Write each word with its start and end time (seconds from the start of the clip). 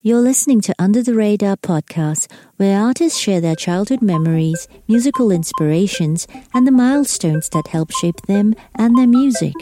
You're 0.00 0.20
listening 0.20 0.60
to 0.60 0.72
Under 0.78 1.02
the 1.02 1.14
Radar 1.14 1.56
podcast, 1.56 2.30
where 2.56 2.80
artists 2.80 3.18
share 3.18 3.40
their 3.40 3.56
childhood 3.56 4.00
memories, 4.00 4.68
musical 4.86 5.32
inspirations, 5.32 6.28
and 6.54 6.64
the 6.64 6.70
milestones 6.70 7.48
that 7.48 7.66
help 7.66 7.90
shape 7.90 8.20
them 8.28 8.54
and 8.76 8.96
their 8.96 9.08
music. 9.08 9.54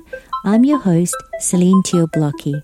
I'm 0.44 0.62
your 0.66 0.78
host, 0.78 1.16
Celine 1.40 1.82
Teo-Blockey. 1.84 2.62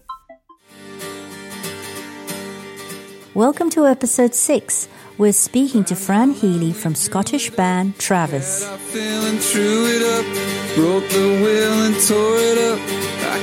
Welcome 3.32 3.70
to 3.70 3.86
episode 3.86 4.34
6. 4.34 4.88
We're 5.18 5.32
speaking 5.32 5.84
to 5.84 5.94
Fran 5.94 6.30
Healy 6.32 6.72
from 6.72 6.94
Scottish 6.94 7.50
band 7.50 7.98
Travis. 7.98 8.66
I 8.66 8.78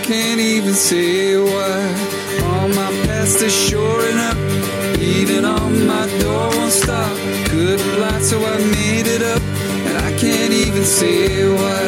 can't 0.04 0.40
even 0.40 0.74
say 0.74 1.38
why. 1.38 1.80
All 2.44 2.68
my 2.70 2.92
past 3.06 3.42
is 3.44 3.54
shoring 3.54 4.18
up. 4.18 4.38
Beating 4.98 5.46
on 5.46 5.86
my 5.86 6.08
door 6.20 6.50
won't 6.50 6.72
stop. 6.72 7.16
So 8.22 8.38
I 8.44 8.58
made 8.58 9.08
it 9.08 9.22
up. 9.22 9.42
And 9.88 9.98
I 9.98 10.12
can't 10.18 10.52
even 10.54 10.84
say 10.84 11.48
why. 11.48 11.88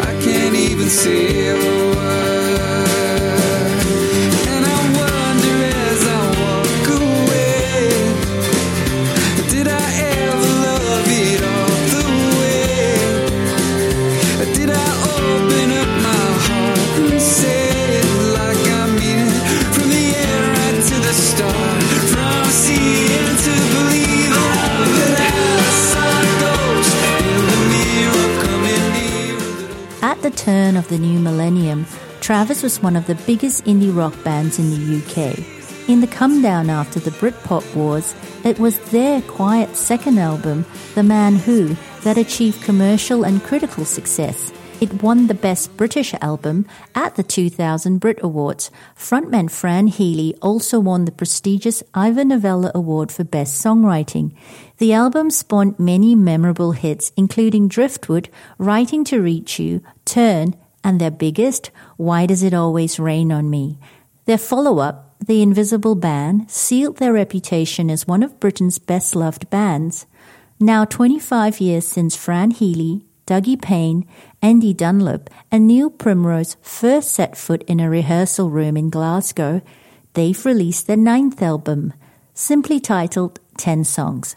I 0.00 0.12
can't 0.24 0.56
even 0.56 0.88
say 0.88 1.52
why. 1.94 2.09
The 30.22 30.30
turn 30.30 30.76
of 30.76 30.88
the 30.88 30.98
new 30.98 31.18
millennium, 31.18 31.86
Travis 32.20 32.62
was 32.62 32.82
one 32.82 32.96
of 32.96 33.06
the 33.06 33.14
biggest 33.26 33.64
indie 33.64 33.94
rock 33.94 34.14
bands 34.22 34.58
in 34.58 34.70
the 34.70 34.98
UK. 34.98 35.88
In 35.88 36.00
the 36.00 36.06
come 36.06 36.42
down 36.42 36.68
after 36.68 37.00
the 37.00 37.10
Britpop 37.10 37.74
wars, 37.74 38.14
it 38.44 38.58
was 38.58 38.78
their 38.90 39.22
quiet 39.22 39.74
second 39.74 40.18
album, 40.18 40.66
The 40.94 41.02
Man 41.02 41.36
Who, 41.36 41.76
that 42.02 42.18
achieved 42.18 42.62
commercial 42.62 43.24
and 43.24 43.42
critical 43.42 43.84
success. 43.84 44.52
It 44.80 45.02
won 45.02 45.26
the 45.26 45.34
Best 45.34 45.76
British 45.76 46.14
Album 46.22 46.66
at 46.94 47.16
the 47.16 47.22
2000 47.22 47.98
Brit 47.98 48.18
Awards. 48.22 48.70
Frontman 48.96 49.50
Fran 49.50 49.88
Healy 49.88 50.34
also 50.40 50.80
won 50.80 51.04
the 51.04 51.12
prestigious 51.12 51.82
Ivor 51.92 52.24
Novello 52.24 52.70
Award 52.74 53.12
for 53.12 53.24
Best 53.24 53.62
Songwriting. 53.62 54.32
The 54.80 54.94
album 54.94 55.28
spawned 55.28 55.78
many 55.78 56.14
memorable 56.14 56.72
hits, 56.72 57.12
including 57.14 57.68
Driftwood, 57.68 58.30
Writing 58.56 59.04
to 59.04 59.20
Reach 59.20 59.58
You, 59.58 59.82
Turn, 60.06 60.56
and 60.82 60.98
their 60.98 61.10
biggest, 61.10 61.70
Why 61.98 62.24
Does 62.24 62.42
It 62.42 62.54
Always 62.54 62.98
Rain 62.98 63.30
on 63.30 63.50
Me? 63.50 63.78
Their 64.24 64.38
follow 64.38 64.78
up, 64.78 65.16
The 65.20 65.42
Invisible 65.42 65.96
Band, 65.96 66.50
sealed 66.50 66.96
their 66.96 67.12
reputation 67.12 67.90
as 67.90 68.06
one 68.06 68.22
of 68.22 68.40
Britain's 68.40 68.78
best 68.78 69.14
loved 69.14 69.50
bands. 69.50 70.06
Now 70.58 70.86
25 70.86 71.60
years 71.60 71.86
since 71.86 72.16
Fran 72.16 72.50
Healy, 72.50 73.04
Dougie 73.26 73.60
Payne, 73.60 74.08
Andy 74.40 74.72
Dunlop, 74.72 75.28
and 75.52 75.66
Neil 75.66 75.90
Primrose 75.90 76.56
first 76.62 77.12
set 77.12 77.36
foot 77.36 77.62
in 77.64 77.80
a 77.80 77.90
rehearsal 77.90 78.48
room 78.48 78.78
in 78.78 78.88
Glasgow, 78.88 79.60
they've 80.14 80.46
released 80.46 80.86
their 80.86 80.96
ninth 80.96 81.42
album, 81.42 81.92
simply 82.32 82.80
titled 82.80 83.40
10 83.58 83.84
Songs. 83.84 84.36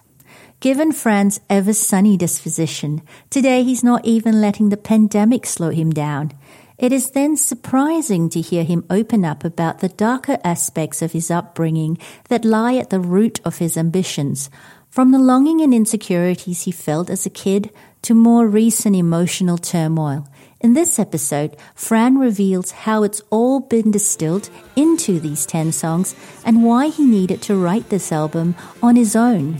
Given 0.63 0.93
Fran's 0.93 1.41
ever 1.49 1.73
sunny 1.73 2.15
disposition, 2.15 3.01
today 3.29 3.63
he's 3.63 3.83
not 3.83 4.05
even 4.05 4.39
letting 4.39 4.69
the 4.69 4.77
pandemic 4.77 5.45
slow 5.45 5.71
him 5.71 5.91
down. 5.91 6.31
It 6.77 6.93
is 6.93 7.11
then 7.11 7.35
surprising 7.35 8.29
to 8.29 8.39
hear 8.39 8.63
him 8.63 8.85
open 8.89 9.25
up 9.25 9.43
about 9.43 9.79
the 9.79 9.89
darker 9.89 10.37
aspects 10.41 11.01
of 11.01 11.11
his 11.11 11.29
upbringing 11.29 11.97
that 12.29 12.45
lie 12.45 12.77
at 12.77 12.91
the 12.91 13.01
root 13.01 13.41
of 13.43 13.57
his 13.57 13.75
ambitions, 13.75 14.49
from 14.89 15.11
the 15.11 15.19
longing 15.19 15.59
and 15.59 15.73
insecurities 15.73 16.63
he 16.63 16.71
felt 16.71 17.09
as 17.09 17.25
a 17.25 17.29
kid 17.29 17.69
to 18.03 18.13
more 18.13 18.47
recent 18.47 18.95
emotional 18.95 19.57
turmoil. 19.57 20.29
In 20.61 20.75
this 20.75 20.97
episode, 20.97 21.57
Fran 21.75 22.17
reveals 22.17 22.71
how 22.71 23.03
it's 23.03 23.21
all 23.31 23.59
been 23.59 23.91
distilled 23.91 24.49
into 24.77 25.19
these 25.19 25.45
10 25.45 25.73
songs 25.73 26.15
and 26.45 26.63
why 26.63 26.87
he 26.87 27.03
needed 27.03 27.41
to 27.41 27.57
write 27.57 27.89
this 27.89 28.13
album 28.13 28.55
on 28.81 28.95
his 28.95 29.13
own. 29.13 29.59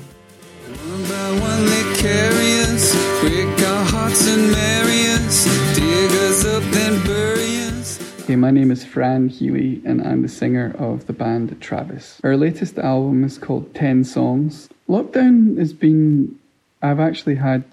Hey, 8.28 8.36
my 8.36 8.52
name 8.52 8.70
is 8.70 8.86
Fran 8.86 9.30
Healy 9.30 9.82
and 9.86 10.06
I'm 10.06 10.22
the 10.22 10.28
singer 10.28 10.76
of 10.78 11.08
the 11.08 11.14
band 11.14 11.60
Travis. 11.60 12.22
Our 12.24 12.38
latest 12.38 12.78
album 12.78 13.24
is 13.24 13.40
called 13.40 13.74
10 13.74 14.04
Songs. 14.04 14.70
Lockdown 14.88 15.58
has 15.58 15.74
been, 15.74 16.38
I've 16.84 17.00
actually 17.00 17.36
had 17.36 17.64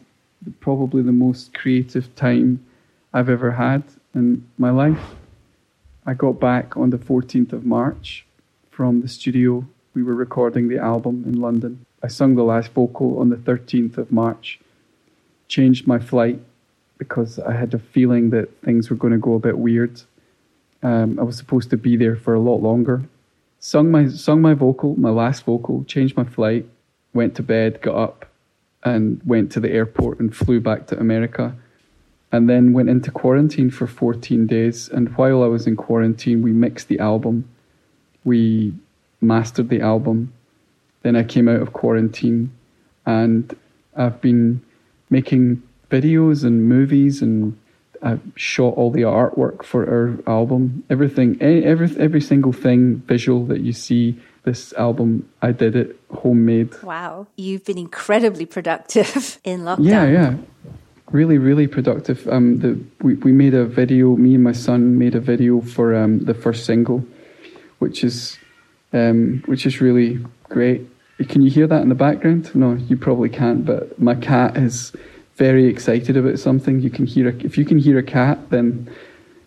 probably 0.60 1.02
the 1.02 1.12
most 1.12 1.52
creative 1.52 2.14
time 2.16 2.64
I've 3.12 3.28
ever 3.28 3.50
had 3.50 3.82
in 4.14 4.48
my 4.56 4.70
life. 4.70 5.14
I 6.06 6.14
got 6.14 6.40
back 6.40 6.74
on 6.74 6.88
the 6.88 6.96
14th 6.96 7.52
of 7.52 7.66
March 7.66 8.24
from 8.70 9.02
the 9.02 9.08
studio. 9.08 9.66
We 9.92 10.02
were 10.02 10.14
recording 10.14 10.68
the 10.68 10.78
album 10.78 11.24
in 11.26 11.38
London. 11.38 11.84
I 12.02 12.08
sung 12.08 12.34
the 12.34 12.42
last 12.42 12.72
vocal 12.72 13.18
on 13.18 13.28
the 13.28 13.36
13th 13.36 13.98
of 13.98 14.10
March, 14.10 14.58
changed 15.48 15.86
my 15.86 15.98
flight 15.98 16.40
because 16.96 17.38
I 17.38 17.52
had 17.52 17.74
a 17.74 17.78
feeling 17.78 18.30
that 18.30 18.62
things 18.62 18.90
were 18.90 18.96
going 18.96 19.12
to 19.12 19.18
go 19.18 19.34
a 19.34 19.38
bit 19.38 19.58
weird. 19.58 20.02
Um, 20.82 21.18
I 21.18 21.22
was 21.22 21.36
supposed 21.36 21.70
to 21.70 21.76
be 21.76 21.96
there 21.96 22.16
for 22.16 22.34
a 22.34 22.40
lot 22.40 22.62
longer. 22.62 23.02
Sung 23.58 23.90
my 23.90 24.08
sung 24.08 24.40
my 24.40 24.54
vocal, 24.54 24.98
my 24.98 25.10
last 25.10 25.44
vocal, 25.44 25.84
changed 25.84 26.16
my 26.16 26.24
flight, 26.24 26.66
went 27.12 27.34
to 27.34 27.42
bed, 27.42 27.82
got 27.82 27.96
up, 27.96 28.26
and 28.82 29.20
went 29.24 29.52
to 29.52 29.60
the 29.60 29.70
airport 29.70 30.20
and 30.20 30.34
flew 30.34 30.60
back 30.60 30.86
to 30.86 30.98
America. 30.98 31.54
And 32.32 32.48
then 32.48 32.72
went 32.72 32.88
into 32.88 33.10
quarantine 33.10 33.70
for 33.70 33.88
14 33.88 34.46
days. 34.46 34.88
And 34.88 35.16
while 35.16 35.42
I 35.42 35.48
was 35.48 35.66
in 35.66 35.74
quarantine, 35.74 36.42
we 36.42 36.52
mixed 36.52 36.86
the 36.86 37.00
album, 37.00 37.48
we 38.24 38.72
mastered 39.20 39.68
the 39.68 39.80
album, 39.80 40.32
then 41.02 41.16
I 41.16 41.22
came 41.22 41.48
out 41.48 41.60
of 41.60 41.72
quarantine 41.72 42.52
and 43.06 43.56
I've 43.96 44.20
been 44.20 44.62
making 45.08 45.62
videos 45.90 46.44
and 46.44 46.68
movies 46.68 47.22
and 47.22 47.58
I 48.02 48.18
shot 48.34 48.74
all 48.74 48.90
the 48.90 49.02
artwork 49.02 49.62
for 49.62 49.86
our 49.86 50.32
album. 50.32 50.84
Everything, 50.88 51.40
every 51.42 51.94
every 51.98 52.20
single 52.20 52.52
thing 52.52 52.96
visual 53.06 53.44
that 53.46 53.60
you 53.60 53.72
see 53.72 54.18
this 54.44 54.72
album, 54.74 55.28
I 55.42 55.52
did 55.52 55.76
it 55.76 56.00
homemade. 56.10 56.82
Wow, 56.82 57.26
you've 57.36 57.64
been 57.64 57.76
incredibly 57.76 58.46
productive 58.46 59.38
in 59.44 59.60
lockdown. 59.60 59.84
Yeah, 59.84 60.06
yeah, 60.06 60.34
really, 61.10 61.36
really 61.36 61.66
productive. 61.66 62.26
Um, 62.28 62.60
the 62.60 62.80
we 63.02 63.14
we 63.14 63.32
made 63.32 63.52
a 63.52 63.66
video. 63.66 64.16
Me 64.16 64.34
and 64.34 64.44
my 64.44 64.52
son 64.52 64.96
made 64.96 65.14
a 65.14 65.20
video 65.20 65.60
for 65.60 65.94
um 65.94 66.20
the 66.20 66.34
first 66.34 66.64
single, 66.64 67.04
which 67.80 68.02
is 68.02 68.38
um 68.92 69.42
which 69.46 69.66
is 69.66 69.80
really 69.80 70.24
great. 70.48 70.86
Can 71.28 71.42
you 71.42 71.50
hear 71.50 71.66
that 71.66 71.82
in 71.82 71.88
the 71.90 71.94
background? 71.94 72.54
No, 72.54 72.74
you 72.74 72.96
probably 72.96 73.28
can't. 73.28 73.64
But 73.64 74.00
my 74.00 74.14
cat 74.14 74.56
is 74.56 74.92
very 75.36 75.66
excited 75.66 76.16
about 76.16 76.38
something. 76.38 76.80
You 76.80 76.90
can 76.90 77.06
hear 77.06 77.28
a, 77.28 77.34
if 77.44 77.56
you 77.58 77.64
can 77.64 77.78
hear 77.78 77.98
a 77.98 78.02
cat, 78.02 78.50
then 78.50 78.90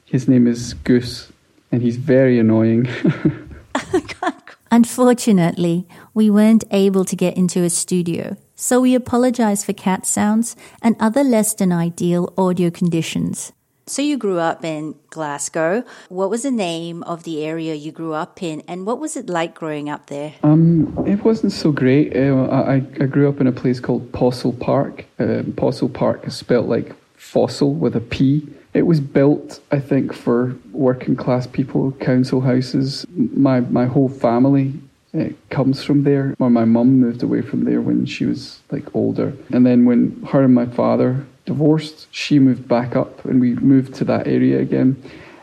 his 0.05 0.27
name 0.27 0.47
is 0.47 0.73
Goose, 0.73 1.31
and 1.71 1.81
he's 1.81 1.97
very 1.97 2.39
annoying. 2.39 2.87
Unfortunately, 4.71 5.87
we 6.15 6.31
weren't 6.31 6.63
able 6.71 7.05
to 7.05 7.15
get 7.15 7.37
into 7.37 7.63
a 7.63 7.69
studio, 7.69 8.37
so 8.55 8.81
we 8.81 8.95
apologize 8.95 9.63
for 9.63 9.73
cat 9.73 10.05
sounds 10.05 10.55
and 10.81 10.95
other 10.99 11.23
less 11.23 11.53
than 11.53 11.71
ideal 11.71 12.33
audio 12.37 12.71
conditions. 12.71 13.53
So 13.85 14.01
you 14.01 14.17
grew 14.17 14.39
up 14.39 14.63
in 14.63 14.95
Glasgow. 15.09 15.83
What 16.07 16.29
was 16.29 16.43
the 16.43 16.51
name 16.51 17.03
of 17.03 17.23
the 17.23 17.43
area 17.43 17.73
you 17.75 17.91
grew 17.91 18.13
up 18.13 18.41
in, 18.41 18.63
and 18.65 18.85
what 18.85 18.99
was 18.99 19.17
it 19.17 19.29
like 19.29 19.53
growing 19.53 19.89
up 19.89 20.07
there? 20.07 20.35
Um, 20.41 21.03
it 21.05 21.25
wasn't 21.25 21.51
so 21.51 21.71
great. 21.73 22.15
Uh, 22.15 22.45
I, 22.45 22.75
I 22.75 23.05
grew 23.07 23.27
up 23.27 23.41
in 23.41 23.47
a 23.47 23.51
place 23.51 23.81
called 23.81 24.09
Possil 24.13 24.57
Park. 24.57 25.05
Uh, 25.19 25.43
Possil 25.55 25.93
Park 25.93 26.25
is 26.25 26.35
spelt 26.35 26.67
like 26.67 26.95
fossil 27.17 27.73
with 27.73 27.95
a 27.95 27.99
P. 27.99 28.47
It 28.73 28.83
was 28.83 29.01
built, 29.01 29.59
I 29.71 29.79
think, 29.79 30.13
for 30.13 30.55
working 30.71 31.17
class 31.17 31.45
people, 31.45 31.91
council 31.93 32.39
houses. 32.39 33.05
My 33.09 33.59
my 33.59 33.85
whole 33.85 34.09
family 34.09 34.73
uh, 35.13 35.25
comes 35.49 35.83
from 35.83 36.03
there. 36.03 36.35
Or 36.39 36.49
my 36.49 36.65
mum 36.65 37.01
moved 37.01 37.21
away 37.21 37.41
from 37.41 37.65
there 37.65 37.81
when 37.81 38.05
she 38.05 38.25
was 38.25 38.61
like 38.71 38.95
older, 38.95 39.33
and 39.51 39.65
then 39.65 39.83
when 39.83 40.25
her 40.31 40.43
and 40.45 40.55
my 40.55 40.67
father 40.67 41.25
divorced, 41.45 42.07
she 42.11 42.39
moved 42.39 42.67
back 42.67 42.95
up 42.95 43.25
and 43.25 43.39
we 43.41 43.55
moved 43.55 43.95
to 43.95 44.05
that 44.05 44.27
area 44.27 44.59
again. 44.59 45.01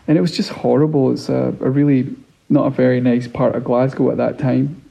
And 0.09 0.19
it 0.19 0.21
was 0.21 0.37
just 0.37 0.51
horrible. 0.51 1.13
It's 1.13 1.29
a, 1.29 1.55
a 1.61 1.71
really 1.71 2.15
not 2.49 2.67
a 2.67 2.71
very 2.71 3.01
nice 3.01 3.29
part 3.29 3.55
of 3.55 3.65
Glasgow 3.65 4.11
at 4.11 4.17
that 4.17 4.39
time. 4.39 4.83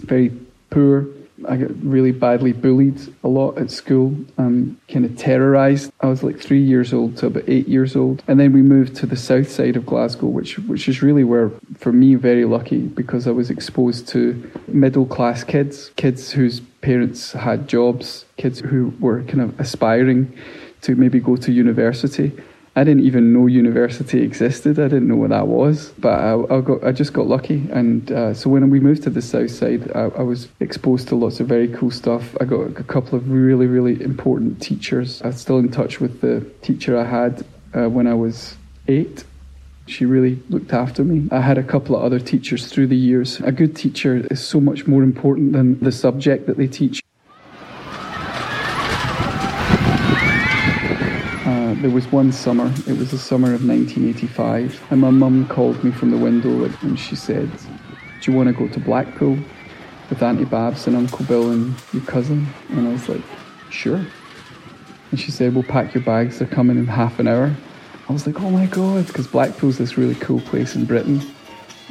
very 0.00 0.32
poor. 0.70 1.06
I 1.48 1.56
got 1.56 1.70
really 1.82 2.12
badly 2.12 2.52
bullied 2.52 3.00
a 3.24 3.28
lot 3.28 3.58
at 3.58 3.70
school, 3.70 4.14
um, 4.38 4.80
kind 4.88 5.04
of 5.04 5.16
terrorised. 5.16 5.92
I 6.00 6.06
was 6.06 6.22
like 6.22 6.38
three 6.38 6.62
years 6.62 6.92
old 6.92 7.16
to 7.18 7.26
about 7.26 7.48
eight 7.48 7.68
years 7.68 7.96
old, 7.96 8.22
and 8.28 8.38
then 8.38 8.52
we 8.52 8.62
moved 8.62 8.96
to 8.96 9.06
the 9.06 9.16
south 9.16 9.50
side 9.50 9.76
of 9.76 9.86
Glasgow, 9.86 10.26
which 10.26 10.58
which 10.60 10.88
is 10.88 11.02
really 11.02 11.24
where, 11.24 11.50
for 11.78 11.92
me, 11.92 12.14
very 12.14 12.44
lucky 12.44 12.80
because 12.80 13.26
I 13.26 13.30
was 13.30 13.50
exposed 13.50 14.08
to 14.08 14.50
middle 14.68 15.06
class 15.06 15.44
kids, 15.44 15.90
kids 15.96 16.30
whose 16.30 16.60
parents 16.82 17.32
had 17.32 17.68
jobs, 17.68 18.24
kids 18.36 18.60
who 18.60 18.92
were 19.00 19.22
kind 19.22 19.40
of 19.40 19.58
aspiring 19.60 20.36
to 20.82 20.94
maybe 20.94 21.20
go 21.20 21.36
to 21.36 21.52
university. 21.52 22.32
I 22.76 22.84
didn't 22.84 23.04
even 23.04 23.32
know 23.32 23.46
university 23.46 24.22
existed. 24.22 24.78
I 24.78 24.84
didn't 24.84 25.08
know 25.08 25.16
what 25.16 25.30
that 25.30 25.48
was, 25.48 25.92
but 25.98 26.12
I, 26.12 26.34
I 26.56 26.60
got 26.60 26.84
I 26.84 26.92
just 26.92 27.12
got 27.12 27.26
lucky. 27.26 27.68
And 27.72 28.10
uh, 28.12 28.32
so 28.32 28.48
when 28.48 28.70
we 28.70 28.78
moved 28.78 29.02
to 29.04 29.10
the 29.10 29.22
south 29.22 29.50
side, 29.50 29.90
I, 29.94 30.02
I, 30.02 30.22
was 30.22 30.48
exposed 30.60 31.08
to 31.08 31.16
lots 31.16 31.40
of 31.40 31.48
very 31.48 31.66
cool 31.68 31.90
stuff. 31.90 32.36
I 32.40 32.44
got 32.44 32.60
a 32.78 32.84
couple 32.84 33.18
of 33.18 33.28
really 33.28 33.66
really 33.66 34.00
important 34.00 34.62
teachers. 34.62 35.20
I'm 35.22 35.32
still 35.32 35.58
in 35.58 35.70
touch 35.70 36.00
with 36.00 36.20
the 36.20 36.46
teacher 36.62 36.96
I 36.96 37.04
had 37.04 37.44
uh, 37.74 37.88
when 37.88 38.06
I 38.06 38.14
was 38.14 38.56
eight. 38.86 39.24
She 39.86 40.04
really 40.04 40.40
looked 40.48 40.72
after 40.72 41.02
me. 41.02 41.28
I 41.32 41.40
had 41.40 41.58
a 41.58 41.64
couple 41.64 41.96
of 41.96 42.04
other 42.04 42.20
teachers 42.20 42.68
through 42.68 42.86
the 42.86 42.96
years. 42.96 43.40
A 43.40 43.50
good 43.50 43.74
teacher 43.74 44.24
is 44.30 44.40
so 44.40 44.60
much 44.60 44.86
more 44.86 45.02
important 45.02 45.52
than 45.52 45.80
the 45.80 45.90
subject 45.90 46.46
that 46.46 46.56
they 46.56 46.68
teach. 46.68 47.02
There 51.80 51.90
was 51.90 52.06
one 52.12 52.30
summer, 52.30 52.70
it 52.86 52.98
was 52.98 53.10
the 53.10 53.18
summer 53.18 53.54
of 53.54 53.66
1985, 53.66 54.88
and 54.90 55.00
my 55.00 55.08
mum 55.08 55.48
called 55.48 55.82
me 55.82 55.90
from 55.90 56.10
the 56.10 56.16
window 56.18 56.64
and 56.82 56.98
she 56.98 57.16
said, 57.16 57.50
Do 58.20 58.30
you 58.30 58.36
want 58.36 58.48
to 58.48 58.52
go 58.52 58.68
to 58.68 58.78
Blackpool 58.78 59.38
with 60.10 60.22
Auntie 60.22 60.44
Babs 60.44 60.86
and 60.86 60.94
Uncle 60.94 61.24
Bill 61.24 61.50
and 61.50 61.74
your 61.94 62.02
cousin? 62.02 62.46
And 62.68 62.86
I 62.86 62.92
was 62.92 63.08
like, 63.08 63.22
Sure. 63.70 64.04
And 65.10 65.18
she 65.18 65.30
said, 65.30 65.54
We'll 65.54 65.62
pack 65.62 65.94
your 65.94 66.04
bags, 66.04 66.38
they're 66.38 66.48
coming 66.48 66.76
in 66.76 66.86
half 66.86 67.18
an 67.18 67.26
hour. 67.26 67.54
I 68.08 68.12
was 68.12 68.26
like, 68.26 68.40
Oh 68.40 68.50
my 68.50 68.66
God, 68.66 69.06
because 69.06 69.26
Blackpool's 69.26 69.78
this 69.78 69.96
really 69.96 70.16
cool 70.16 70.40
place 70.40 70.76
in 70.76 70.84
Britain 70.84 71.22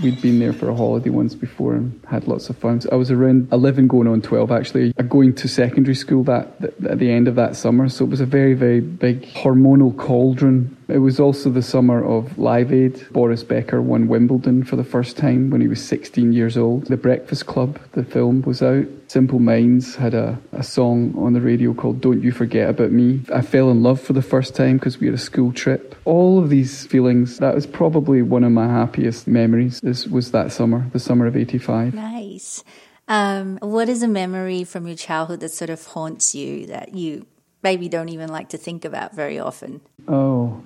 we'd 0.02 0.22
been 0.22 0.40
there 0.40 0.54
for 0.54 0.70
a 0.70 0.76
holiday 0.76 1.10
once 1.10 1.36
before 1.36 1.74
and 1.74 2.00
had 2.08 2.28
lots 2.28 2.50
of 2.50 2.58
fun. 2.58 2.82
So 2.82 2.90
I 2.92 2.96
was 2.96 3.12
around 3.12 3.50
11 3.52 3.88
going 3.88 4.08
on 4.08 4.22
12 4.22 4.52
actually, 4.52 4.94
going 5.08 5.34
to 5.36 5.48
secondary 5.48 5.96
school 5.96 6.24
that, 6.24 6.60
that 6.62 6.86
at 6.86 7.00
the 7.00 7.12
end 7.12 7.28
of 7.28 7.36
that 7.36 7.56
summer. 7.56 7.90
So 7.90 8.06
it 8.06 8.10
was 8.10 8.22
a 8.22 8.26
very, 8.26 8.54
very 8.54 8.80
big 8.80 9.24
hormonal 9.24 9.96
cauldron 9.98 10.78
it 10.90 11.00
was 11.00 11.20
also 11.20 11.50
the 11.50 11.62
summer 11.62 12.04
of 12.04 12.38
Live 12.38 12.74
Aid. 12.74 13.08
Boris 13.12 13.44
Becker 13.44 13.82
won 13.82 14.08
Wimbledon 14.08 14.64
for 14.64 14.76
the 14.76 14.84
first 14.84 15.18
time 15.18 15.50
when 15.50 15.62
he 15.62 15.68
was 15.68 15.84
16 15.84 16.34
years 16.34 16.58
old. 16.58 16.88
The 16.88 16.98
Breakfast 16.98 17.46
Club, 17.46 17.80
the 17.94 18.04
film, 18.04 18.42
was 18.42 18.62
out. 18.62 18.86
Simple 19.08 19.40
Minds 19.40 19.96
had 19.96 20.14
a, 20.14 20.40
a 20.52 20.64
song 20.64 21.14
on 21.18 21.34
the 21.34 21.42
radio 21.42 21.74
called 21.74 22.02
Don't 22.02 22.22
You 22.22 22.32
Forget 22.32 22.70
About 22.70 22.92
Me. 22.92 23.22
I 23.34 23.42
fell 23.42 23.72
in 23.72 23.82
love 23.82 24.00
for 24.00 24.14
the 24.14 24.22
first 24.22 24.56
time 24.56 24.78
because 24.78 25.00
we 25.00 25.08
had 25.08 25.16
a 25.16 25.20
school 25.20 25.52
trip. 25.52 25.96
All 26.06 26.40
of 26.40 26.50
these 26.50 26.86
feelings, 26.86 27.38
that 27.40 27.56
was 27.56 27.66
probably 27.66 28.22
one 28.22 28.44
of 28.44 28.52
my 28.52 28.68
happiest 28.68 29.28
memories, 29.28 29.80
This 29.82 30.08
was 30.08 30.32
that 30.32 30.52
summer, 30.52 30.88
the 30.94 31.00
summer 31.00 31.26
of 31.26 31.36
85. 31.36 31.94
Nice. 31.94 32.64
Um, 33.08 33.58
what 33.62 33.90
is 33.90 34.04
a 34.04 34.08
memory 34.08 34.64
from 34.64 34.86
your 34.86 34.96
childhood 34.96 35.40
that 35.40 35.52
sort 35.52 35.72
of 35.72 35.84
haunts 35.88 36.36
you 36.36 36.68
that 36.68 36.94
you 36.94 37.26
maybe 37.64 37.90
don't 37.90 38.10
even 38.10 38.30
like 38.30 38.50
to 38.50 38.58
think 38.58 38.86
about 38.86 39.16
very 39.16 39.40
often? 39.40 39.82
Oh, 40.08 40.64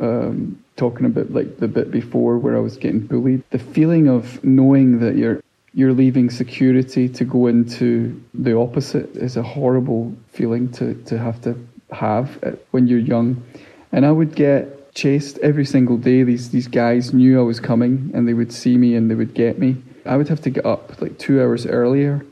um, 0.00 0.62
talking 0.76 1.06
about 1.06 1.32
like 1.32 1.58
the 1.58 1.68
bit 1.68 1.90
before 1.90 2.38
where 2.38 2.56
I 2.56 2.60
was 2.60 2.76
getting 2.76 3.00
bullied, 3.00 3.42
the 3.50 3.58
feeling 3.58 4.08
of 4.08 4.42
knowing 4.44 5.00
that 5.00 5.16
you're 5.16 5.42
you're 5.74 5.92
leaving 5.92 6.28
security 6.28 7.08
to 7.08 7.24
go 7.24 7.46
into 7.46 8.22
the 8.34 8.54
opposite 8.56 9.16
is 9.16 9.36
a 9.38 9.42
horrible 9.42 10.14
feeling 10.28 10.70
to, 10.70 10.94
to 11.04 11.16
have 11.18 11.40
to 11.42 11.56
have 11.90 12.38
when 12.72 12.86
you're 12.86 12.98
young. 12.98 13.42
And 13.90 14.04
I 14.04 14.12
would 14.12 14.34
get 14.34 14.94
chased 14.94 15.38
every 15.38 15.64
single 15.64 15.96
day. 15.96 16.22
These 16.24 16.50
these 16.50 16.68
guys 16.68 17.14
knew 17.14 17.38
I 17.38 17.42
was 17.42 17.60
coming 17.60 18.10
and 18.14 18.28
they 18.28 18.34
would 18.34 18.52
see 18.52 18.76
me 18.76 18.94
and 18.94 19.10
they 19.10 19.14
would 19.14 19.34
get 19.34 19.58
me. 19.58 19.82
I 20.04 20.16
would 20.16 20.28
have 20.28 20.42
to 20.42 20.50
get 20.50 20.66
up 20.66 21.00
like 21.00 21.18
two 21.18 21.40
hours 21.40 21.66
earlier 21.66 22.24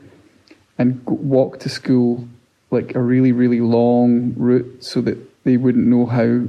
and 0.77 1.01
walk 1.05 1.59
to 1.59 1.69
school 1.69 2.27
like 2.69 2.95
a 2.95 3.01
really 3.01 3.31
really 3.31 3.61
long 3.61 4.33
route 4.35 4.83
so 4.83 5.01
that 5.01 5.17
they 5.43 5.57
wouldn't 5.57 5.87
know 5.87 6.05
how 6.05 6.43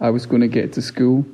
I 0.00 0.10
was 0.10 0.26
going 0.26 0.42
to 0.42 0.48
get 0.48 0.72
to 0.74 0.82
school. 0.82 1.24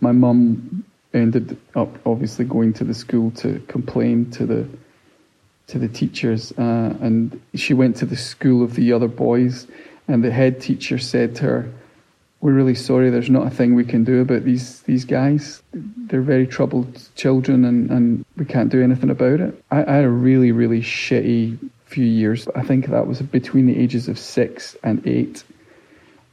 My 0.00 0.12
mum 0.12 0.84
ended 1.12 1.56
up 1.74 1.88
obviously 2.06 2.44
going 2.44 2.72
to 2.74 2.84
the 2.84 2.94
school 2.94 3.30
to 3.32 3.60
complain 3.68 4.30
to 4.32 4.46
the 4.46 4.68
to 5.66 5.78
the 5.78 5.88
teachers, 5.88 6.52
uh, 6.58 6.96
and 7.00 7.40
she 7.54 7.74
went 7.74 7.94
to 7.96 8.06
the 8.06 8.16
school 8.16 8.64
of 8.64 8.74
the 8.74 8.92
other 8.92 9.06
boys, 9.06 9.68
and 10.08 10.24
the 10.24 10.30
head 10.32 10.60
teacher 10.60 10.98
said 10.98 11.36
to 11.36 11.44
her, 11.44 11.70
"We're 12.40 12.52
really 12.52 12.74
sorry. 12.74 13.10
There's 13.10 13.30
not 13.30 13.46
a 13.46 13.50
thing 13.50 13.74
we 13.74 13.84
can 13.84 14.02
do 14.02 14.20
about 14.20 14.44
these 14.44 14.80
these 14.82 15.04
guys. 15.04 15.62
They're 15.72 16.22
very 16.22 16.46
troubled 16.46 17.00
children, 17.14 17.64
and, 17.64 17.90
and 17.90 18.24
we 18.36 18.44
can't 18.46 18.70
do 18.70 18.82
anything 18.82 19.10
about 19.10 19.40
it." 19.40 19.62
I, 19.70 19.84
I 19.84 19.94
had 19.96 20.04
a 20.04 20.10
really 20.10 20.50
really 20.50 20.80
shitty 20.80 21.58
few 21.84 22.06
years. 22.06 22.48
I 22.54 22.62
think 22.62 22.86
that 22.86 23.06
was 23.06 23.22
between 23.22 23.66
the 23.66 23.78
ages 23.78 24.08
of 24.08 24.18
six 24.18 24.76
and 24.82 25.06
eight 25.06 25.44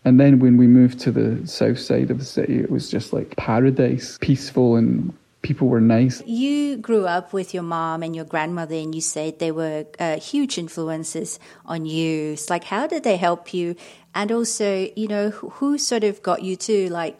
and 0.07 0.21
then 0.21 0.39
when 0.39 0.55
we 0.55 0.67
moved 0.67 0.99
to 1.01 1.11
the 1.11 1.45
south 1.45 1.79
side 1.79 2.09
of 2.09 2.19
the 2.19 2.23
city, 2.23 2.59
it 2.59 2.71
was 2.71 2.89
just 2.89 3.11
like 3.11 3.35
paradise, 3.35 4.17
peaceful 4.21 4.77
and 4.77 5.13
people 5.41 5.67
were 5.67 5.81
nice. 5.81 6.23
You 6.25 6.77
grew 6.77 7.05
up 7.05 7.33
with 7.33 7.53
your 7.53 7.63
mom 7.63 8.03
and 8.03 8.15
your 8.15 8.23
grandmother, 8.23 8.75
and 8.75 8.95
you 8.95 9.01
said 9.01 9.39
they 9.39 9.51
were 9.51 9.85
uh, 9.99 10.17
huge 10.17 10.57
influences 10.57 11.39
on 11.65 11.85
you. 11.85 12.31
It's 12.33 12.49
like, 12.49 12.63
how 12.63 12.87
did 12.87 13.03
they 13.03 13.17
help 13.17 13.53
you? 13.53 13.75
And 14.15 14.31
also, 14.31 14.89
you 14.95 15.09
know, 15.09 15.31
who 15.31 15.77
sort 15.77 16.05
of 16.05 16.23
got 16.23 16.41
you 16.41 16.55
to 16.55 16.89
like 16.89 17.19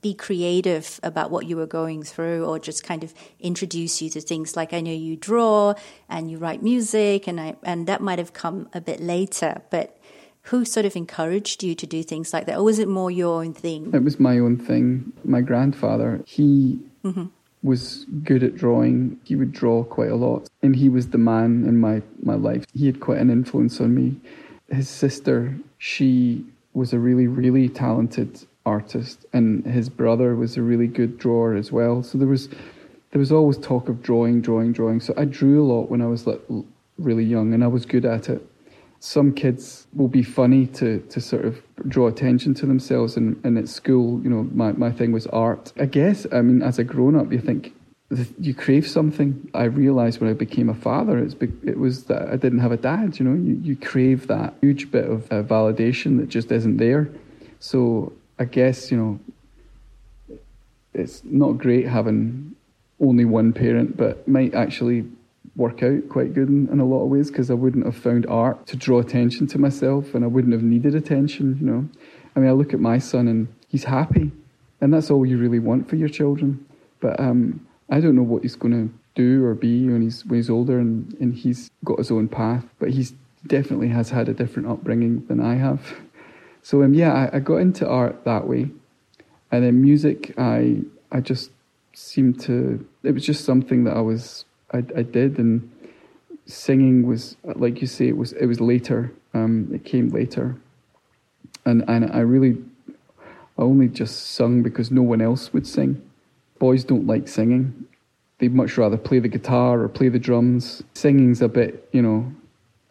be 0.00 0.12
creative 0.12 0.98
about 1.04 1.30
what 1.30 1.46
you 1.46 1.56
were 1.56 1.66
going 1.66 2.02
through 2.02 2.44
or 2.44 2.58
just 2.58 2.82
kind 2.84 3.02
of 3.04 3.14
introduce 3.40 4.02
you 4.02 4.10
to 4.10 4.20
things 4.20 4.56
like 4.56 4.72
I 4.72 4.80
know 4.80 4.92
you 4.92 5.16
draw 5.16 5.74
and 6.08 6.30
you 6.30 6.38
write 6.38 6.62
music 6.62 7.26
and 7.26 7.40
I 7.40 7.56
and 7.62 7.86
that 7.86 8.00
might 8.00 8.18
have 8.18 8.32
come 8.32 8.68
a 8.72 8.80
bit 8.80 9.00
later 9.00 9.62
but 9.70 9.95
who 10.46 10.64
sort 10.64 10.86
of 10.86 10.94
encouraged 10.94 11.64
you 11.64 11.74
to 11.74 11.86
do 11.86 12.02
things 12.02 12.32
like 12.32 12.46
that, 12.46 12.56
or 12.58 12.62
was 12.62 12.78
it 12.78 12.88
more 12.88 13.10
your 13.10 13.42
own 13.42 13.52
thing? 13.52 13.90
It 13.92 14.04
was 14.04 14.20
my 14.20 14.38
own 14.38 14.56
thing. 14.56 15.12
My 15.24 15.40
grandfather, 15.40 16.22
he 16.24 16.78
mm-hmm. 17.04 17.26
was 17.64 18.06
good 18.22 18.44
at 18.44 18.56
drawing. 18.56 19.18
He 19.24 19.34
would 19.34 19.52
draw 19.52 19.82
quite 19.82 20.10
a 20.10 20.14
lot, 20.14 20.48
and 20.62 20.76
he 20.76 20.88
was 20.88 21.08
the 21.08 21.18
man 21.18 21.64
in 21.66 21.78
my 21.80 22.02
my 22.22 22.34
life. 22.34 22.64
He 22.72 22.86
had 22.86 23.00
quite 23.00 23.18
an 23.18 23.30
influence 23.30 23.80
on 23.80 23.94
me. 23.94 24.20
His 24.68 24.88
sister, 24.88 25.56
she 25.78 26.44
was 26.74 26.92
a 26.92 26.98
really 26.98 27.26
really 27.26 27.68
talented 27.68 28.46
artist, 28.64 29.26
and 29.32 29.66
his 29.66 29.88
brother 29.88 30.36
was 30.36 30.56
a 30.56 30.62
really 30.62 30.86
good 30.86 31.18
drawer 31.18 31.54
as 31.54 31.72
well. 31.72 32.04
So 32.04 32.18
there 32.18 32.28
was 32.28 32.48
there 33.10 33.18
was 33.18 33.32
always 33.32 33.58
talk 33.58 33.88
of 33.88 34.00
drawing, 34.00 34.42
drawing, 34.42 34.72
drawing. 34.72 35.00
So 35.00 35.12
I 35.16 35.24
drew 35.24 35.60
a 35.60 35.66
lot 35.66 35.90
when 35.90 36.02
I 36.02 36.06
was 36.06 36.24
like 36.24 36.40
really 36.98 37.24
young, 37.24 37.52
and 37.52 37.64
I 37.64 37.66
was 37.66 37.84
good 37.84 38.04
at 38.04 38.28
it 38.28 38.48
some 39.00 39.32
kids 39.32 39.86
will 39.94 40.08
be 40.08 40.22
funny 40.22 40.66
to, 40.66 41.00
to 41.10 41.20
sort 41.20 41.44
of 41.44 41.62
draw 41.88 42.06
attention 42.06 42.54
to 42.54 42.66
themselves 42.66 43.16
and, 43.16 43.40
and 43.44 43.58
at 43.58 43.68
school 43.68 44.20
you 44.22 44.30
know 44.30 44.48
my, 44.52 44.72
my 44.72 44.90
thing 44.90 45.12
was 45.12 45.26
art. 45.28 45.72
I 45.78 45.86
guess 45.86 46.26
i 46.32 46.40
mean 46.42 46.62
as 46.62 46.78
a 46.78 46.84
grown-up 46.84 47.32
you 47.32 47.40
think 47.40 47.74
you 48.38 48.54
crave 48.54 48.86
something. 48.86 49.50
I 49.52 49.64
realized 49.64 50.20
when 50.20 50.30
i 50.30 50.32
became 50.32 50.68
a 50.68 50.74
father 50.74 51.18
it's 51.18 51.34
it 51.64 51.78
was 51.78 52.04
that 52.04 52.28
i 52.28 52.36
didn't 52.36 52.60
have 52.60 52.72
a 52.72 52.76
dad 52.76 53.18
you 53.18 53.24
know? 53.26 53.34
You, 53.34 53.60
you 53.62 53.76
crave 53.76 54.28
that 54.28 54.54
huge 54.60 54.90
bit 54.90 55.04
of 55.04 55.30
uh, 55.30 55.42
validation 55.42 56.18
that 56.18 56.28
just 56.28 56.50
isn't 56.50 56.78
there. 56.78 57.08
So 57.60 58.12
i 58.38 58.44
guess 58.44 58.90
you 58.90 58.96
know 58.96 60.38
it's 60.94 61.22
not 61.24 61.58
great 61.58 61.86
having 61.86 62.54
only 63.00 63.26
one 63.26 63.52
parent 63.52 63.96
but 63.96 64.26
might 64.26 64.54
actually 64.54 65.04
work 65.56 65.82
out 65.82 66.08
quite 66.08 66.34
good 66.34 66.48
in, 66.48 66.68
in 66.68 66.80
a 66.80 66.84
lot 66.84 67.02
of 67.02 67.08
ways 67.08 67.30
because 67.30 67.50
I 67.50 67.54
wouldn't 67.54 67.84
have 67.84 67.96
found 67.96 68.26
art 68.26 68.66
to 68.66 68.76
draw 68.76 69.00
attention 69.00 69.46
to 69.48 69.58
myself 69.58 70.14
and 70.14 70.24
I 70.24 70.28
wouldn't 70.28 70.52
have 70.52 70.62
needed 70.62 70.94
attention, 70.94 71.56
you 71.60 71.66
know. 71.66 71.88
I 72.34 72.40
mean, 72.40 72.48
I 72.48 72.52
look 72.52 72.74
at 72.74 72.80
my 72.80 72.98
son 72.98 73.28
and 73.28 73.48
he's 73.68 73.84
happy 73.84 74.30
and 74.80 74.92
that's 74.92 75.10
all 75.10 75.24
you 75.24 75.38
really 75.38 75.58
want 75.58 75.88
for 75.88 75.96
your 75.96 76.08
children. 76.08 76.66
But 77.00 77.18
um, 77.18 77.66
I 77.90 78.00
don't 78.00 78.14
know 78.14 78.22
what 78.22 78.42
he's 78.42 78.56
going 78.56 78.88
to 78.88 78.94
do 79.14 79.44
or 79.44 79.54
be 79.54 79.88
when 79.88 80.02
he's, 80.02 80.24
when 80.26 80.38
he's 80.38 80.50
older 80.50 80.78
and, 80.78 81.14
and 81.20 81.34
he's 81.34 81.70
got 81.84 81.98
his 81.98 82.10
own 82.10 82.28
path, 82.28 82.64
but 82.78 82.90
he's 82.90 83.14
definitely 83.46 83.88
has 83.88 84.10
had 84.10 84.28
a 84.28 84.34
different 84.34 84.68
upbringing 84.68 85.24
than 85.26 85.40
I 85.40 85.54
have. 85.54 85.94
So 86.62 86.82
um, 86.82 86.94
yeah, 86.94 87.12
I, 87.12 87.36
I 87.36 87.38
got 87.38 87.56
into 87.56 87.88
art 87.88 88.24
that 88.24 88.46
way. 88.46 88.70
And 89.50 89.64
then 89.64 89.80
music, 89.80 90.34
I 90.36 90.82
I 91.12 91.20
just 91.20 91.50
seemed 91.94 92.40
to, 92.40 92.86
it 93.02 93.12
was 93.12 93.24
just 93.24 93.44
something 93.44 93.84
that 93.84 93.96
I 93.96 94.00
was 94.00 94.44
I, 94.72 94.78
I 94.78 95.02
did, 95.02 95.38
and 95.38 95.70
singing 96.46 97.06
was 97.06 97.36
like 97.44 97.80
you 97.80 97.86
say, 97.86 98.08
it 98.08 98.16
was 98.16 98.32
it 98.32 98.46
was 98.46 98.60
later. 98.60 99.12
Um, 99.34 99.68
it 99.72 99.84
came 99.84 100.08
later, 100.08 100.56
and 101.64 101.84
and 101.88 102.10
I 102.12 102.20
really, 102.20 102.56
I 103.58 103.62
only 103.62 103.88
just 103.88 104.32
sung 104.32 104.62
because 104.62 104.90
no 104.90 105.02
one 105.02 105.20
else 105.20 105.52
would 105.52 105.66
sing. 105.66 106.02
Boys 106.58 106.84
don't 106.84 107.06
like 107.06 107.28
singing, 107.28 107.86
they'd 108.38 108.54
much 108.54 108.76
rather 108.76 108.96
play 108.96 109.18
the 109.18 109.28
guitar 109.28 109.80
or 109.80 109.88
play 109.88 110.08
the 110.08 110.18
drums. 110.18 110.82
Singing's 110.94 111.42
a 111.42 111.48
bit, 111.48 111.88
you 111.92 112.02
know, 112.02 112.32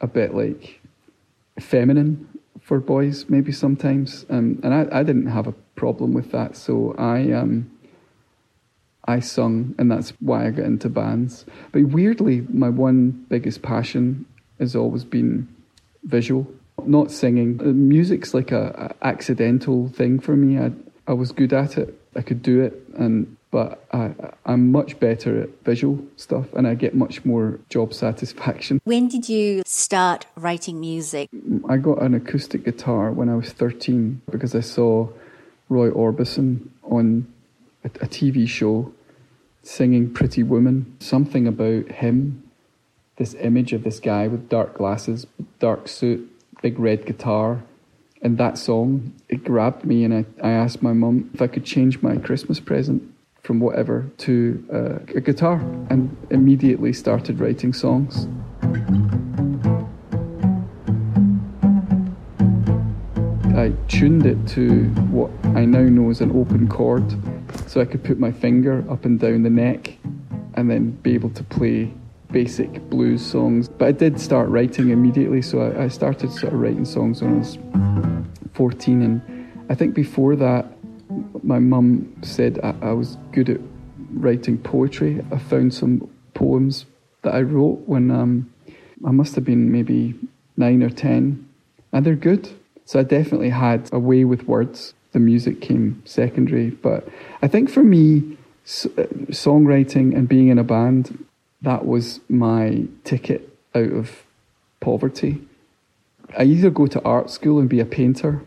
a 0.02 0.08
bit 0.08 0.34
like 0.34 0.82
feminine 1.60 2.28
for 2.62 2.80
boys, 2.80 3.26
maybe 3.30 3.52
sometimes. 3.52 4.26
Um, 4.30 4.60
and 4.64 4.74
I, 4.74 5.00
I 5.00 5.04
didn't 5.04 5.28
have 5.28 5.48
a 5.48 5.54
problem 5.76 6.14
with 6.14 6.32
that, 6.32 6.56
so 6.56 6.96
I 6.98 7.32
um, 7.32 7.70
I 9.06 9.20
sung, 9.20 9.76
and 9.78 9.92
that's 9.92 10.12
why 10.20 10.48
I 10.48 10.52
got 10.52 10.66
into 10.66 10.90
bands. 10.90 11.46
But 11.72 11.84
weirdly, 11.84 12.42
my 12.50 12.70
one 12.70 13.26
biggest 13.30 13.62
passion 13.62 14.26
has 14.60 14.76
always 14.76 15.04
been 15.04 15.48
visual, 16.04 16.48
not 16.86 17.12
singing. 17.12 17.60
Uh, 17.62 17.66
music's 17.66 18.34
like 18.34 18.52
a, 18.52 18.94
a 19.02 19.06
accidental 19.06 19.90
thing 19.90 20.20
for 20.20 20.36
me. 20.36 20.60
I 20.60 20.72
I 21.08 21.14
was 21.14 21.32
good 21.32 21.54
at 21.54 21.78
it. 21.78 22.00
I 22.16 22.22
could 22.22 22.42
do 22.42 22.62
it, 22.62 22.74
and 22.98 23.36
but 23.56 23.86
I, 23.94 24.12
I'm 24.46 24.70
much 24.74 25.00
better 25.00 25.44
at 25.44 25.50
visual 25.64 26.06
stuff 26.18 26.46
and 26.56 26.68
I 26.68 26.76
get 26.76 26.94
much 26.94 27.24
more 27.24 27.58
job 27.70 27.94
satisfaction. 28.06 28.82
When 28.84 29.08
did 29.08 29.30
you 29.30 29.64
start 29.66 30.26
writing 30.36 30.82
music? 30.82 31.30
I 31.70 31.78
got 31.78 32.02
an 32.02 32.14
acoustic 32.16 32.66
guitar 32.66 33.14
when 33.14 33.30
I 33.30 33.36
was 33.36 33.54
13 33.54 34.24
because 34.30 34.56
I 34.56 34.60
saw 34.60 35.08
Roy 35.70 35.90
Orbison 35.90 36.68
on 36.84 37.34
a, 37.86 37.88
a 38.04 38.08
TV 38.08 38.48
show 38.48 38.92
singing 39.64 40.14
Pretty 40.14 40.44
Woman. 40.44 40.96
Something 41.00 41.48
about 41.48 41.92
him, 41.92 42.44
this 43.16 43.34
image 43.36 43.72
of 43.74 43.84
this 43.84 44.00
guy 44.00 44.28
with 44.28 44.50
dark 44.50 44.76
glasses, 44.76 45.26
dark 45.60 45.88
suit, 45.88 46.30
big 46.62 46.78
red 46.80 47.06
guitar. 47.06 47.64
And 48.22 48.38
that 48.38 48.58
song, 48.58 49.14
it 49.30 49.44
grabbed 49.44 49.86
me, 49.86 50.04
and 50.04 50.14
I, 50.14 50.26
I 50.42 50.52
asked 50.52 50.82
my 50.82 50.94
mum 50.94 51.30
if 51.34 51.42
I 51.42 51.48
could 51.48 51.64
change 51.64 52.02
my 52.02 52.18
Christmas 52.18 52.60
present 52.60 53.04
from 53.44 53.60
whatever 53.60 54.10
to 54.18 54.66
uh, 54.74 55.16
a 55.16 55.22
guitar 55.22 55.60
and 55.92 56.16
immediately 56.32 56.92
started 56.92 57.40
writing 57.40 57.72
songs. 57.72 58.28
I 63.56 63.72
tuned 63.88 64.26
it 64.26 64.48
to 64.50 64.86
what 65.12 65.30
I 65.56 65.66
now 65.66 65.82
know 65.82 66.10
as 66.10 66.22
an 66.22 66.32
open 66.36 66.68
chord, 66.68 67.04
so 67.68 67.82
I 67.82 67.86
could 67.86 68.04
put 68.04 68.20
my 68.20 68.32
finger 68.32 68.84
up 68.90 69.06
and 69.06 69.20
down 69.20 69.44
the 69.44 69.50
neck 69.50 69.98
and 70.56 70.70
then 70.70 70.92
be 70.92 71.14
able 71.14 71.30
to 71.32 71.44
play 71.44 71.92
basic 72.32 72.82
blues 72.90 73.26
songs. 73.26 73.68
But 73.70 73.88
I 73.88 73.92
did 73.92 74.20
start 74.20 74.50
writing 74.50 74.90
immediately, 74.90 75.42
so 75.42 75.62
I, 75.62 75.86
I 75.86 75.88
started 75.88 76.32
sort 76.32 76.54
of 76.54 76.60
writing 76.60 76.86
songs 76.86 77.22
when 77.22 77.36
I 77.36 77.38
was 77.38 77.58
14, 78.54 79.02
and 79.02 79.22
I 79.70 79.76
think 79.76 79.94
before 79.94 80.36
that, 80.36 80.66
my 81.44 81.60
mum 81.60 82.16
said 82.24 82.60
I, 82.64 82.74
I, 82.82 82.92
was 82.94 83.18
good 83.32 83.50
at 83.50 83.60
writing 84.12 84.58
poetry. 84.58 85.24
I 85.32 85.38
found 85.38 85.74
some 85.74 86.10
poems 86.34 86.86
that 87.22 87.36
I 87.36 87.42
wrote 87.42 87.84
when 87.86 88.10
um, 88.12 88.52
I 89.06 89.12
must 89.12 89.36
have 89.36 89.46
been 89.46 89.72
maybe 89.72 90.16
nine 90.58 90.82
or 90.84 90.90
ten, 90.90 91.48
and 91.92 92.06
they're 92.06 92.16
good. 92.16 92.50
So 92.86 93.00
I 93.00 93.04
definitely 93.04 93.50
had 93.50 93.90
a 93.92 94.00
way 94.00 94.26
with 94.26 94.44
words. 94.44 94.94
The 95.16 95.22
music 95.22 95.62
came 95.62 96.02
secondary, 96.04 96.72
but 96.72 97.08
I 97.42 97.48
think 97.48 97.70
for 97.70 97.86
me, 97.86 98.38
uh, 98.68 99.08
songwriting 99.32 100.14
and 100.14 100.28
being 100.28 100.50
in 100.50 100.60
a 100.60 100.64
band, 100.66 101.24
that 101.62 101.86
was 101.86 102.20
my 102.28 102.84
ticket 103.06 103.58
out 103.74 103.94
of 103.94 104.26
poverty. 104.82 105.42
I 106.38 106.44
either 106.44 106.70
go 106.70 106.86
to 106.88 107.02
art 107.04 107.30
school 107.30 107.60
and 107.60 107.70
be 107.70 107.80
a 107.80 107.86
painter 107.86 108.42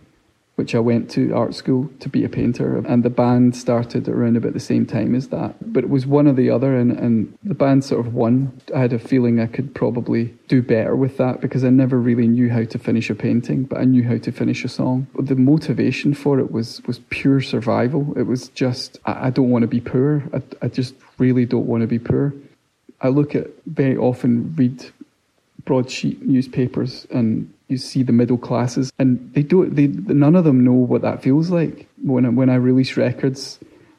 which 0.59 0.75
I 0.75 0.81
went 0.81 1.09
to 1.12 1.33
art 1.37 1.55
school 1.55 1.88
to 2.00 2.09
be 2.09 2.25
a 2.25 2.29
painter. 2.29 2.79
And 2.79 3.05
the 3.05 3.11
band 3.11 3.55
started 3.55 4.09
around 4.09 4.37
about 4.37 4.55
the 4.55 4.61
same 4.61 4.87
time 4.87 5.15
as 5.15 5.29
that. 5.29 5.55
But 5.73 5.85
it 5.85 5.88
was 5.88 6.05
one 6.05 6.27
or 6.27 6.33
the 6.33 6.50
other, 6.50 6.77
and, 6.77 6.91
and 6.91 7.38
the 7.45 7.55
band 7.55 7.85
sort 7.85 8.05
of 8.05 8.12
won. 8.12 8.61
I 8.75 8.81
had 8.81 8.93
a 8.93 8.99
feeling 8.99 9.38
I 9.38 9.47
could 9.47 9.73
probably 9.73 10.35
do 10.49 10.61
better 10.61 10.97
with 10.97 11.17
that 11.19 11.41
because 11.41 11.62
I 11.62 11.71
never 11.71 11.97
really 12.00 12.27
knew 12.27 12.50
how 12.50 12.65
to 12.65 12.77
finish 12.77 13.09
a 13.09 13.15
painting, 13.15 13.62
but 13.62 13.79
I 13.79 13.85
knew 13.85 14.03
how 14.03 14.19
to 14.19 14.33
finish 14.33 14.65
a 14.65 14.69
song. 14.69 15.07
The 15.17 15.37
motivation 15.37 16.12
for 16.12 16.41
it 16.41 16.50
was, 16.50 16.83
was 16.88 16.99
pure 17.11 17.41
survival. 17.41 18.12
It 18.19 18.25
was 18.25 18.49
just, 18.49 18.99
I, 19.05 19.29
I 19.29 19.31
don't 19.31 19.50
want 19.50 19.62
to 19.62 19.69
be 19.69 19.81
poor. 19.81 20.25
I, 20.35 20.43
I 20.61 20.67
just 20.67 20.97
really 21.19 21.47
don't 21.47 21.67
want 21.67 21.83
to 21.83 21.87
be 21.87 22.00
poor. 22.00 22.35
I 23.00 23.11
look 23.11 23.37
at 23.37 23.47
very 23.67 23.97
often 23.97 24.57
read 24.57 24.85
broadsheet 25.65 26.23
newspapers 26.23 27.07
and 27.12 27.55
you 27.69 27.77
see 27.77 28.03
the 28.03 28.13
middle 28.13 28.39
classes 28.39 28.93
and 28.99 29.33
they 29.35 29.43
don't 29.43 29.75
they 29.77 29.87
none 29.87 30.35
of 30.35 30.45
them 30.45 30.65
know 30.65 30.73
what 30.73 31.03
that 31.03 31.23
feels 31.23 31.51
like. 31.51 31.89
When 32.03 32.27
I, 32.27 32.29
when 32.31 32.51
I 32.51 32.55
release 32.57 32.97
records 32.97 33.59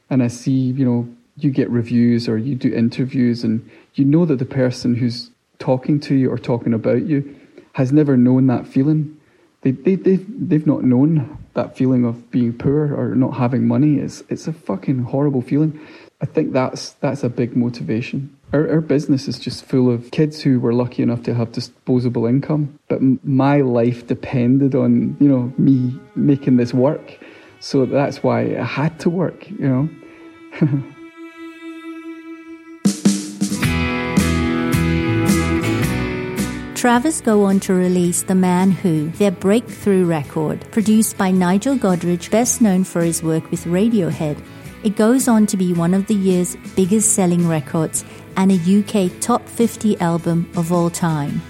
and 0.10 0.22
I 0.24 0.28
see 0.28 0.52
you 0.52 0.86
know 0.86 1.08
you 1.38 1.52
get 1.52 1.70
reviews 1.70 2.28
or 2.28 2.38
you 2.38 2.56
do 2.56 2.74
interviews 2.74 3.44
and 3.44 3.70
you 3.96 4.06
know 4.06 4.26
that 4.26 4.40
the 4.40 4.46
person 4.46 4.96
who's 4.96 5.30
talking 5.60 6.00
to 6.00 6.16
you 6.16 6.32
or 6.32 6.38
talking 6.38 6.74
about 6.74 7.06
you 7.06 7.36
has 7.74 7.92
never 7.92 8.18
known 8.18 8.48
that 8.48 8.68
feeling. 8.68 9.16
They, 9.62 9.72
they, 9.72 9.96
they've, 9.96 10.26
they've 10.50 10.66
not 10.66 10.84
known 10.84 11.38
that 11.54 11.78
feeling 11.78 12.06
of 12.06 12.32
being 12.32 12.54
poor 12.54 12.94
or 12.94 13.14
not 13.16 13.32
having 13.32 13.68
money. 13.68 13.98
It's, 13.98 14.24
it's 14.30 14.48
a 14.48 14.54
fucking 14.54 15.04
horrible 15.04 15.42
feeling. 15.42 15.80
I 16.22 16.26
think 16.26 16.54
that's 16.54 16.92
that's 16.94 17.24
a 17.24 17.30
big 17.30 17.56
motivation 17.56 18.38
our, 18.54 18.70
our 18.70 18.82
business 18.82 19.28
is 19.28 19.40
just 19.40 19.66
full 19.66 19.92
of 19.92 20.12
kids 20.12 20.42
who 20.42 20.60
were 20.60 20.74
lucky 20.74 21.04
enough 21.04 21.24
to 21.24 21.34
have 21.34 21.52
disposable 21.52 22.26
income, 22.26 22.80
but 22.88 22.98
m- 22.98 23.20
my 23.24 23.62
life 23.62 24.08
depended 24.08 24.76
on 24.76 25.16
you 25.20 25.28
know 25.28 25.54
me 25.58 26.00
making 26.16 26.58
this 26.58 26.74
work, 26.74 27.18
so 27.60 27.86
that's 27.86 28.24
why 28.24 28.42
I 28.56 28.64
had 28.64 29.00
to 29.02 29.10
work. 29.10 29.50
You 29.50 29.90
know. 30.60 30.84
Travis 36.80 37.20
go 37.20 37.44
on 37.44 37.60
to 37.62 37.74
release 37.74 38.24
The 38.24 38.36
Man 38.36 38.72
Who, 38.72 39.10
their 39.10 39.32
breakthrough 39.32 40.06
record, 40.06 40.66
produced 40.72 41.18
by 41.18 41.30
Nigel 41.30 41.76
Godrich, 41.76 42.32
best 42.32 42.62
known 42.62 42.86
for 42.86 43.02
his 43.02 43.22
work 43.22 43.52
with 43.52 43.66
Radiohead. 43.66 44.42
It 44.82 44.96
goes 44.96 45.28
on 45.28 45.46
to 45.48 45.58
be 45.58 45.74
one 45.74 45.94
of 45.94 46.08
the 46.08 46.16
year's 46.16 46.56
biggest 46.76 47.14
selling 47.14 47.48
records 47.50 48.06
and 48.38 48.50
a 48.50 48.56
UK 48.56 49.12
top 49.20 49.46
50 49.46 50.00
album 50.00 50.50
of 50.56 50.72
all 50.72 50.90
time. 50.90 51.42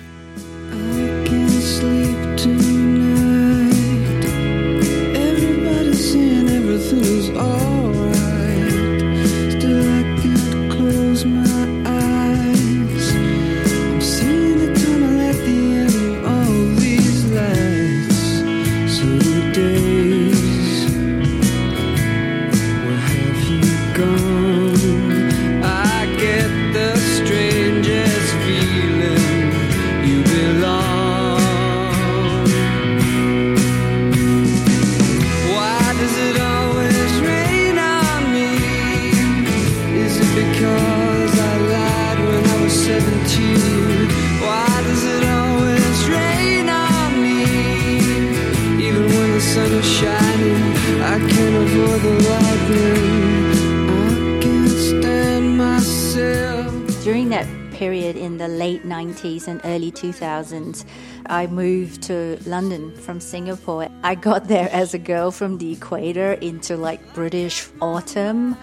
90s 59.40 59.48
and 59.48 59.62
early 59.64 59.92
2000s, 59.92 60.86
I 61.26 61.48
moved 61.48 62.04
to 62.04 62.38
London 62.46 62.96
from 62.98 63.20
Singapore. 63.20 63.90
I 64.04 64.16
got 64.16 64.48
there 64.48 64.70
as 64.72 64.94
a 64.94 65.00
girl 65.00 65.32
from 65.32 65.58
the 65.58 65.74
equator 65.74 66.34
into 66.34 66.78
like 66.78 67.14
British 67.14 67.68
autumn 67.82 68.58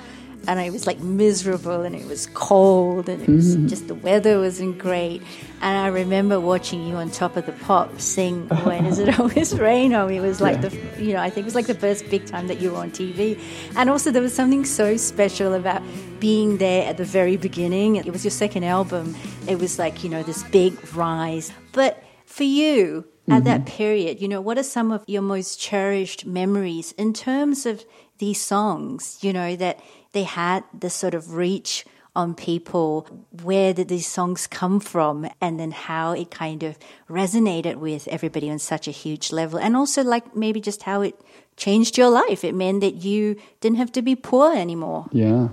and 0.49 0.61
I 0.61 0.71
was 0.71 0.87
like 0.87 1.01
miserable 1.01 1.83
and 1.83 1.95
it 1.95 2.07
was 2.07 2.27
cold 2.35 3.09
and 3.09 3.23
it 3.23 3.29
was 3.29 3.57
mm. 3.57 3.69
just 3.69 3.89
the 3.89 3.95
weather 3.95 4.39
wasn't 4.39 4.79
great. 4.79 5.23
And 5.61 5.79
I 5.79 5.89
remember 5.89 6.39
watching 6.39 6.87
you 6.87 6.97
on 6.97 7.11
top 7.11 7.37
of 7.37 7.47
the 7.47 7.53
pop 7.53 8.01
sing 8.01 8.49
When 8.65 8.85
Does 8.85 8.99
It 8.99 9.19
Always 9.19 9.55
Rain 9.59 9.95
on. 9.95 10.11
It 10.11 10.21
was 10.21 10.41
like 10.41 10.63
yeah. 10.63 10.69
the, 10.69 11.05
you 11.05 11.13
know, 11.15 11.21
I 11.21 11.31
think 11.31 11.45
it 11.45 11.47
was 11.47 11.55
like 11.55 11.67
the 11.67 11.75
first 11.75 12.09
big 12.11 12.27
time 12.27 12.47
that 12.49 12.61
you 12.61 12.73
were 12.73 12.79
on 12.79 12.91
TV. 12.91 13.41
And 13.75 13.91
also 13.91 14.11
there 14.11 14.23
was 14.23 14.35
something 14.35 14.65
so 14.65 14.97
special 14.97 15.55
about 15.55 15.83
being 16.21 16.59
there 16.59 16.89
at 16.89 16.97
the 16.97 17.05
very 17.05 17.37
beginning. 17.37 17.97
It 17.97 18.13
was 18.13 18.25
your 18.25 18.31
second 18.31 18.65
album. 18.65 19.17
It 19.49 19.59
was 19.59 19.79
like, 19.79 20.05
you 20.05 20.11
know, 20.11 20.23
this 20.23 20.43
big 20.45 20.95
rise. 20.95 21.53
But 21.73 22.03
for 22.25 22.45
you, 22.45 23.07
at 23.29 23.43
mm-hmm. 23.43 23.45
that 23.45 23.67
period, 23.67 24.23
you 24.23 24.29
know, 24.29 24.41
what 24.41 24.57
are 24.57 24.63
some 24.63 24.93
of 24.93 25.03
your 25.09 25.23
most 25.23 25.59
cherished 25.59 26.27
memories 26.27 26.93
in 26.93 27.13
terms 27.13 27.67
of 27.67 27.85
these 28.19 28.41
songs, 28.41 29.19
you 29.21 29.33
know, 29.33 29.57
that 29.57 29.81
they 30.17 30.25
had 30.25 30.65
this 30.73 30.95
sort 30.95 31.13
of 31.13 31.35
reach 31.35 31.85
on 32.15 32.35
people 32.35 33.07
where 33.43 33.75
did 33.75 33.89
these 33.89 34.07
songs 34.07 34.47
come 34.47 34.81
from 34.81 35.29
and 35.43 35.61
then 35.61 35.71
how 35.71 36.13
it 36.13 36.31
kind 36.31 36.63
of 36.63 36.79
resonated 37.11 37.77
with 37.77 38.09
everybody 38.09 38.49
on 38.49 38.59
such 38.59 38.89
a 38.89 38.91
huge 38.91 39.31
level 39.31 39.59
and 39.59 39.77
also 39.77 40.03
like 40.03 40.35
maybe 40.35 40.59
just 40.59 40.85
how 40.85 41.03
it 41.03 41.15
changed 41.59 41.99
your 41.99 42.09
life. 42.09 42.43
It 42.43 42.55
meant 42.55 42.81
that 42.81 42.95
you 43.05 43.37
didn't 43.61 43.77
have 43.77 43.93
to 43.93 44.01
be 44.01 44.17
poor 44.17 44.55
anymore. 44.55 45.07
Yeah. 45.13 45.49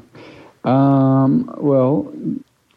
Um, 0.64 1.54
well 1.58 2.10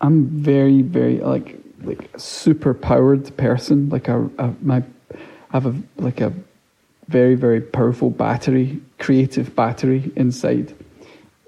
i'm 0.00 0.26
very 0.26 0.83
very 0.83 1.21
like 1.21 1.57
like 1.85 2.11
super 2.19 2.75
powered 2.75 3.37
person. 3.37 3.88
Like 3.90 4.09
a 4.09 4.28
my 4.61 4.78
i 4.78 5.52
have 5.52 5.66
a 5.66 5.75
like 5.99 6.21
a 6.21 6.33
very 7.07 7.37
very 7.37 7.61
powerful 7.61 8.11
battery 8.11 8.81
creative 8.99 9.55
battery 9.55 10.11
inside 10.16 10.75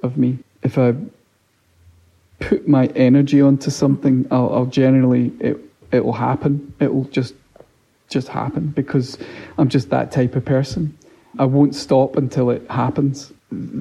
of 0.03 0.17
me 0.17 0.39
if 0.63 0.79
i 0.79 0.95
put 2.41 2.69
my 2.69 2.87
energy 2.89 3.41
onto 3.41 3.71
something, 3.71 4.27
I'll, 4.31 4.53
I'll 4.55 4.67
generally 4.67 5.33
it 5.41 5.59
it 5.91 6.05
will 6.05 6.13
happen. 6.13 6.75
It 6.81 6.93
will 6.93 7.05
just 7.05 7.35
just 8.09 8.29
happen 8.29 8.69
because 8.69 9.19
I'm 9.59 9.69
just 9.69 9.91
that 9.91 10.13
type 10.13 10.35
of 10.37 10.45
person. 10.45 10.97
I 11.39 11.45
won't 11.45 11.75
stop 11.75 12.17
until 12.17 12.51
it 12.51 12.69
happens. 12.71 13.33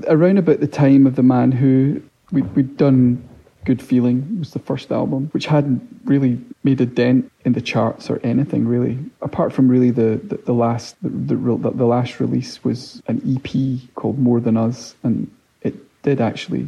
Around 0.08 0.38
about 0.38 0.60
the 0.60 0.68
time 0.68 1.08
of 1.08 1.16
the 1.16 1.24
man 1.24 1.52
who 1.52 2.02
we, 2.32 2.42
we'd 2.42 2.78
done 2.78 3.28
Good 3.66 3.82
Feeling 3.82 4.40
was 4.40 4.52
the 4.52 4.60
first 4.60 4.92
album, 4.92 5.30
which 5.34 5.46
hadn't 5.46 5.82
really 6.06 6.40
made 6.64 6.80
a 6.80 6.86
dent 6.86 7.32
in 7.44 7.54
the 7.54 7.62
charts 7.62 8.10
or 8.10 8.20
anything 8.24 8.68
really, 8.68 8.98
apart 9.22 9.54
from 9.54 9.68
really 9.68 9.92
the 9.92 10.20
the, 10.24 10.38
the 10.38 10.54
last 10.54 10.96
the, 11.02 11.10
the, 11.10 11.72
the 11.72 11.86
last 11.86 12.20
release 12.20 12.64
was 12.64 13.02
an 13.08 13.22
EP 13.26 13.94
called 13.96 14.18
More 14.18 14.40
Than 14.40 14.58
Us, 14.58 14.96
and 15.04 15.30
did 16.04 16.22
actually 16.22 16.68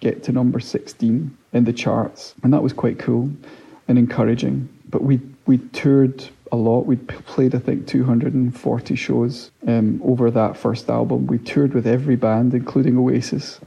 get 0.00 0.22
to 0.24 0.32
number 0.32 0.60
16 0.60 1.36
in 1.52 1.64
the 1.64 1.72
charts. 1.72 2.34
And 2.42 2.52
that 2.52 2.62
was 2.62 2.72
quite 2.72 2.98
cool 2.98 3.30
and 3.88 3.98
encouraging. 3.98 4.68
But 4.88 5.02
we, 5.02 5.20
we 5.46 5.58
toured 5.58 6.28
a 6.50 6.56
lot. 6.56 6.86
We 6.86 6.96
played, 6.96 7.54
I 7.54 7.58
think, 7.58 7.86
240 7.86 8.94
shows 8.96 9.50
um, 9.66 10.00
over 10.04 10.30
that 10.30 10.56
first 10.56 10.90
album. 10.90 11.26
We 11.26 11.38
toured 11.38 11.74
with 11.74 11.86
every 11.86 12.16
band, 12.16 12.54
including 12.54 12.98
Oasis. 12.98 13.60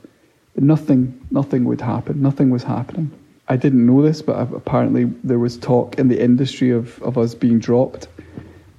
Nothing, 0.56 1.26
nothing 1.32 1.66
would 1.66 1.82
happen. 1.82 2.22
Nothing 2.22 2.50
was 2.50 2.64
happening. 2.64 3.12
I 3.48 3.58
didn't 3.58 3.86
know 3.86 4.02
this, 4.02 4.22
but 4.22 4.40
apparently 4.54 5.06
there 5.24 5.40
was 5.40 5.58
talk 5.58 6.00
in 6.00 6.08
the 6.08 6.22
industry 6.22 6.72
of, 6.72 7.02
of 7.04 7.18
us 7.18 7.36
being 7.36 7.60
dropped 7.60 8.08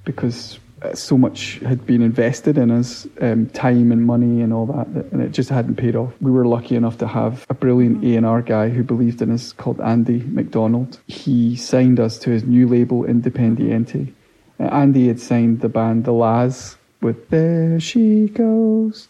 because 0.03 0.59
so 0.93 1.17
much 1.17 1.55
had 1.59 1.85
been 1.85 2.01
invested 2.01 2.57
in 2.57 2.69
us, 2.71 3.07
um, 3.21 3.47
time 3.47 3.91
and 3.91 4.05
money 4.05 4.41
and 4.41 4.53
all 4.53 4.65
that, 4.67 4.87
and 5.11 5.21
it 5.21 5.31
just 5.31 5.49
hadn't 5.49 5.75
paid 5.75 5.95
off. 5.95 6.13
We 6.21 6.31
were 6.31 6.45
lucky 6.45 6.75
enough 6.75 6.97
to 6.99 7.07
have 7.07 7.45
a 7.49 7.53
brilliant 7.53 8.03
A 8.03 8.15
and 8.15 8.25
R 8.25 8.41
guy 8.41 8.69
who 8.69 8.83
believed 8.83 9.21
in 9.21 9.31
us 9.31 9.53
called 9.53 9.81
Andy 9.81 10.19
McDonald. 10.27 10.99
He 11.07 11.55
signed 11.55 11.99
us 11.99 12.19
to 12.19 12.29
his 12.29 12.43
new 12.43 12.67
label 12.67 13.03
Independiente. 13.03 14.13
Uh, 14.59 14.63
Andy 14.63 15.07
had 15.07 15.19
signed 15.19 15.61
the 15.61 15.69
band 15.69 16.05
The 16.05 16.13
La's 16.13 16.77
with 17.01 17.29
There 17.29 17.79
She 17.79 18.27
Goes. 18.29 19.07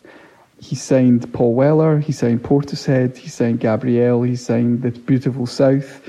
He 0.60 0.76
signed 0.76 1.32
Paul 1.34 1.54
Weller, 1.54 2.00
he 2.00 2.12
signed 2.12 2.44
Portishead, 2.44 3.16
he 3.18 3.30
signed 3.30 3.60
Gabrielle, 3.60 4.24
he 4.24 4.36
signed 4.36 4.82
The 4.82 4.92
Beautiful 4.92 5.46
South, 5.46 6.02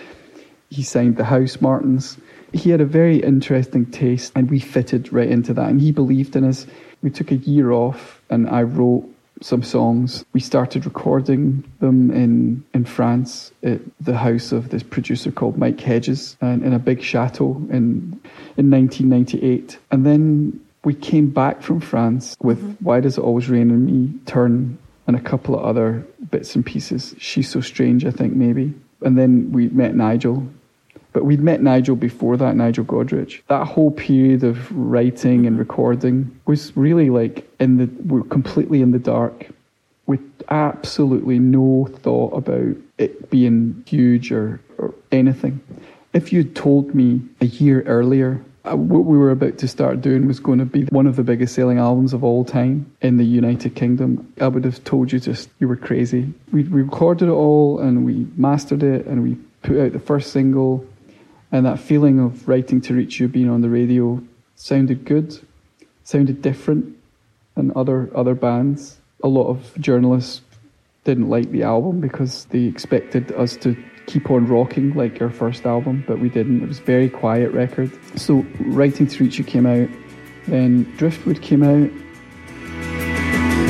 he 0.70 0.82
signed 0.82 1.16
The 1.16 1.24
Housemartins 1.24 2.18
he 2.52 2.70
had 2.70 2.80
a 2.80 2.86
very 2.86 3.18
interesting 3.18 3.86
taste 3.86 4.32
and 4.34 4.50
we 4.50 4.60
fitted 4.60 5.12
right 5.12 5.28
into 5.28 5.52
that 5.54 5.68
and 5.68 5.80
he 5.80 5.92
believed 5.92 6.36
in 6.36 6.44
us. 6.44 6.66
We 7.02 7.10
took 7.10 7.30
a 7.30 7.36
year 7.36 7.72
off 7.72 8.20
and 8.30 8.48
I 8.48 8.62
wrote 8.62 9.08
some 9.40 9.62
songs. 9.62 10.24
We 10.32 10.40
started 10.40 10.84
recording 10.84 11.64
them 11.80 12.10
in, 12.10 12.64
in 12.74 12.84
France 12.84 13.52
at 13.62 13.80
the 14.00 14.16
house 14.16 14.52
of 14.52 14.70
this 14.70 14.82
producer 14.82 15.30
called 15.30 15.58
Mike 15.58 15.80
Hedges 15.80 16.36
and 16.40 16.64
in 16.64 16.72
a 16.72 16.78
big 16.78 17.02
chateau 17.02 17.50
in 17.70 18.20
in 18.56 18.70
1998. 18.70 19.78
And 19.90 20.04
then 20.04 20.60
we 20.84 20.94
came 20.94 21.30
back 21.30 21.62
from 21.62 21.80
France 21.80 22.36
with 22.42 22.58
mm-hmm. 22.58 22.84
Why 22.84 23.00
Does 23.00 23.18
It 23.18 23.20
Always 23.22 23.48
Rain 23.48 23.70
on 23.70 23.86
Me, 23.86 24.12
Turn, 24.26 24.78
and 25.06 25.16
a 25.16 25.20
couple 25.20 25.56
of 25.56 25.64
other 25.64 26.06
bits 26.30 26.54
and 26.54 26.64
pieces. 26.64 27.14
She's 27.18 27.48
So 27.48 27.60
Strange, 27.60 28.04
I 28.04 28.10
think, 28.10 28.34
maybe. 28.34 28.74
And 29.02 29.16
then 29.16 29.52
we 29.52 29.68
met 29.68 29.94
Nigel 29.94 30.46
but 31.18 31.24
we'd 31.24 31.40
met 31.40 31.60
Nigel 31.60 31.96
before 31.96 32.36
that, 32.36 32.54
Nigel 32.54 32.84
Godrich. 32.84 33.42
That 33.48 33.66
whole 33.66 33.90
period 33.90 34.44
of 34.44 34.70
writing 34.70 35.48
and 35.48 35.58
recording 35.58 36.30
was 36.46 36.76
really 36.76 37.10
like 37.10 37.44
in 37.58 37.76
the 37.76 37.86
we're 38.04 38.22
completely 38.22 38.82
in 38.82 38.92
the 38.92 39.00
dark 39.00 39.48
with 40.06 40.20
absolutely 40.48 41.40
no 41.40 41.88
thought 42.02 42.34
about 42.34 42.76
it 42.98 43.30
being 43.30 43.82
huge 43.84 44.30
or, 44.30 44.60
or 44.78 44.94
anything. 45.10 45.60
If 46.12 46.32
you'd 46.32 46.54
told 46.54 46.94
me 46.94 47.20
a 47.40 47.46
year 47.46 47.82
earlier 47.82 48.40
uh, 48.64 48.76
what 48.76 49.04
we 49.04 49.18
were 49.18 49.32
about 49.32 49.58
to 49.58 49.66
start 49.66 50.00
doing 50.00 50.28
was 50.28 50.38
going 50.38 50.60
to 50.60 50.66
be 50.66 50.84
one 50.84 51.08
of 51.08 51.16
the 51.16 51.24
biggest 51.24 51.52
selling 51.52 51.78
albums 51.78 52.12
of 52.12 52.22
all 52.22 52.44
time 52.44 52.88
in 53.00 53.16
the 53.16 53.24
United 53.24 53.74
Kingdom, 53.74 54.32
I 54.40 54.46
would 54.46 54.64
have 54.64 54.84
told 54.84 55.10
you 55.10 55.18
just 55.18 55.50
you 55.58 55.66
were 55.66 55.74
crazy. 55.74 56.32
We, 56.52 56.62
we 56.62 56.82
recorded 56.82 57.28
it 57.28 57.32
all 57.32 57.80
and 57.80 58.04
we 58.04 58.28
mastered 58.36 58.84
it 58.84 59.04
and 59.06 59.24
we 59.24 59.36
put 59.62 59.80
out 59.80 59.92
the 59.92 59.98
first 59.98 60.32
single 60.32 60.86
and 61.52 61.66
that 61.66 61.78
feeling 61.78 62.20
of 62.20 62.46
writing 62.48 62.80
to 62.82 62.94
reach 62.94 63.20
you, 63.20 63.28
being 63.28 63.48
on 63.48 63.60
the 63.60 63.70
radio, 63.70 64.22
sounded 64.56 65.04
good, 65.04 65.38
sounded 66.04 66.42
different 66.42 66.96
than 67.54 67.72
other 67.76 68.10
other 68.14 68.34
bands. 68.34 68.98
A 69.22 69.28
lot 69.28 69.48
of 69.48 69.72
journalists 69.80 70.42
didn't 71.04 71.28
like 71.28 71.50
the 71.50 71.62
album 71.62 72.00
because 72.00 72.44
they 72.46 72.64
expected 72.64 73.32
us 73.32 73.56
to 73.56 73.76
keep 74.06 74.30
on 74.30 74.46
rocking 74.46 74.94
like 74.94 75.20
our 75.20 75.30
first 75.30 75.64
album, 75.64 76.04
but 76.06 76.18
we 76.18 76.28
didn't. 76.28 76.62
It 76.62 76.68
was 76.68 76.78
very 76.80 77.08
quiet 77.08 77.52
record. 77.52 77.90
So 78.16 78.44
Writing 78.60 79.06
to 79.06 79.24
Reach 79.24 79.38
You 79.38 79.44
came 79.44 79.66
out, 79.66 79.88
then 80.46 80.84
Driftwood 80.96 81.42
came 81.42 81.62
out. 81.62 81.90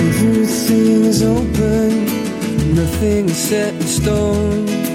Everything 0.01 1.05
is 1.05 1.23
open, 1.23 2.75
nothing 2.75 3.29
is 3.29 3.37
set 3.37 3.75
in 3.75 3.83
stone. 3.83 4.88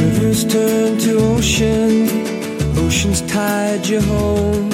Rivers 0.00 0.44
turn 0.44 0.98
to 0.98 1.18
ocean, 1.34 2.08
oceans 2.78 3.20
tide 3.22 3.86
you 3.86 4.00
home. 4.00 4.70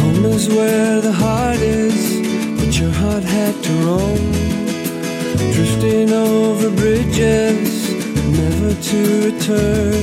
Home 0.00 0.24
is 0.26 0.48
where 0.48 1.00
the 1.00 1.12
heart 1.12 1.58
is, 1.58 2.00
but 2.58 2.78
your 2.78 2.90
heart 2.90 3.24
had 3.24 3.54
to 3.64 3.72
roam. 3.86 4.32
Drifting 5.54 6.12
over 6.12 6.70
bridges, 6.70 7.90
never 8.38 8.74
to 8.88 9.00
return. 9.26 10.02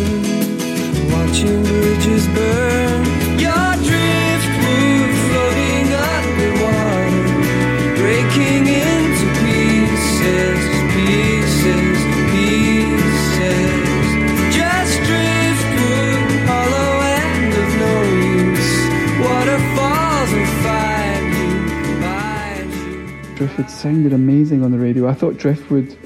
Watching 1.12 1.63
bridges 1.63 2.27
burn. 2.27 3.18
Driftwood 23.60 23.78
sounded 23.78 24.13
amazing 24.13 24.63
on 24.63 24.72
the 24.72 24.78
radio. 24.78 25.10
I 25.10 25.13
thought 25.13 25.36
Driftwood 25.36 25.98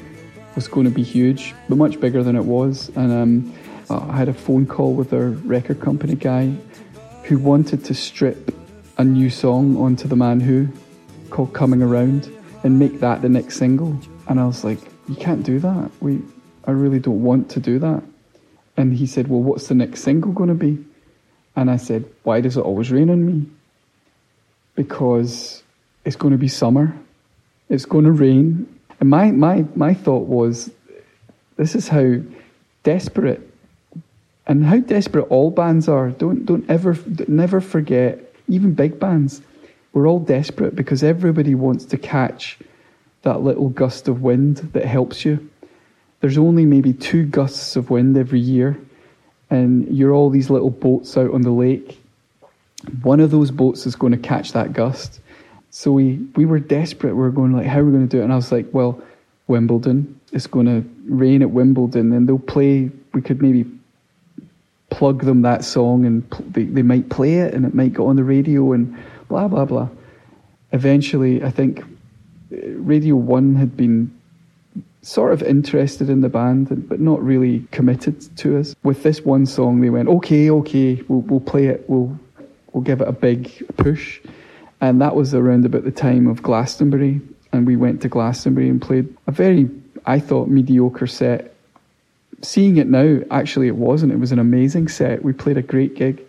was 0.56 0.68
going 0.68 0.86
to 0.86 0.92
be 0.92 1.04
huge, 1.04 1.54
but 1.70 1.78
much 1.78 2.00
bigger 2.00 2.24
than 2.24 2.36
it 2.36 2.46
was. 2.46 2.89
And 2.96 3.12
um, 3.12 3.54
I 3.92 4.18
had 4.18 4.28
a 4.28 4.34
phone 4.34 4.66
call 4.66 4.96
with 4.96 5.13
our 5.13 5.30
record 5.30 5.80
company 5.80 6.16
guy 6.16 6.52
who 7.26 7.38
wanted 7.38 7.86
to 7.86 7.94
strip 7.94 8.56
a 8.98 9.04
new 9.04 9.30
song 9.30 9.78
onto 9.78 10.08
the 10.08 10.16
Man 10.16 10.39
Who 10.39 10.68
called 11.30 11.54
Coming 11.54 11.84
Around 11.84 12.28
and 12.63 12.80
make 12.80 13.00
that 13.02 13.22
the 13.22 13.30
next 13.30 13.58
single. 13.58 14.00
And 14.28 14.39
I 14.39 14.48
was 14.48 14.63
like, 14.63 14.80
you 15.08 15.13
can't 15.13 15.44
do 15.44 15.60
that. 15.60 15.92
We, 16.00 16.24
I 16.66 16.72
really 16.72 16.98
don't 16.98 17.22
want 17.22 17.52
to 17.52 17.60
do 17.60 17.78
that. 17.78 18.02
And 18.78 18.96
he 18.96 19.06
said, 19.06 19.28
well, 19.28 19.44
what's 19.44 19.68
the 19.68 19.76
next 19.76 20.02
single 20.02 20.32
going 20.32 20.50
to 20.50 20.56
be? 20.56 20.84
And 21.56 21.70
I 21.70 21.78
said, 21.78 22.06
why 22.24 22.42
does 22.42 22.58
it 22.58 22.62
always 22.62 22.92
rain 22.92 23.12
on 23.12 23.24
me? 23.24 23.46
Because 24.74 25.62
it's 26.04 26.16
going 26.16 26.32
to 26.32 26.39
be 26.39 26.48
summer 26.48 26.98
it's 27.69 27.86
going 27.86 28.06
to 28.06 28.12
rain. 28.12 28.80
And 28.99 29.10
my, 29.10 29.32
my, 29.32 29.65
my 29.76 29.93
thought 29.93 30.28
was, 30.28 30.71
this 31.58 31.76
is 31.76 31.88
how 31.88 32.15
desperate 32.84 33.49
and 34.45 34.65
how 34.65 34.80
desperate 34.80 35.23
all 35.30 35.52
bands 35.52 35.88
are. 35.88 36.10
Don't, 36.12 36.45
don't 36.45 36.69
ever, 36.69 36.97
never 37.28 37.62
forget, 37.62 38.34
even 38.47 38.73
big 38.73 38.99
bands, 38.99 39.41
we're 39.93 40.08
all 40.08 40.19
desperate 40.19 40.76
because 40.76 41.04
everybody 41.04 41.56
wants 41.56 41.86
to 41.86 41.97
catch 41.97 42.58
that 43.21 43.41
little 43.41 43.69
gust 43.69 44.08
of 44.08 44.21
wind 44.21 44.58
that 44.73 44.86
helps 44.86 45.23
you. 45.23 45.49
There's 46.19 46.38
only 46.38 46.65
maybe 46.65 46.93
two 46.93 47.26
gusts 47.26 47.76
of 47.76 47.89
wind 47.89 48.17
every 48.17 48.39
year, 48.39 48.80
and 49.49 49.88
you're 49.95 50.13
all 50.13 50.30
these 50.30 50.49
little 50.49 50.69
boats 50.69 51.17
out 51.17 51.34
on 51.34 51.41
the 51.41 51.52
lake. 51.52 51.99
One 53.02 53.19
of 53.19 53.32
those 53.32 53.52
boats 53.52 53.86
is 53.86 53.95
going 53.95 54.12
to 54.12 54.17
catch 54.17 54.54
that 54.54 54.73
gust. 54.73 55.19
So 55.76 55.92
we, 55.92 56.20
we 56.36 56.46
were 56.46 56.60
desperate. 56.60 57.16
We 57.16 57.22
were 57.22 57.32
going 57.32 57.52
like, 57.52 57.66
how 57.66 57.80
are 57.80 57.84
we 57.84 57.92
going 57.92 58.08
to 58.08 58.18
do 58.18 58.22
it? 58.22 58.24
And 58.24 58.32
I 58.32 58.36
was 58.36 58.52
like, 58.52 58.68
well, 58.74 59.02
Wimbledon. 59.48 60.20
it's 60.32 60.46
going 60.46 60.68
to 60.68 60.88
rain 61.12 61.42
at 61.42 61.50
Wimbledon, 61.50 62.14
and 62.14 62.30
they'll 62.30 62.38
play. 62.38 62.92
We 63.14 63.24
could 63.24 63.42
maybe 63.42 63.66
plug 64.92 65.24
them 65.24 65.42
that 65.42 65.66
song, 65.66 66.06
and 66.06 66.30
pl- 66.30 66.46
they, 66.52 66.66
they 66.66 66.84
might 66.84 67.10
play 67.10 67.40
it, 67.40 67.56
and 67.56 67.66
it 67.66 67.74
might 67.74 67.92
go 67.92 68.06
on 68.06 68.18
the 68.18 68.24
radio, 68.24 68.72
and 68.74 68.96
blah 69.30 69.48
blah 69.48 69.66
blah. 69.66 69.90
Eventually, 70.74 71.44
I 71.44 71.50
think 71.50 71.82
uh, 71.82 72.58
Radio 72.78 73.16
One 73.16 73.56
had 73.56 73.76
been 73.76 74.16
sort 75.02 75.34
of 75.34 75.42
interested 75.42 76.08
in 76.08 76.22
the 76.22 76.30
band, 76.30 76.88
but 76.88 77.00
not 77.00 77.22
really 77.24 77.66
committed 77.72 78.38
to 78.38 78.60
us. 78.60 78.76
With 78.84 79.02
this 79.02 79.22
one 79.22 79.48
song, 79.48 79.82
they 79.82 79.90
went, 79.90 80.08
"Okay, 80.08 80.52
okay, 80.52 81.02
we'll 81.08 81.22
we'll 81.22 81.40
play 81.40 81.66
it. 81.66 81.84
We'll 81.90 82.16
we'll 82.74 82.84
give 82.84 83.02
it 83.02 83.08
a 83.08 83.12
big 83.12 83.52
push." 83.78 84.22
And 84.84 85.00
that 85.00 85.15
was 85.15 85.34
around 85.34 85.63
about 85.63 85.86
the 85.86 85.91
time 85.91 86.28
of 86.28 86.43
Glastonbury, 86.43 87.22
and 87.54 87.65
we 87.65 87.78
went 87.78 88.02
to 88.02 88.10
Glastonbury 88.10 88.67
and 88.67 88.82
played 88.82 89.08
a 89.28 89.32
very, 89.32 89.69
I 90.06 90.19
thought, 90.19 90.50
mediocre 90.50 91.08
set. 91.08 91.56
Seeing 92.41 92.76
it 92.76 92.89
now, 92.89 93.19
actually, 93.32 93.67
it 93.67 93.78
wasn't. 93.78 94.12
It 94.12 94.19
was 94.19 94.34
an 94.34 94.39
amazing 94.39 94.89
set. 94.89 95.24
We 95.24 95.32
played 95.32 95.56
a 95.58 95.62
great 95.62 95.96
gig, 95.96 96.22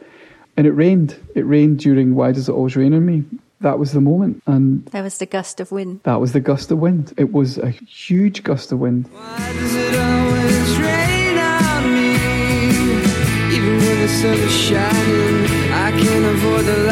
and 0.57 0.69
it 0.69 0.71
rained. 0.71 1.17
It 1.35 1.45
rained 1.45 1.81
during 1.81 2.15
"Why 2.15 2.31
Does 2.31 2.49
It 2.49 2.53
Always 2.53 2.77
Rain 2.77 2.95
on 2.95 3.05
Me." 3.05 3.25
That 3.61 3.81
was 3.81 3.91
the 3.91 4.01
moment, 4.01 4.41
and 4.47 4.87
that 4.93 5.03
was 5.03 5.19
the 5.19 5.27
gust 5.27 5.59
of 5.59 5.73
wind. 5.73 6.03
That 6.05 6.21
was 6.21 6.31
the 6.31 6.39
gust 6.39 6.71
of 6.71 6.79
wind. 6.79 7.13
It 7.17 7.33
was 7.33 7.59
a 7.59 7.71
huge 7.71 8.45
gust 8.45 8.71
of 8.71 8.79
wind. 8.79 9.09
Why 9.11 9.53
does 9.53 9.75
it 9.75 9.97
always 9.99 10.79
rain 10.79 11.39
on 11.39 11.93
me? 11.93 12.15
Even 13.57 13.79
when 13.83 13.99
the 13.99 14.09
sun 14.09 14.39
is 14.39 14.53
shining, 14.53 15.73
I 15.73 15.91
can't 15.91 16.25
avoid 16.37 16.65
the 16.67 16.84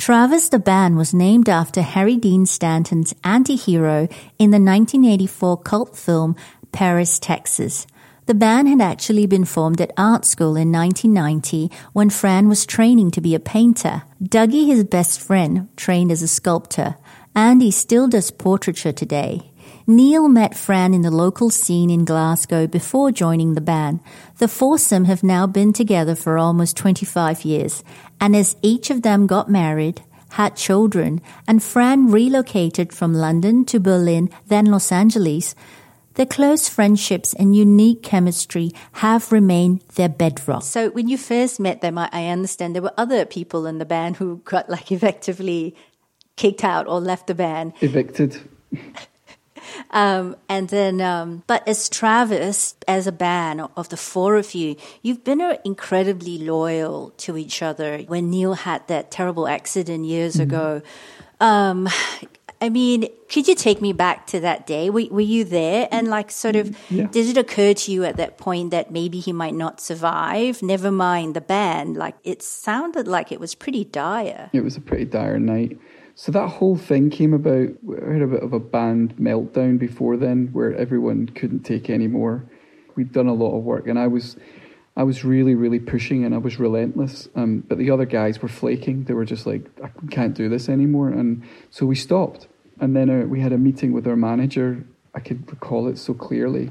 Travis 0.00 0.48
the 0.48 0.58
band 0.58 0.96
was 0.96 1.12
named 1.12 1.46
after 1.46 1.82
Harry 1.82 2.16
Dean 2.16 2.46
Stanton's 2.46 3.14
anti-hero 3.22 4.08
in 4.38 4.50
the 4.50 4.58
1984 4.58 5.58
cult 5.58 5.94
film 5.94 6.36
Paris, 6.72 7.18
Texas. 7.18 7.86
The 8.24 8.32
band 8.32 8.66
had 8.66 8.80
actually 8.80 9.26
been 9.26 9.44
formed 9.44 9.78
at 9.78 9.92
art 9.98 10.24
school 10.24 10.56
in 10.56 10.72
1990 10.72 11.70
when 11.92 12.08
Fran 12.08 12.48
was 12.48 12.64
training 12.64 13.10
to 13.10 13.20
be 13.20 13.34
a 13.34 13.38
painter. 13.38 14.04
Dougie, 14.22 14.66
his 14.66 14.84
best 14.84 15.20
friend, 15.20 15.68
trained 15.76 16.10
as 16.10 16.22
a 16.22 16.28
sculptor. 16.28 16.96
Andy 17.36 17.70
still 17.70 18.08
does 18.08 18.30
portraiture 18.30 18.92
today. 18.92 19.49
Neil 19.86 20.28
met 20.28 20.56
Fran 20.56 20.94
in 20.94 21.02
the 21.02 21.10
local 21.10 21.50
scene 21.50 21.90
in 21.90 22.04
Glasgow 22.04 22.66
before 22.66 23.10
joining 23.10 23.54
the 23.54 23.60
band. 23.60 24.00
The 24.38 24.48
foursome 24.48 25.06
have 25.06 25.22
now 25.22 25.46
been 25.46 25.72
together 25.72 26.14
for 26.14 26.38
almost 26.38 26.76
25 26.76 27.44
years, 27.44 27.82
and 28.20 28.36
as 28.36 28.56
each 28.62 28.90
of 28.90 29.02
them 29.02 29.26
got 29.26 29.50
married, 29.50 30.02
had 30.30 30.56
children, 30.56 31.20
and 31.48 31.62
Fran 31.62 32.10
relocated 32.10 32.92
from 32.92 33.14
London 33.14 33.64
to 33.66 33.80
Berlin, 33.80 34.30
then 34.46 34.66
Los 34.66 34.92
Angeles, 34.92 35.54
their 36.14 36.26
close 36.26 36.68
friendships 36.68 37.34
and 37.34 37.56
unique 37.56 38.02
chemistry 38.02 38.70
have 38.92 39.32
remained 39.32 39.80
their 39.94 40.08
bedrock. 40.08 40.62
So 40.62 40.90
when 40.90 41.08
you 41.08 41.16
first 41.16 41.58
met 41.58 41.80
them, 41.80 41.98
I 41.98 42.28
understand 42.28 42.74
there 42.74 42.82
were 42.82 42.92
other 42.98 43.24
people 43.24 43.66
in 43.66 43.78
the 43.78 43.84
band 43.84 44.16
who 44.16 44.42
got 44.44 44.68
like 44.68 44.92
effectively 44.92 45.76
kicked 46.36 46.64
out 46.64 46.86
or 46.86 47.00
left 47.00 47.26
the 47.26 47.34
band. 47.34 47.72
Evicted. 47.80 48.40
Um, 49.90 50.36
and 50.48 50.68
then, 50.68 51.00
um, 51.00 51.42
but 51.46 51.66
as 51.66 51.88
Travis, 51.88 52.74
as 52.86 53.06
a 53.06 53.12
band 53.12 53.62
of 53.76 53.88
the 53.88 53.96
four 53.96 54.36
of 54.36 54.54
you, 54.54 54.76
you've 55.02 55.24
been 55.24 55.40
incredibly 55.64 56.38
loyal 56.38 57.10
to 57.18 57.36
each 57.36 57.62
other. 57.62 57.98
When 58.06 58.30
Neil 58.30 58.54
had 58.54 58.86
that 58.88 59.10
terrible 59.10 59.46
accident 59.48 60.04
years 60.04 60.34
mm-hmm. 60.34 60.42
ago, 60.42 60.82
um, 61.40 61.88
I 62.62 62.68
mean, 62.68 63.06
could 63.30 63.48
you 63.48 63.54
take 63.54 63.80
me 63.80 63.94
back 63.94 64.26
to 64.28 64.40
that 64.40 64.66
day? 64.66 64.90
Were, 64.90 65.06
were 65.10 65.20
you 65.20 65.44
there? 65.44 65.88
And 65.90 66.08
like, 66.08 66.30
sort 66.30 66.56
of, 66.56 66.76
yeah. 66.90 67.06
did 67.06 67.28
it 67.28 67.38
occur 67.38 67.72
to 67.72 67.92
you 67.92 68.04
at 68.04 68.18
that 68.18 68.36
point 68.36 68.70
that 68.72 68.90
maybe 68.90 69.18
he 69.18 69.32
might 69.32 69.54
not 69.54 69.80
survive? 69.80 70.62
Never 70.62 70.90
mind 70.90 71.34
the 71.34 71.40
band. 71.40 71.96
Like, 71.96 72.16
it 72.22 72.42
sounded 72.42 73.08
like 73.08 73.32
it 73.32 73.40
was 73.40 73.54
pretty 73.54 73.84
dire. 73.84 74.50
It 74.52 74.62
was 74.62 74.76
a 74.76 74.80
pretty 74.80 75.06
dire 75.06 75.38
night. 75.38 75.78
So 76.20 76.30
that 76.32 76.48
whole 76.48 76.76
thing 76.76 77.08
came 77.08 77.32
about. 77.32 77.82
We 77.82 77.96
had 77.96 78.20
a 78.20 78.26
bit 78.26 78.42
of 78.42 78.52
a 78.52 78.60
band 78.60 79.16
meltdown 79.16 79.78
before 79.78 80.18
then, 80.18 80.50
where 80.52 80.74
everyone 80.74 81.28
couldn't 81.28 81.60
take 81.60 81.88
any 81.88 82.08
more. 82.08 82.44
We'd 82.94 83.10
done 83.10 83.26
a 83.26 83.32
lot 83.32 83.56
of 83.56 83.64
work, 83.64 83.86
and 83.86 83.98
I 83.98 84.06
was, 84.06 84.36
I 84.98 85.02
was 85.02 85.24
really, 85.24 85.54
really 85.54 85.78
pushing, 85.80 86.26
and 86.26 86.34
I 86.34 86.36
was 86.36 86.58
relentless. 86.58 87.30
Um, 87.34 87.64
but 87.66 87.78
the 87.78 87.90
other 87.90 88.04
guys 88.04 88.42
were 88.42 88.50
flaking. 88.50 89.04
They 89.04 89.14
were 89.14 89.24
just 89.24 89.46
like, 89.46 89.62
I 89.82 89.88
can't 90.10 90.34
do 90.34 90.50
this 90.50 90.68
anymore, 90.68 91.08
and 91.08 91.42
so 91.70 91.86
we 91.86 91.94
stopped. 91.94 92.48
And 92.80 92.94
then 92.94 93.08
uh, 93.08 93.26
we 93.26 93.40
had 93.40 93.54
a 93.54 93.58
meeting 93.58 93.92
with 93.94 94.06
our 94.06 94.14
manager. 94.14 94.84
I 95.14 95.20
could 95.20 95.50
recall 95.50 95.88
it 95.88 95.96
so 95.96 96.12
clearly. 96.12 96.70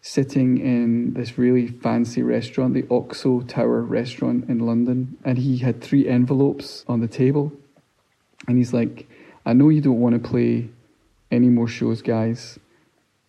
Sitting 0.00 0.58
in 0.58 1.14
this 1.14 1.38
really 1.38 1.68
fancy 1.68 2.24
restaurant, 2.24 2.74
the 2.74 2.88
Oxo 2.90 3.42
Tower 3.42 3.82
restaurant 3.82 4.48
in 4.48 4.58
London, 4.58 5.18
and 5.24 5.38
he 5.38 5.58
had 5.58 5.80
three 5.80 6.08
envelopes 6.08 6.84
on 6.88 6.98
the 6.98 7.06
table. 7.06 7.52
And 8.48 8.58
he's 8.58 8.72
like, 8.72 9.08
I 9.44 9.52
know 9.52 9.68
you 9.68 9.80
don't 9.80 10.00
want 10.00 10.20
to 10.20 10.28
play 10.28 10.68
any 11.30 11.48
more 11.48 11.68
shows, 11.68 12.02
guys, 12.02 12.58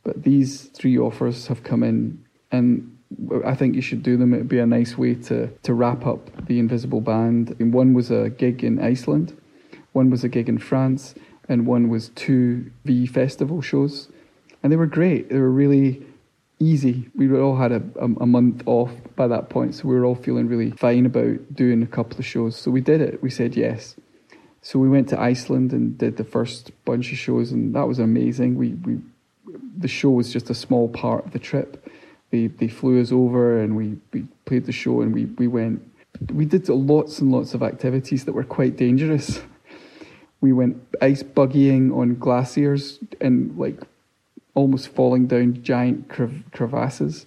but 0.03 0.23
these 0.23 0.63
three 0.63 0.97
offers 0.97 1.47
have 1.47 1.63
come 1.63 1.83
in, 1.83 2.23
and 2.51 2.97
I 3.45 3.55
think 3.55 3.75
you 3.75 3.81
should 3.81 4.03
do 4.03 4.17
them. 4.17 4.33
It'd 4.33 4.49
be 4.49 4.59
a 4.59 4.65
nice 4.65 4.97
way 4.97 5.15
to, 5.15 5.47
to 5.47 5.73
wrap 5.73 6.05
up 6.05 6.47
the 6.47 6.59
Invisible 6.59 7.01
Band. 7.01 7.55
And 7.59 7.73
one 7.73 7.93
was 7.93 8.11
a 8.11 8.29
gig 8.29 8.63
in 8.63 8.79
Iceland, 8.81 9.37
one 9.93 10.09
was 10.09 10.23
a 10.23 10.29
gig 10.29 10.49
in 10.49 10.57
France, 10.57 11.15
and 11.47 11.65
one 11.65 11.89
was 11.89 12.09
two 12.09 12.71
V 12.85 13.05
festival 13.05 13.61
shows, 13.61 14.09
and 14.61 14.71
they 14.71 14.77
were 14.77 14.87
great. 14.87 15.29
They 15.29 15.37
were 15.37 15.51
really 15.51 16.05
easy. 16.59 17.09
We 17.15 17.37
all 17.37 17.57
had 17.57 17.71
a, 17.71 17.83
a, 17.95 18.05
a, 18.05 18.25
month 18.25 18.63
off 18.65 18.91
by 19.15 19.27
that 19.27 19.49
point, 19.49 19.75
so 19.75 19.87
we 19.87 19.95
were 19.95 20.05
all 20.05 20.15
feeling 20.15 20.47
really 20.47 20.71
fine 20.71 21.05
about 21.05 21.53
doing 21.53 21.83
a 21.83 21.87
couple 21.87 22.17
of 22.17 22.25
shows. 22.25 22.55
So 22.55 22.71
we 22.71 22.81
did 22.81 23.01
it. 23.01 23.21
We 23.21 23.29
said 23.29 23.55
yes. 23.55 23.95
So 24.63 24.79
we 24.79 24.87
went 24.87 25.09
to 25.09 25.19
Iceland 25.19 25.73
and 25.73 25.97
did 25.97 26.15
the 26.15 26.23
first 26.23 26.71
bunch 26.85 27.11
of 27.11 27.17
shows, 27.17 27.51
and 27.51 27.75
that 27.75 27.85
was 27.85 27.99
amazing. 27.99 28.55
We 28.55 28.69
we 28.85 28.99
the 29.77 29.89
show 29.89 30.09
was 30.09 30.31
just 30.31 30.49
a 30.49 30.53
small 30.53 30.87
part 30.87 31.25
of 31.25 31.33
the 31.33 31.39
trip. 31.39 31.85
They 32.31 32.47
they 32.47 32.69
flew 32.69 33.01
us 33.01 33.11
over 33.11 33.61
and 33.61 33.75
we, 33.75 33.97
we 34.13 34.25
played 34.45 34.65
the 34.65 34.71
show 34.71 35.01
and 35.01 35.13
we, 35.13 35.25
we 35.25 35.47
went. 35.47 35.81
We 36.33 36.45
did 36.45 36.69
lots 36.69 37.19
and 37.19 37.31
lots 37.31 37.53
of 37.53 37.61
activities 37.61 38.23
that 38.23 38.33
were 38.33 38.45
quite 38.45 38.77
dangerous. 38.77 39.41
We 40.39 40.53
went 40.53 40.77
ice 41.01 41.23
buggying 41.23 41.95
on 41.95 42.15
glaciers 42.15 42.99
and 43.19 43.57
like 43.57 43.81
almost 44.55 44.89
falling 44.89 45.27
down 45.27 45.61
giant 45.61 46.07
crev- 46.07 46.49
crevasses. 46.51 47.25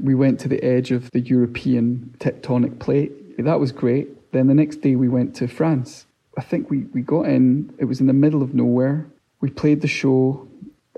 We 0.00 0.14
went 0.14 0.38
to 0.40 0.48
the 0.48 0.62
edge 0.62 0.92
of 0.92 1.10
the 1.10 1.20
European 1.20 2.14
tectonic 2.18 2.78
plate. 2.78 3.44
That 3.44 3.58
was 3.58 3.72
great. 3.72 4.32
Then 4.32 4.46
the 4.46 4.54
next 4.54 4.76
day 4.76 4.94
we 4.94 5.08
went 5.08 5.34
to 5.36 5.48
France. 5.48 6.05
I 6.36 6.42
think 6.42 6.70
we, 6.70 6.80
we 6.92 7.02
got 7.02 7.22
in, 7.22 7.74
it 7.78 7.86
was 7.86 8.00
in 8.00 8.06
the 8.06 8.12
middle 8.12 8.42
of 8.42 8.54
nowhere. 8.54 9.06
We 9.40 9.50
played 9.50 9.80
the 9.80 9.88
show. 9.88 10.46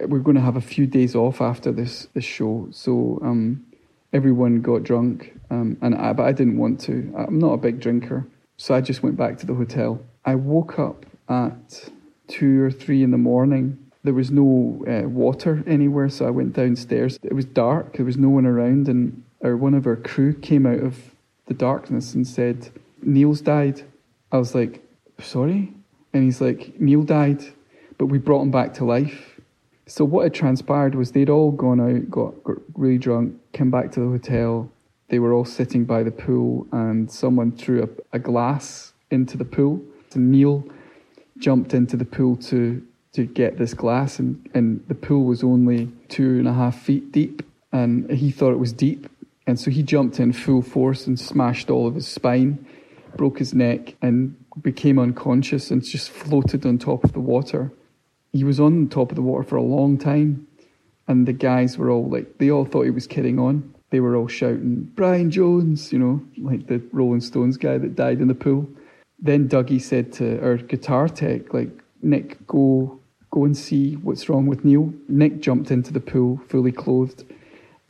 We're 0.01 0.19
going 0.19 0.37
to 0.37 0.43
have 0.43 0.57
a 0.57 0.61
few 0.61 0.87
days 0.87 1.15
off 1.15 1.41
after 1.41 1.73
this, 1.73 2.09
this 2.15 2.25
show. 2.25 2.69
So 2.71 3.21
um, 3.23 3.65
everyone 4.13 4.61
got 4.63 4.83
drunk, 4.83 5.39
um, 5.51 5.77
and 5.81 5.95
I, 5.95 6.13
but 6.13 6.25
I 6.25 6.33
didn't 6.33 6.59
want 6.59 6.81
to. 6.83 7.15
I'm 7.17 7.39
not 7.39 7.53
a 7.53 7.57
big 7.57 7.81
drinker. 7.81 8.27
So 8.57 8.75
I 8.75 8.81
just 8.81 9.03
went 9.03 9.17
back 9.17 9.39
to 9.39 9.47
the 9.47 9.55
hotel. 9.55 10.01
I 10.25 10.35
woke 10.35 10.79
up 10.79 11.07
at 11.29 11.91
two 12.27 12.63
or 12.63 12.71
three 12.71 13.03
in 13.03 13.11
the 13.11 13.19
morning. 13.19 13.79
There 14.05 14.15
was 14.15 14.31
no 14.31 14.85
uh, 14.89 15.09
water 15.09 15.63
anywhere, 15.67 16.09
so 16.09 16.27
I 16.27 16.31
went 16.31 16.55
downstairs. 16.55 17.19
It 17.23 17.35
was 17.35 17.45
dark, 17.45 17.97
there 17.97 18.07
was 18.07 18.17
no 18.17 18.29
one 18.29 18.47
around, 18.47 18.89
and 18.89 19.23
our, 19.43 19.57
one 19.57 19.75
of 19.75 19.87
our 19.87 19.97
crew 19.97 20.33
came 20.35 20.67
out 20.67 20.81
of 20.81 20.99
the 21.47 21.55
darkness 21.55 22.15
and 22.15 22.27
said, 22.27 22.71
Neil's 23.03 23.41
died. 23.41 23.83
I 24.33 24.39
was 24.39 24.55
like, 24.55 24.83
Sorry? 25.21 25.73
And 26.13 26.25
he's 26.25 26.41
like, 26.41 26.81
Neil 26.81 27.03
died, 27.03 27.43
but 27.99 28.07
we 28.07 28.19
brought 28.19 28.43
him 28.43 28.51
back 28.51 28.75
to 28.75 28.85
life. 28.85 29.41
So 29.87 30.05
what 30.05 30.25
had 30.25 30.35
transpired 30.35 30.95
was 30.95 31.13
they'd 31.13 31.31
all 31.31 31.51
gone 31.51 31.81
out, 31.81 32.11
got, 32.11 32.45
got 32.45 32.57
really 32.75 32.99
drunk, 32.99 33.35
came 33.53 33.71
back 33.71 33.91
to 33.93 34.01
the 34.01 34.07
hotel. 34.07 34.71
They 35.09 35.19
were 35.19 35.33
all 35.33 35.45
sitting 35.45 35.85
by 35.85 36.03
the 36.03 36.11
pool, 36.11 36.67
and 36.73 37.11
someone 37.11 37.53
threw 37.53 37.83
a, 37.85 38.17
a 38.17 38.19
glass 38.19 38.93
into 39.11 39.39
the 39.39 39.45
pool. 39.45 39.83
And 40.15 40.31
Neil 40.31 40.65
jumped 41.39 41.73
into 41.73 41.97
the 41.97 42.05
pool 42.05 42.37
to 42.37 42.83
to 43.13 43.25
get 43.25 43.59
this 43.59 43.75
glass, 43.75 44.19
and, 44.19 44.49
and 44.55 44.85
the 44.87 44.95
pool 44.95 45.25
was 45.25 45.43
only 45.43 45.91
two 46.09 46.39
and 46.39 46.47
a 46.47 46.53
half 46.53 46.79
feet 46.79 47.11
deep, 47.11 47.43
and 47.73 48.11
he 48.11 48.31
thought 48.31 48.53
it 48.53 48.59
was 48.59 48.73
deep, 48.73 49.09
and 49.47 49.59
so 49.59 49.71
he 49.71 49.83
jumped 49.83 50.21
in 50.21 50.33
full 50.33 50.63
force 50.63 51.07
and 51.07 51.19
smashed 51.19 51.71
all 51.71 51.87
of 51.87 51.95
his 51.95 52.07
spine, 52.07 52.65
broke 53.17 53.39
his 53.39 53.55
neck, 53.55 53.95
and 54.03 54.37
became 54.63 54.99
unconscious 54.99 55.71
and 55.71 55.83
just 55.83 56.11
floated 56.11 56.65
on 56.67 56.79
top 56.79 57.05
of 57.05 57.13
the 57.13 57.21
water. 57.21 57.73
He 58.33 58.45
was 58.45 58.61
on 58.61 58.89
top 58.89 59.11
of 59.11 59.17
the 59.17 59.23
water 59.23 59.45
for 59.45 59.57
a 59.57 59.63
long 59.63 59.99
time, 59.99 60.47
and 61.07 61.27
the 61.27 61.33
guys 61.33 61.79
were 61.79 61.91
all 61.91 62.09
like, 62.09 62.39
they 62.39 62.51
all 62.51 62.65
thought 62.65 62.85
he 62.85 62.91
was 62.91 63.07
kidding 63.07 63.39
on. 63.39 63.75
They 63.91 64.01
were 64.01 64.17
all 64.17 64.29
shouting, 64.29 64.91
Brian 64.95 65.31
Jones, 65.31 65.93
you 65.93 65.99
know, 65.99 66.23
like 66.37 66.67
the 66.67 66.83
Rolling 66.93 67.23
Stones 67.23 67.57
guy 67.57 67.79
that 67.79 67.97
died 67.97 68.21
in 68.21 68.29
the 68.29 68.35
pool 68.35 68.69
then 69.19 69.49
Dougie 69.49 69.81
said 69.81 70.13
to 70.15 70.41
our 70.43 70.57
guitar 70.57 71.09
tech, 71.09 71.53
like, 71.53 71.71
Nick, 72.03 72.47
go 72.47 73.01
go 73.31 73.45
and 73.45 73.57
see 73.57 73.95
what's 73.97 74.29
wrong 74.29 74.47
with 74.47 74.65
Neil. 74.65 74.93
Nick 75.09 75.41
jumped 75.41 75.71
into 75.71 75.93
the 75.93 76.01
pool 76.01 76.41
fully 76.49 76.73
clothed 76.73 77.25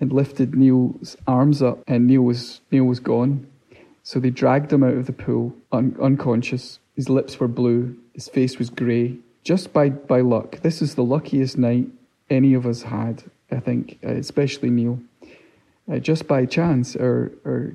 and 0.01 0.13
lifted 0.13 0.55
Neil's 0.55 1.17
arms 1.27 1.63
up, 1.63 1.83
and 1.87 2.07
Neil 2.07 2.23
was 2.23 2.61
Neil 2.71 2.85
was 2.85 3.01
gone. 3.01 3.47
So 4.09 4.18
they 4.18 4.31
dragged 4.31 4.73
him 4.73 4.83
out 4.83 4.94
of 4.94 5.05
the 5.05 5.12
pool, 5.12 5.55
un- 5.71 5.94
unconscious. 6.01 6.79
His 6.97 7.11
lips 7.11 7.38
were 7.38 7.47
blue, 7.47 7.94
his 8.14 8.27
face 8.27 8.59
was 8.59 8.71
grey. 8.71 9.18
Just 9.44 9.75
by, 9.75 9.90
by 9.90 10.23
luck, 10.23 10.61
this 10.62 10.81
is 10.81 10.94
the 10.94 11.05
luckiest 11.05 11.59
night 11.59 11.88
any 12.31 12.55
of 12.55 12.64
us 12.64 12.85
had, 12.85 13.25
I 13.51 13.61
think, 13.61 13.99
uh, 14.03 14.12
especially 14.12 14.71
Neil. 14.71 14.99
Uh, 15.92 15.99
just 15.99 16.27
by 16.27 16.47
chance, 16.47 16.97
our, 16.97 17.33
our 17.44 17.75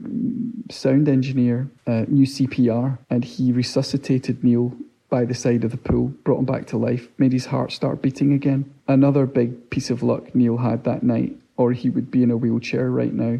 sound 0.71 1.07
engineer 1.07 1.69
uh, 1.85 2.05
knew 2.07 2.25
CPR 2.25 2.97
and 3.11 3.23
he 3.23 3.51
resuscitated 3.51 4.43
Neil 4.43 4.75
by 5.11 5.25
the 5.25 5.35
side 5.35 5.63
of 5.63 5.69
the 5.69 5.77
pool, 5.77 6.07
brought 6.23 6.39
him 6.39 6.45
back 6.45 6.65
to 6.65 6.77
life, 6.77 7.09
made 7.19 7.31
his 7.31 7.45
heart 7.45 7.71
start 7.71 8.01
beating 8.01 8.33
again. 8.33 8.73
Another 8.87 9.27
big 9.27 9.69
piece 9.69 9.91
of 9.91 10.01
luck 10.01 10.33
Neil 10.33 10.57
had 10.57 10.83
that 10.85 11.03
night, 11.03 11.35
or 11.57 11.73
he 11.73 11.91
would 11.91 12.09
be 12.09 12.23
in 12.23 12.31
a 12.31 12.37
wheelchair 12.37 12.89
right 12.89 13.13
now, 13.13 13.37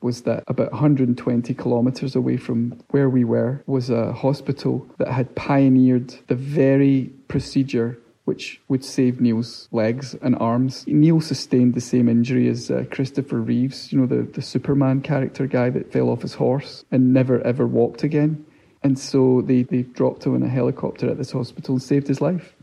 was 0.00 0.22
that 0.22 0.44
about 0.46 0.70
120 0.72 1.54
kilometres 1.54 2.14
away 2.14 2.36
from 2.36 2.78
where 2.90 3.08
we 3.08 3.24
were 3.24 3.62
was 3.66 3.90
a 3.90 4.12
hospital 4.12 4.86
that 4.98 5.08
had 5.08 5.34
pioneered 5.34 6.14
the 6.28 6.34
very 6.34 7.10
procedure 7.28 7.98
which 8.26 8.60
would 8.66 8.84
save 8.84 9.20
Neil's 9.20 9.68
legs 9.70 10.16
and 10.20 10.34
arms. 10.36 10.84
Neil 10.88 11.20
sustained 11.20 11.74
the 11.74 11.80
same 11.80 12.08
injury 12.08 12.48
as 12.48 12.70
uh, 12.72 12.84
Christopher 12.90 13.40
Reeves, 13.40 13.92
you 13.92 14.00
know, 14.00 14.06
the, 14.06 14.22
the 14.22 14.42
Superman 14.42 15.00
character 15.00 15.46
guy 15.46 15.70
that 15.70 15.92
fell 15.92 16.10
off 16.10 16.22
his 16.22 16.34
horse 16.34 16.84
and 16.90 17.12
never 17.12 17.40
ever 17.42 17.66
walked 17.68 18.02
again. 18.02 18.44
And 18.82 18.98
so 18.98 19.42
they, 19.42 19.62
they 19.62 19.82
dropped 19.82 20.26
him 20.26 20.34
in 20.34 20.42
a 20.42 20.48
helicopter 20.48 21.08
at 21.08 21.18
this 21.18 21.30
hospital 21.30 21.76
and 21.76 21.82
saved 21.82 22.08
his 22.08 22.20
life. 22.20 22.54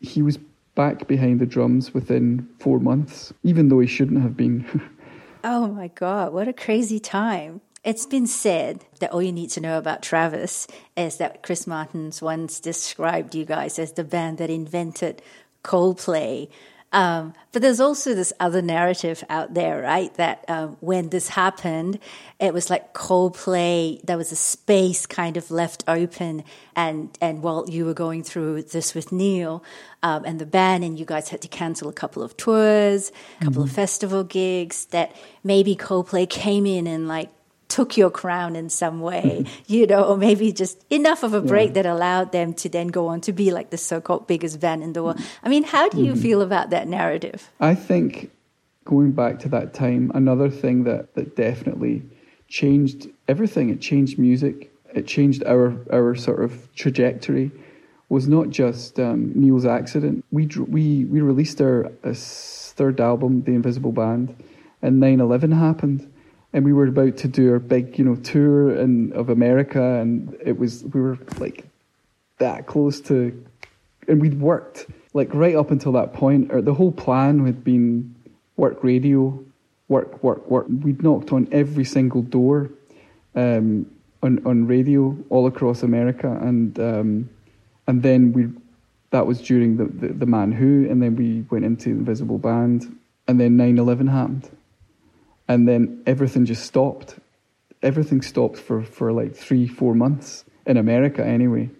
He 0.00 0.20
was 0.20 0.38
back 0.74 1.08
behind 1.08 1.40
the 1.40 1.46
drums 1.46 1.94
within 1.94 2.46
four 2.60 2.78
months, 2.78 3.32
even 3.42 3.70
though 3.70 3.80
he 3.80 3.86
shouldn't 3.86 4.22
have 4.22 4.36
been. 4.36 4.64
oh 5.46 5.68
my 5.68 5.86
God, 5.86 6.32
what 6.32 6.48
a 6.48 6.52
crazy 6.52 6.98
time. 6.98 7.60
It's 7.84 8.04
been 8.04 8.26
said 8.26 8.84
that 8.98 9.12
all 9.12 9.22
you 9.22 9.30
need 9.30 9.50
to 9.50 9.60
know 9.60 9.78
about 9.78 10.02
Travis 10.02 10.66
is 10.96 11.18
that 11.18 11.44
Chris 11.44 11.68
Martin's 11.68 12.20
once 12.20 12.58
described 12.58 13.32
you 13.32 13.44
guys 13.44 13.78
as 13.78 13.92
the 13.92 14.02
band 14.02 14.38
that 14.38 14.50
invented 14.50 15.22
Coldplay 15.62 16.48
um, 16.96 17.34
but 17.52 17.60
there's 17.60 17.78
also 17.78 18.14
this 18.14 18.32
other 18.40 18.62
narrative 18.62 19.22
out 19.28 19.52
there, 19.52 19.82
right? 19.82 20.12
That 20.14 20.46
um, 20.48 20.78
when 20.80 21.10
this 21.10 21.28
happened, 21.28 21.98
it 22.40 22.54
was 22.54 22.70
like 22.70 22.94
Coldplay. 22.94 24.00
There 24.00 24.16
was 24.16 24.32
a 24.32 24.36
space 24.36 25.04
kind 25.04 25.36
of 25.36 25.50
left 25.50 25.84
open, 25.86 26.42
and 26.74 27.16
and 27.20 27.42
while 27.42 27.66
you 27.68 27.84
were 27.84 27.92
going 27.92 28.22
through 28.22 28.62
this 28.62 28.94
with 28.94 29.12
Neil 29.12 29.62
um, 30.02 30.24
and 30.24 30.38
the 30.38 30.46
band, 30.46 30.84
and 30.84 30.98
you 30.98 31.04
guys 31.04 31.28
had 31.28 31.42
to 31.42 31.48
cancel 31.48 31.90
a 31.90 31.92
couple 31.92 32.22
of 32.22 32.34
tours, 32.38 33.12
a 33.40 33.44
couple 33.44 33.62
mm-hmm. 33.62 33.68
of 33.68 33.72
festival 33.72 34.24
gigs, 34.24 34.86
that 34.86 35.14
maybe 35.44 35.76
Coldplay 35.76 36.26
came 36.26 36.64
in 36.64 36.86
and 36.86 37.06
like 37.06 37.28
took 37.76 37.98
your 37.98 38.10
crown 38.10 38.56
in 38.56 38.70
some 38.70 39.02
way, 39.02 39.44
you 39.66 39.86
know, 39.86 40.02
or 40.02 40.16
maybe 40.16 40.50
just 40.50 40.82
enough 40.88 41.22
of 41.22 41.34
a 41.34 41.42
break 41.42 41.68
yeah. 41.68 41.82
that 41.82 41.86
allowed 41.86 42.32
them 42.32 42.54
to 42.54 42.70
then 42.70 42.86
go 42.86 43.08
on 43.08 43.20
to 43.20 43.32
be 43.34 43.50
like 43.52 43.68
the 43.68 43.76
so 43.76 44.00
called 44.00 44.26
biggest 44.26 44.58
band 44.60 44.82
in 44.82 44.94
the 44.94 45.02
world. 45.02 45.20
I 45.42 45.50
mean, 45.50 45.62
how 45.62 45.90
do 45.90 46.02
you 46.02 46.12
mm-hmm. 46.12 46.22
feel 46.22 46.40
about 46.40 46.70
that 46.70 46.88
narrative? 46.88 47.50
I 47.60 47.74
think 47.74 48.30
going 48.86 49.12
back 49.12 49.40
to 49.40 49.50
that 49.50 49.74
time, 49.74 50.10
another 50.14 50.48
thing 50.48 50.84
that, 50.84 51.14
that 51.16 51.36
definitely 51.36 52.02
changed 52.48 53.08
everything, 53.28 53.68
it 53.68 53.82
changed 53.82 54.18
music, 54.18 54.72
it 54.94 55.06
changed 55.06 55.44
our, 55.44 55.76
our 55.92 56.14
sort 56.14 56.42
of 56.42 56.74
trajectory. 56.74 57.50
Was 58.08 58.26
not 58.26 58.48
just 58.48 59.00
um, 59.00 59.32
Neil's 59.34 59.66
accident. 59.66 60.24
We 60.30 60.46
we 60.46 61.04
we 61.06 61.20
released 61.20 61.60
our 61.60 61.90
third 62.04 63.00
album, 63.00 63.42
The 63.42 63.50
Invisible 63.50 63.90
Band, 63.90 64.32
and 64.80 65.02
9/11 65.02 65.52
happened 65.58 66.08
and 66.56 66.64
we 66.64 66.72
were 66.72 66.86
about 66.86 67.18
to 67.18 67.28
do 67.28 67.52
our 67.52 67.58
big, 67.58 67.98
you 67.98 68.04
know, 68.04 68.14
tour 68.16 68.74
in, 68.74 69.12
of 69.12 69.28
America, 69.28 70.00
and 70.00 70.34
it 70.42 70.58
was 70.58 70.82
we 70.84 71.02
were 71.02 71.18
like 71.38 71.66
that 72.38 72.66
close 72.66 72.98
to, 73.02 73.44
and 74.08 74.22
we'd 74.22 74.40
worked 74.40 74.86
like 75.12 75.28
right 75.34 75.54
up 75.54 75.70
until 75.70 75.92
that 75.92 76.14
point. 76.14 76.50
Or 76.50 76.62
the 76.62 76.72
whole 76.72 76.92
plan 76.92 77.44
had 77.44 77.62
been 77.62 78.14
work 78.56 78.82
radio, 78.82 79.38
work, 79.88 80.22
work, 80.22 80.50
work. 80.50 80.64
We'd 80.70 81.02
knocked 81.02 81.30
on 81.30 81.46
every 81.52 81.84
single 81.84 82.22
door 82.22 82.70
um, 83.34 83.84
on 84.22 84.40
on 84.46 84.66
radio 84.66 85.14
all 85.28 85.46
across 85.46 85.82
America, 85.82 86.38
and 86.40 86.80
um, 86.80 87.28
and 87.86 88.02
then 88.02 88.32
we 88.32 88.48
that 89.10 89.26
was 89.26 89.42
during 89.42 89.76
the, 89.76 89.84
the, 89.84 90.14
the 90.14 90.26
Man 90.26 90.52
Who, 90.52 90.88
and 90.88 91.02
then 91.02 91.16
we 91.16 91.42
went 91.50 91.66
into 91.66 91.90
Invisible 91.90 92.38
Band, 92.38 92.98
and 93.28 93.38
then 93.38 93.58
9-11 93.58 94.10
happened 94.10 94.50
and 95.48 95.68
then 95.68 96.02
everything 96.06 96.44
just 96.44 96.64
stopped. 96.64 97.18
Everything 97.82 98.22
stopped 98.22 98.58
for, 98.58 98.82
for 98.82 99.12
like 99.12 99.34
three, 99.36 99.66
four 99.66 99.94
months 99.94 100.44
in 100.66 100.76
America 100.76 101.24
anyway. 101.24 101.70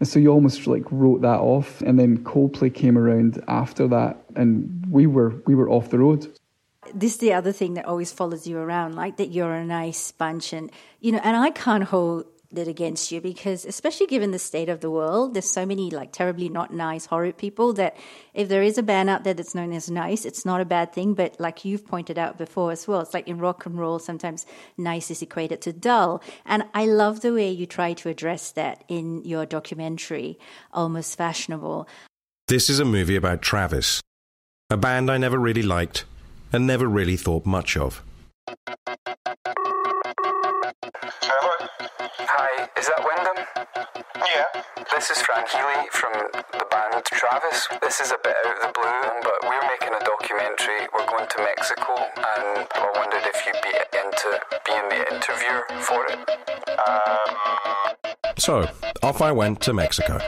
And 0.00 0.08
so 0.08 0.18
you 0.18 0.28
almost 0.28 0.66
like 0.66 0.84
wrote 0.90 1.22
that 1.22 1.40
off. 1.40 1.80
And 1.82 1.98
then 1.98 2.24
Coldplay 2.24 2.74
came 2.74 2.98
around 2.98 3.42
after 3.48 3.88
that, 3.88 4.24
and 4.34 4.84
we 4.90 5.06
were 5.06 5.42
we 5.46 5.54
were 5.54 5.70
off 5.70 5.90
the 5.90 5.98
road. 5.98 6.26
This 6.92 7.12
is 7.12 7.18
the 7.18 7.32
other 7.32 7.52
thing 7.52 7.74
that 7.74 7.86
always 7.86 8.12
follows 8.12 8.46
you 8.46 8.58
around, 8.58 8.96
like 8.96 9.16
that 9.16 9.30
you're 9.30 9.54
a 9.54 9.64
nice 9.64 10.12
bunch, 10.12 10.52
and 10.52 10.70
you 11.00 11.12
know. 11.12 11.20
And 11.22 11.36
I 11.36 11.50
can't 11.50 11.84
hold 11.84 12.26
against 12.58 13.12
you 13.12 13.20
because 13.20 13.64
especially 13.64 14.06
given 14.06 14.30
the 14.30 14.38
state 14.38 14.68
of 14.68 14.80
the 14.80 14.90
world 14.90 15.34
there's 15.34 15.48
so 15.48 15.66
many 15.66 15.90
like 15.90 16.12
terribly 16.12 16.48
not 16.48 16.72
nice 16.72 17.06
horrid 17.06 17.36
people 17.36 17.72
that 17.72 17.96
if 18.32 18.48
there 18.48 18.62
is 18.62 18.78
a 18.78 18.82
band 18.82 19.10
out 19.10 19.24
there 19.24 19.34
that's 19.34 19.54
known 19.54 19.72
as 19.72 19.90
nice 19.90 20.24
it's 20.24 20.44
not 20.44 20.60
a 20.60 20.64
bad 20.64 20.92
thing. 20.92 21.14
But 21.14 21.38
like 21.38 21.64
you've 21.64 21.86
pointed 21.86 22.18
out 22.18 22.38
before 22.38 22.72
as 22.72 22.86
well 22.86 23.00
it's 23.00 23.14
like 23.14 23.28
in 23.28 23.38
rock 23.38 23.66
and 23.66 23.78
roll 23.78 23.98
sometimes 23.98 24.46
nice 24.76 25.10
is 25.10 25.22
equated 25.22 25.60
to 25.62 25.72
dull. 25.72 26.22
And 26.46 26.64
i 26.74 26.86
love 26.86 27.20
the 27.20 27.32
way 27.32 27.50
you 27.50 27.66
try 27.66 27.92
to 27.94 28.08
address 28.08 28.52
that 28.52 28.84
in 28.88 29.24
your 29.24 29.46
documentary 29.46 30.38
almost 30.72 31.16
fashionable. 31.16 31.88
This 32.48 32.70
is 32.70 32.78
a 32.78 32.84
movie 32.84 33.16
about 33.16 33.42
travis 33.42 34.00
a 34.70 34.76
band 34.76 35.10
i 35.10 35.18
never 35.18 35.38
really 35.38 35.62
liked 35.62 36.04
and 36.52 36.66
never 36.66 36.86
really 36.86 37.16
thought 37.16 37.44
much 37.44 37.76
of 37.76 38.02
Yeah. 44.16 44.62
This 44.94 45.10
is 45.10 45.18
Fran 45.22 45.44
Healy 45.52 45.88
from 45.90 46.12
the 46.52 46.66
band 46.70 47.04
Travis. 47.04 47.68
This 47.80 48.00
is 48.00 48.10
a 48.10 48.18
bit 48.22 48.34
out 48.44 48.56
of 48.56 48.62
the 48.62 48.72
blue, 48.72 49.20
but 49.22 49.48
we're 49.48 49.66
making 49.68 49.94
a 49.94 50.04
documentary. 50.04 50.88
We're 50.94 51.06
going 51.06 51.26
to 51.28 51.42
Mexico, 51.42 51.94
and 52.16 52.66
I 52.74 52.92
wondered 52.94 53.22
if 53.24 53.46
you'd 53.46 53.62
be 53.62 53.74
into 53.98 54.40
being 54.66 54.88
the 54.88 55.14
interviewer 55.14 55.64
for 55.80 56.06
it. 56.06 56.18
Um... 56.78 58.34
So, 58.38 58.68
off 59.02 59.22
I 59.22 59.32
went 59.32 59.60
to 59.62 59.72
Mexico. 59.72 60.20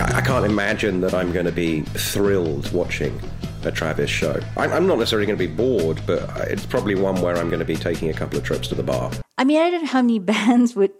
I 0.00 0.22
can't 0.22 0.46
imagine 0.46 1.00
that 1.02 1.14
I'm 1.14 1.32
going 1.32 1.46
to 1.46 1.52
be 1.52 1.82
thrilled 1.82 2.72
watching 2.72 3.20
a 3.66 3.72
Travis 3.72 4.10
show. 4.10 4.40
I'm, 4.56 4.86
not 4.86 4.98
necessarily 4.98 5.26
going 5.26 5.38
to 5.38 5.48
be 5.48 5.52
bored, 5.52 6.00
but 6.06 6.28
it's 6.48 6.66
probably 6.66 6.94
one 6.94 7.20
where 7.20 7.36
I'm 7.36 7.48
going 7.48 7.60
to 7.60 7.64
be 7.64 7.76
taking 7.76 8.10
a 8.10 8.14
couple 8.14 8.38
of 8.38 8.44
trips 8.44 8.68
to 8.68 8.74
the 8.74 8.82
bar. 8.82 9.10
I 9.38 9.44
mean, 9.44 9.60
I 9.60 9.70
don't 9.70 9.82
know 9.82 9.88
how 9.88 10.02
many 10.02 10.18
bands 10.34 10.74
would 10.74 10.92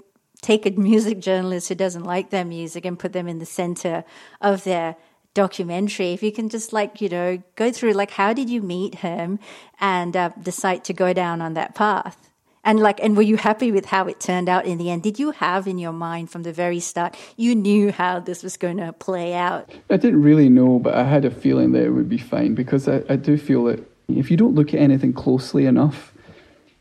take 0.42 0.66
a 0.66 0.70
music 0.70 1.20
journalist 1.20 1.68
who 1.68 1.74
doesn't 1.74 2.04
like 2.04 2.30
their 2.30 2.44
music 2.44 2.84
and 2.84 2.98
put 2.98 3.12
them 3.12 3.28
in 3.28 3.38
the 3.38 3.46
center 3.46 4.04
of 4.40 4.64
their 4.64 4.96
documentary 5.32 6.12
if 6.12 6.24
you 6.24 6.32
can 6.32 6.48
just 6.48 6.72
like 6.72 7.00
you 7.00 7.08
know 7.08 7.40
go 7.54 7.70
through 7.70 7.92
like 7.92 8.10
how 8.10 8.32
did 8.32 8.50
you 8.50 8.60
meet 8.60 8.96
him 8.96 9.38
and 9.78 10.16
uh, 10.16 10.30
decide 10.42 10.82
to 10.82 10.92
go 10.92 11.12
down 11.12 11.40
on 11.40 11.54
that 11.54 11.72
path 11.72 12.29
and 12.64 12.80
like, 12.80 13.02
and 13.02 13.16
were 13.16 13.22
you 13.22 13.36
happy 13.36 13.72
with 13.72 13.86
how 13.86 14.06
it 14.06 14.20
turned 14.20 14.48
out 14.48 14.66
in 14.66 14.78
the 14.78 14.90
end? 14.90 15.02
Did 15.02 15.18
you 15.18 15.30
have 15.30 15.66
in 15.66 15.78
your 15.78 15.92
mind 15.92 16.30
from 16.30 16.42
the 16.42 16.52
very 16.52 16.80
start, 16.80 17.16
you 17.36 17.54
knew 17.54 17.90
how 17.90 18.20
this 18.20 18.42
was 18.42 18.56
going 18.56 18.76
to 18.76 18.92
play 18.92 19.34
out? 19.34 19.70
I 19.88 19.96
didn't 19.96 20.22
really 20.22 20.48
know, 20.48 20.78
but 20.78 20.94
I 20.94 21.04
had 21.04 21.24
a 21.24 21.30
feeling 21.30 21.72
that 21.72 21.84
it 21.84 21.90
would 21.90 22.08
be 22.08 22.18
fine 22.18 22.54
because 22.54 22.86
I, 22.86 23.02
I 23.08 23.16
do 23.16 23.38
feel 23.38 23.64
that 23.64 23.84
if 24.08 24.30
you 24.30 24.36
don't 24.36 24.54
look 24.54 24.74
at 24.74 24.80
anything 24.80 25.12
closely 25.12 25.66
enough, 25.66 26.12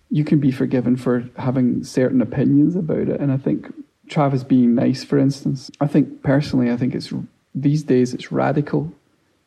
you 0.10 0.24
can 0.26 0.40
be 0.40 0.52
forgiven 0.52 0.98
for 0.98 1.30
having 1.38 1.84
certain 1.84 2.22
opinions 2.22 2.76
about 2.76 3.08
it. 3.10 3.22
And 3.22 3.32
I 3.32 3.38
think 3.38 3.72
Travis 4.10 4.44
being 4.44 4.76
nice, 4.76 5.04
for 5.04 5.18
instance, 5.18 5.70
I 5.80 5.88
think 5.88 6.24
personally, 6.24 6.72
I 6.72 6.78
think 6.78 6.96
it's 6.96 7.14
these 7.54 7.84
days 7.84 8.14
it's 8.14 8.32
radical, 8.32 8.92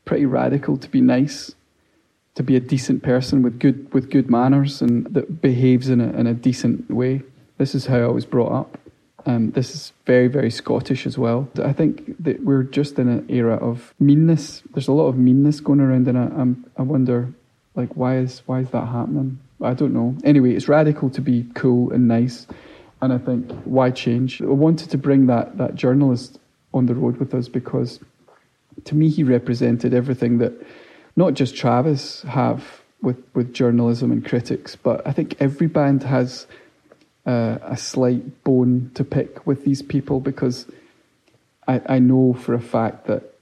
pretty 0.04 0.24
radical 0.24 0.76
to 0.76 0.88
be 0.88 1.00
nice 1.00 1.54
to 2.34 2.42
be 2.42 2.56
a 2.56 2.60
decent 2.60 3.02
person 3.02 3.42
with 3.42 3.58
good 3.58 3.92
with 3.92 4.10
good 4.10 4.30
manners 4.30 4.80
and 4.80 5.06
that 5.14 5.40
behaves 5.42 5.88
in 5.88 6.00
a 6.00 6.10
in 6.12 6.26
a 6.26 6.34
decent 6.34 6.90
way. 6.90 7.22
This 7.58 7.74
is 7.74 7.86
how 7.86 7.98
I 7.98 8.08
was 8.08 8.24
brought 8.24 8.52
up. 8.52 8.78
Um, 9.24 9.52
this 9.52 9.74
is 9.74 9.92
very 10.06 10.28
very 10.28 10.50
Scottish 10.50 11.06
as 11.06 11.16
well. 11.18 11.48
I 11.62 11.72
think 11.72 12.22
that 12.24 12.42
we're 12.44 12.64
just 12.64 12.98
in 12.98 13.08
an 13.08 13.26
era 13.28 13.56
of 13.56 13.94
meanness. 14.00 14.62
There's 14.72 14.88
a 14.88 14.92
lot 14.92 15.08
of 15.08 15.16
meanness 15.16 15.60
going 15.60 15.80
around, 15.80 16.08
and 16.08 16.18
I, 16.18 16.22
I'm, 16.22 16.64
I 16.76 16.82
wonder, 16.82 17.32
like, 17.76 17.94
why 17.94 18.18
is 18.18 18.42
why 18.46 18.60
is 18.60 18.70
that 18.70 18.86
happening? 18.86 19.38
I 19.62 19.74
don't 19.74 19.92
know. 19.92 20.16
Anyway, 20.24 20.54
it's 20.54 20.68
radical 20.68 21.08
to 21.10 21.20
be 21.20 21.46
cool 21.54 21.92
and 21.92 22.08
nice, 22.08 22.46
And 23.00 23.12
I 23.12 23.18
think, 23.18 23.50
why 23.64 23.90
change? 23.90 24.42
I 24.42 24.46
wanted 24.46 24.90
to 24.90 24.98
bring 24.98 25.26
that, 25.26 25.56
that 25.58 25.74
journalist 25.76 26.40
on 26.74 26.86
the 26.86 26.94
road 26.94 27.18
with 27.18 27.34
us 27.34 27.48
because 27.48 28.00
to 28.84 28.94
me, 28.94 29.08
he 29.08 29.22
represented 29.22 29.94
everything 29.94 30.38
that 30.38 30.52
not 31.16 31.34
just 31.34 31.56
Travis 31.56 32.22
have 32.22 32.82
with, 33.00 33.22
with 33.34 33.52
journalism 33.52 34.12
and 34.12 34.24
critics, 34.24 34.76
but 34.76 35.06
I 35.06 35.12
think 35.12 35.36
every 35.40 35.66
band 35.66 36.04
has 36.04 36.46
uh, 37.26 37.58
a 37.62 37.76
slight 37.76 38.44
bone 38.44 38.90
to 38.94 39.04
pick 39.04 39.46
with 39.46 39.64
these 39.64 39.82
people 39.82 40.20
because 40.20 40.66
I, 41.66 41.80
I 41.86 41.98
know 41.98 42.34
for 42.34 42.54
a 42.54 42.60
fact 42.60 43.06
that 43.06 43.34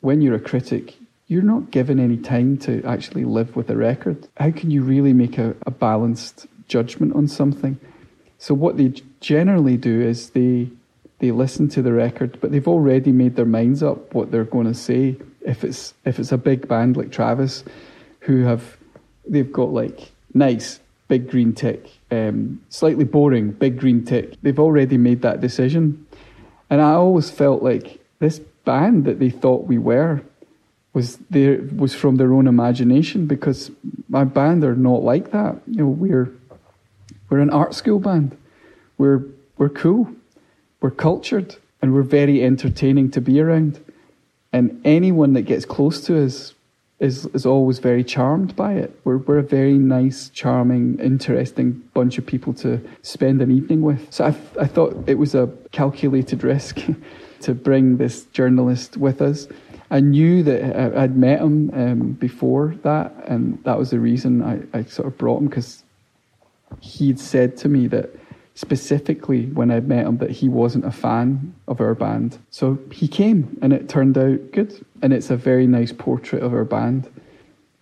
when 0.00 0.20
you're 0.20 0.34
a 0.34 0.40
critic, 0.40 0.96
you're 1.26 1.42
not 1.42 1.70
given 1.70 1.98
any 2.00 2.16
time 2.16 2.56
to 2.58 2.82
actually 2.84 3.24
live 3.24 3.54
with 3.56 3.70
a 3.70 3.76
record. 3.76 4.28
How 4.36 4.50
can 4.50 4.70
you 4.70 4.82
really 4.82 5.12
make 5.12 5.38
a, 5.38 5.54
a 5.66 5.70
balanced 5.70 6.46
judgment 6.68 7.14
on 7.14 7.28
something? 7.28 7.78
So 8.38 8.54
what 8.54 8.76
they 8.76 8.94
generally 9.20 9.76
do 9.76 10.00
is 10.00 10.30
they 10.30 10.70
they 11.20 11.32
listen 11.32 11.68
to 11.70 11.82
the 11.82 11.92
record, 11.92 12.38
but 12.40 12.52
they've 12.52 12.68
already 12.68 13.10
made 13.10 13.34
their 13.34 13.44
minds 13.44 13.82
up 13.82 14.14
what 14.14 14.30
they're 14.30 14.44
going 14.44 14.68
to 14.68 14.74
say. 14.74 15.16
If 15.48 15.64
it's 15.64 15.94
if 16.04 16.18
it's 16.18 16.30
a 16.30 16.38
big 16.38 16.68
band 16.68 16.96
like 16.96 17.10
Travis, 17.10 17.64
who 18.20 18.44
have 18.44 18.76
they've 19.26 19.52
got 19.52 19.72
like 19.72 20.12
nice 20.34 20.78
big 21.08 21.30
green 21.30 21.54
tick, 21.54 21.90
um, 22.10 22.60
slightly 22.68 23.04
boring 23.04 23.52
big 23.52 23.80
green 23.80 24.04
tick. 24.04 24.34
They've 24.42 24.58
already 24.58 24.98
made 24.98 25.22
that 25.22 25.40
decision, 25.40 26.06
and 26.68 26.80
I 26.82 26.92
always 26.92 27.30
felt 27.30 27.62
like 27.62 27.98
this 28.18 28.38
band 28.38 29.06
that 29.06 29.18
they 29.18 29.30
thought 29.30 29.66
we 29.66 29.78
were 29.78 30.20
was 30.92 31.16
there 31.30 31.62
was 31.76 31.94
from 31.94 32.16
their 32.16 32.34
own 32.34 32.46
imagination 32.46 33.26
because 33.26 33.70
my 34.08 34.24
band 34.24 34.64
are 34.64 34.74
not 34.76 35.02
like 35.02 35.30
that. 35.32 35.56
You 35.66 35.78
know, 35.78 35.88
we're 35.88 36.30
we're 37.30 37.40
an 37.40 37.50
art 37.50 37.74
school 37.74 37.98
band. 37.98 38.36
We're 38.98 39.22
we're 39.56 39.68
cool. 39.70 40.12
We're 40.80 40.90
cultured 40.90 41.56
and 41.80 41.94
we're 41.94 42.02
very 42.02 42.44
entertaining 42.44 43.10
to 43.12 43.20
be 43.20 43.40
around. 43.40 43.82
And 44.52 44.80
anyone 44.84 45.34
that 45.34 45.42
gets 45.42 45.64
close 45.64 46.00
to 46.06 46.24
us 46.24 46.54
is 47.00 47.26
is 47.26 47.46
always 47.46 47.78
very 47.78 48.02
charmed 48.02 48.56
by 48.56 48.72
it. 48.72 48.98
We're 49.04 49.18
we're 49.18 49.38
a 49.38 49.42
very 49.42 49.78
nice, 49.78 50.30
charming, 50.30 50.98
interesting 50.98 51.82
bunch 51.94 52.18
of 52.18 52.26
people 52.26 52.52
to 52.54 52.80
spend 53.02 53.40
an 53.40 53.50
evening 53.50 53.82
with. 53.82 54.12
So 54.12 54.24
I 54.24 54.28
I 54.60 54.66
thought 54.66 55.04
it 55.06 55.18
was 55.18 55.34
a 55.34 55.48
calculated 55.70 56.42
risk 56.42 56.80
to 57.42 57.54
bring 57.54 57.98
this 57.98 58.24
journalist 58.26 58.96
with 58.96 59.22
us. 59.22 59.46
I 59.90 60.00
knew 60.00 60.42
that 60.42 60.96
I'd 60.96 61.16
met 61.16 61.40
him 61.40 61.70
um, 61.72 62.12
before 62.12 62.74
that, 62.82 63.14
and 63.26 63.62
that 63.64 63.78
was 63.78 63.90
the 63.90 63.98
reason 63.98 64.42
I, 64.42 64.60
I 64.78 64.84
sort 64.84 65.08
of 65.08 65.16
brought 65.16 65.40
him 65.40 65.48
because 65.48 65.82
he'd 66.80 67.18
said 67.18 67.56
to 67.58 67.68
me 67.68 67.86
that 67.86 68.10
specifically 68.58 69.46
when 69.46 69.70
I 69.70 69.78
met 69.78 70.04
him 70.04 70.18
that 70.18 70.32
he 70.32 70.48
wasn't 70.48 70.84
a 70.84 70.90
fan 70.90 71.54
of 71.68 71.80
our 71.80 71.94
band. 71.94 72.38
So 72.50 72.76
he 72.90 73.06
came 73.06 73.56
and 73.62 73.72
it 73.72 73.88
turned 73.88 74.18
out 74.18 74.50
good. 74.50 74.84
And 75.00 75.12
it's 75.12 75.30
a 75.30 75.36
very 75.36 75.68
nice 75.68 75.92
portrait 75.92 76.42
of 76.42 76.52
our 76.52 76.64
band. 76.64 77.08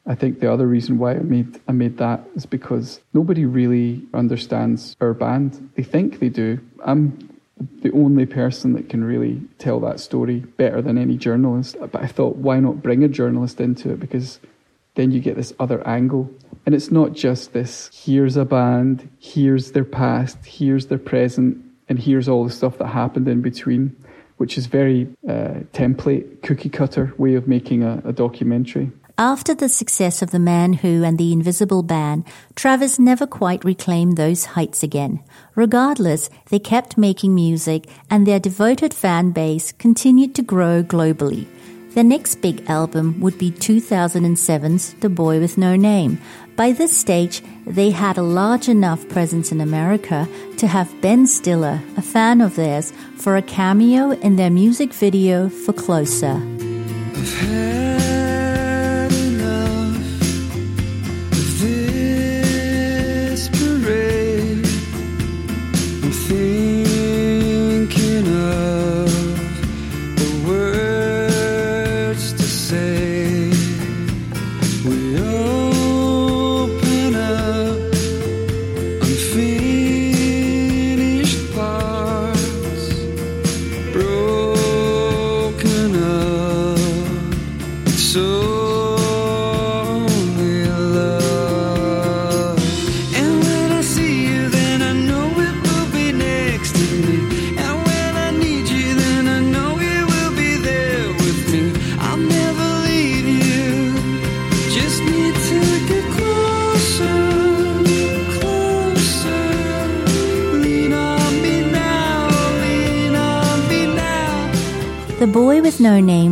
I 0.04 0.14
think 0.14 0.40
the 0.40 0.52
other 0.52 0.66
reason 0.66 0.98
why 0.98 1.12
I 1.14 1.20
made 1.20 1.58
I 1.66 1.72
made 1.72 1.96
that 1.96 2.28
is 2.34 2.44
because 2.44 3.00
nobody 3.14 3.46
really 3.46 4.02
understands 4.12 4.94
our 5.00 5.14
band. 5.14 5.70
They 5.76 5.82
think 5.82 6.18
they 6.18 6.28
do. 6.28 6.60
I'm 6.84 7.40
the 7.80 7.90
only 7.92 8.26
person 8.26 8.74
that 8.74 8.90
can 8.90 9.02
really 9.02 9.40
tell 9.56 9.80
that 9.80 9.98
story 9.98 10.40
better 10.40 10.82
than 10.82 10.98
any 10.98 11.16
journalist. 11.16 11.78
But 11.80 11.96
I 11.96 12.06
thought, 12.06 12.36
why 12.36 12.60
not 12.60 12.82
bring 12.82 13.02
a 13.02 13.08
journalist 13.08 13.62
into 13.62 13.92
it? 13.92 13.98
Because 13.98 14.40
then 14.96 15.12
you 15.12 15.20
get 15.20 15.36
this 15.36 15.52
other 15.60 15.86
angle. 15.86 16.30
And 16.66 16.74
it's 16.74 16.90
not 16.90 17.12
just 17.12 17.52
this 17.52 17.90
here's 17.92 18.36
a 18.36 18.44
band, 18.44 19.08
here's 19.20 19.70
their 19.72 19.84
past, 19.84 20.44
here's 20.44 20.86
their 20.86 20.98
present, 20.98 21.64
and 21.88 21.98
here's 21.98 22.28
all 22.28 22.44
the 22.44 22.50
stuff 22.50 22.78
that 22.78 22.88
happened 22.88 23.28
in 23.28 23.40
between, 23.40 23.96
which 24.38 24.58
is 24.58 24.66
very 24.66 25.06
uh, 25.28 25.62
template, 25.72 26.42
cookie 26.42 26.68
cutter 26.68 27.14
way 27.18 27.34
of 27.34 27.46
making 27.46 27.84
a, 27.84 28.02
a 28.04 28.12
documentary. 28.12 28.90
After 29.18 29.54
the 29.54 29.70
success 29.70 30.20
of 30.20 30.30
The 30.30 30.38
Man 30.38 30.74
Who 30.74 31.02
and 31.02 31.16
The 31.16 31.32
Invisible 31.32 31.82
Band, 31.82 32.24
Travis 32.54 32.98
never 32.98 33.26
quite 33.26 33.64
reclaimed 33.64 34.18
those 34.18 34.44
heights 34.44 34.82
again. 34.82 35.22
Regardless, 35.54 36.28
they 36.50 36.58
kept 36.58 36.98
making 36.98 37.34
music 37.34 37.86
and 38.10 38.26
their 38.26 38.38
devoted 38.38 38.92
fan 38.92 39.30
base 39.30 39.72
continued 39.72 40.34
to 40.34 40.42
grow 40.42 40.82
globally. 40.82 41.46
Their 41.96 42.04
next 42.04 42.42
big 42.42 42.68
album 42.68 43.18
would 43.20 43.38
be 43.38 43.50
2007's 43.50 44.92
The 45.00 45.08
Boy 45.08 45.40
with 45.40 45.56
No 45.56 45.76
Name. 45.76 46.20
By 46.54 46.72
this 46.72 46.94
stage, 46.94 47.42
they 47.66 47.88
had 47.88 48.18
a 48.18 48.22
large 48.22 48.68
enough 48.68 49.08
presence 49.08 49.50
in 49.50 49.62
America 49.62 50.28
to 50.58 50.66
have 50.66 51.00
Ben 51.00 51.26
Stiller, 51.26 51.80
a 51.96 52.02
fan 52.02 52.42
of 52.42 52.54
theirs, 52.54 52.92
for 53.16 53.38
a 53.38 53.40
cameo 53.40 54.10
in 54.10 54.36
their 54.36 54.50
music 54.50 54.92
video 54.92 55.48
for 55.48 55.72
Closer. 55.72 56.38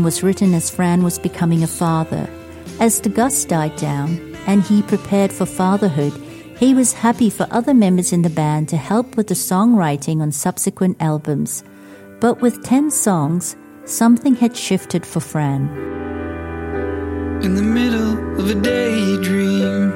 Was 0.05 0.23
written 0.23 0.55
as 0.55 0.71
Fran 0.71 1.03
was 1.03 1.19
becoming 1.19 1.64
a 1.64 1.67
father. 1.67 2.29
As 2.79 3.01
the 3.01 3.09
Gus 3.09 3.45
died 3.45 3.75
down 3.77 4.37
and 4.47 4.62
he 4.62 4.83
prepared 4.83 5.33
for 5.33 5.47
fatherhood, 5.47 6.12
he 6.59 6.75
was 6.75 6.93
happy 6.93 7.31
for 7.31 7.49
other 7.51 7.75
members 7.75 8.12
in 8.12 8.23
the 8.23 8.31
band 8.31 8.69
to 8.69 8.77
help 8.77 9.17
with 9.17 9.27
the 9.27 9.35
songwriting 9.35 10.21
on 10.21 10.31
subsequent 10.31 10.99
albums. 11.01 11.64
But 12.21 12.40
with 12.40 12.62
10 12.64 12.90
songs, 12.93 13.57
something 13.87 14.37
had 14.37 14.57
shifted 14.57 15.05
for 15.05 15.21
Fran. 15.21 15.69
in 17.45 17.55
the 17.57 17.62
middle 17.62 18.12
of 18.40 18.51
a 18.51 18.55
daydream, 18.55 19.93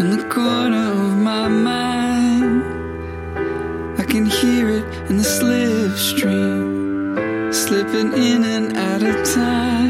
in 0.00 0.10
the 0.16 0.24
corner 0.28 0.90
of 0.92 1.16
my 1.16 1.48
mind. 1.48 2.62
I 3.98 4.04
can 4.04 4.26
hear 4.26 4.68
it 4.68 4.84
in 5.08 5.16
the 5.16 5.24
slipstream, 5.24 6.64
slipping 7.54 8.12
in 8.12 8.44
and 9.34 9.85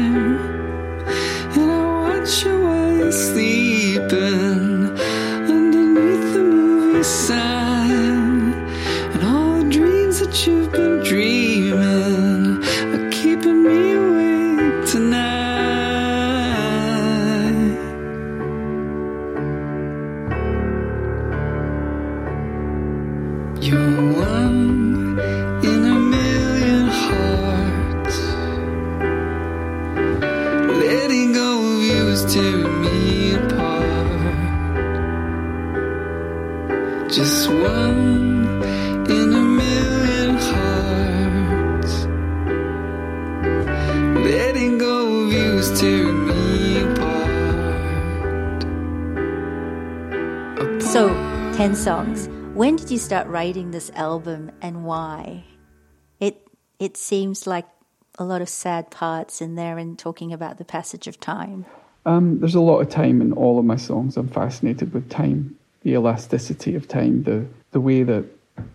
start 53.07 53.27
writing 53.27 53.71
this 53.71 53.89
album 53.91 54.51
and 54.61 54.83
why? 54.83 55.45
It 56.19 56.45
it 56.77 56.97
seems 56.97 57.47
like 57.47 57.65
a 58.19 58.25
lot 58.25 58.41
of 58.41 58.49
sad 58.49 58.91
parts 58.91 59.39
in 59.39 59.55
there 59.55 59.77
and 59.77 59.97
talking 59.97 60.33
about 60.33 60.57
the 60.57 60.65
passage 60.65 61.07
of 61.07 61.17
time. 61.17 61.65
Um, 62.05 62.41
there's 62.41 62.55
a 62.55 62.59
lot 62.59 62.79
of 62.81 62.89
time 62.89 63.21
in 63.21 63.31
all 63.31 63.59
of 63.59 63.63
my 63.63 63.77
songs. 63.77 64.17
I'm 64.17 64.27
fascinated 64.27 64.93
with 64.93 65.09
time, 65.09 65.55
the 65.83 65.91
elasticity 65.91 66.75
of 66.75 66.89
time, 66.89 67.23
the 67.23 67.45
the 67.71 67.79
way 67.79 68.03
that 68.03 68.25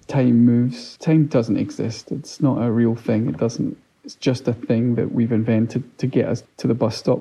time 0.09 0.47
moves. 0.47 0.97
Time 0.97 1.27
doesn't 1.27 1.59
exist. 1.59 2.11
It's 2.11 2.41
not 2.41 2.57
a 2.63 2.71
real 2.71 2.95
thing. 2.95 3.29
It 3.29 3.37
doesn't. 3.37 3.77
It's 4.03 4.15
just 4.15 4.49
a 4.49 4.55
thing 4.55 4.95
that 4.95 5.13
we've 5.13 5.33
invented 5.33 5.83
to 5.99 6.07
get 6.07 6.27
us 6.27 6.43
to 6.57 6.67
the 6.67 6.75
bus 6.75 6.97
stop. 6.97 7.21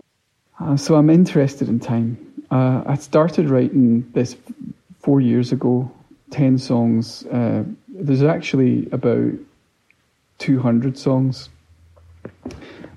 Uh, 0.62 0.78
so 0.78 0.95
I'm 0.95 1.09
interested 1.09 1.68
in 1.68 1.82
time. 1.82 2.16
Uh, 2.49 2.84
I 2.86 2.95
started 2.95 3.49
writing 3.49 4.09
this 4.14 4.38
four 5.01 5.20
years 5.20 5.51
ago 5.51 5.91
10 6.32 6.57
songs. 6.57 7.25
Uh, 7.27 7.63
there's 7.88 8.23
actually 8.23 8.89
about 8.91 9.34
200 10.39 10.97
songs 10.97 11.49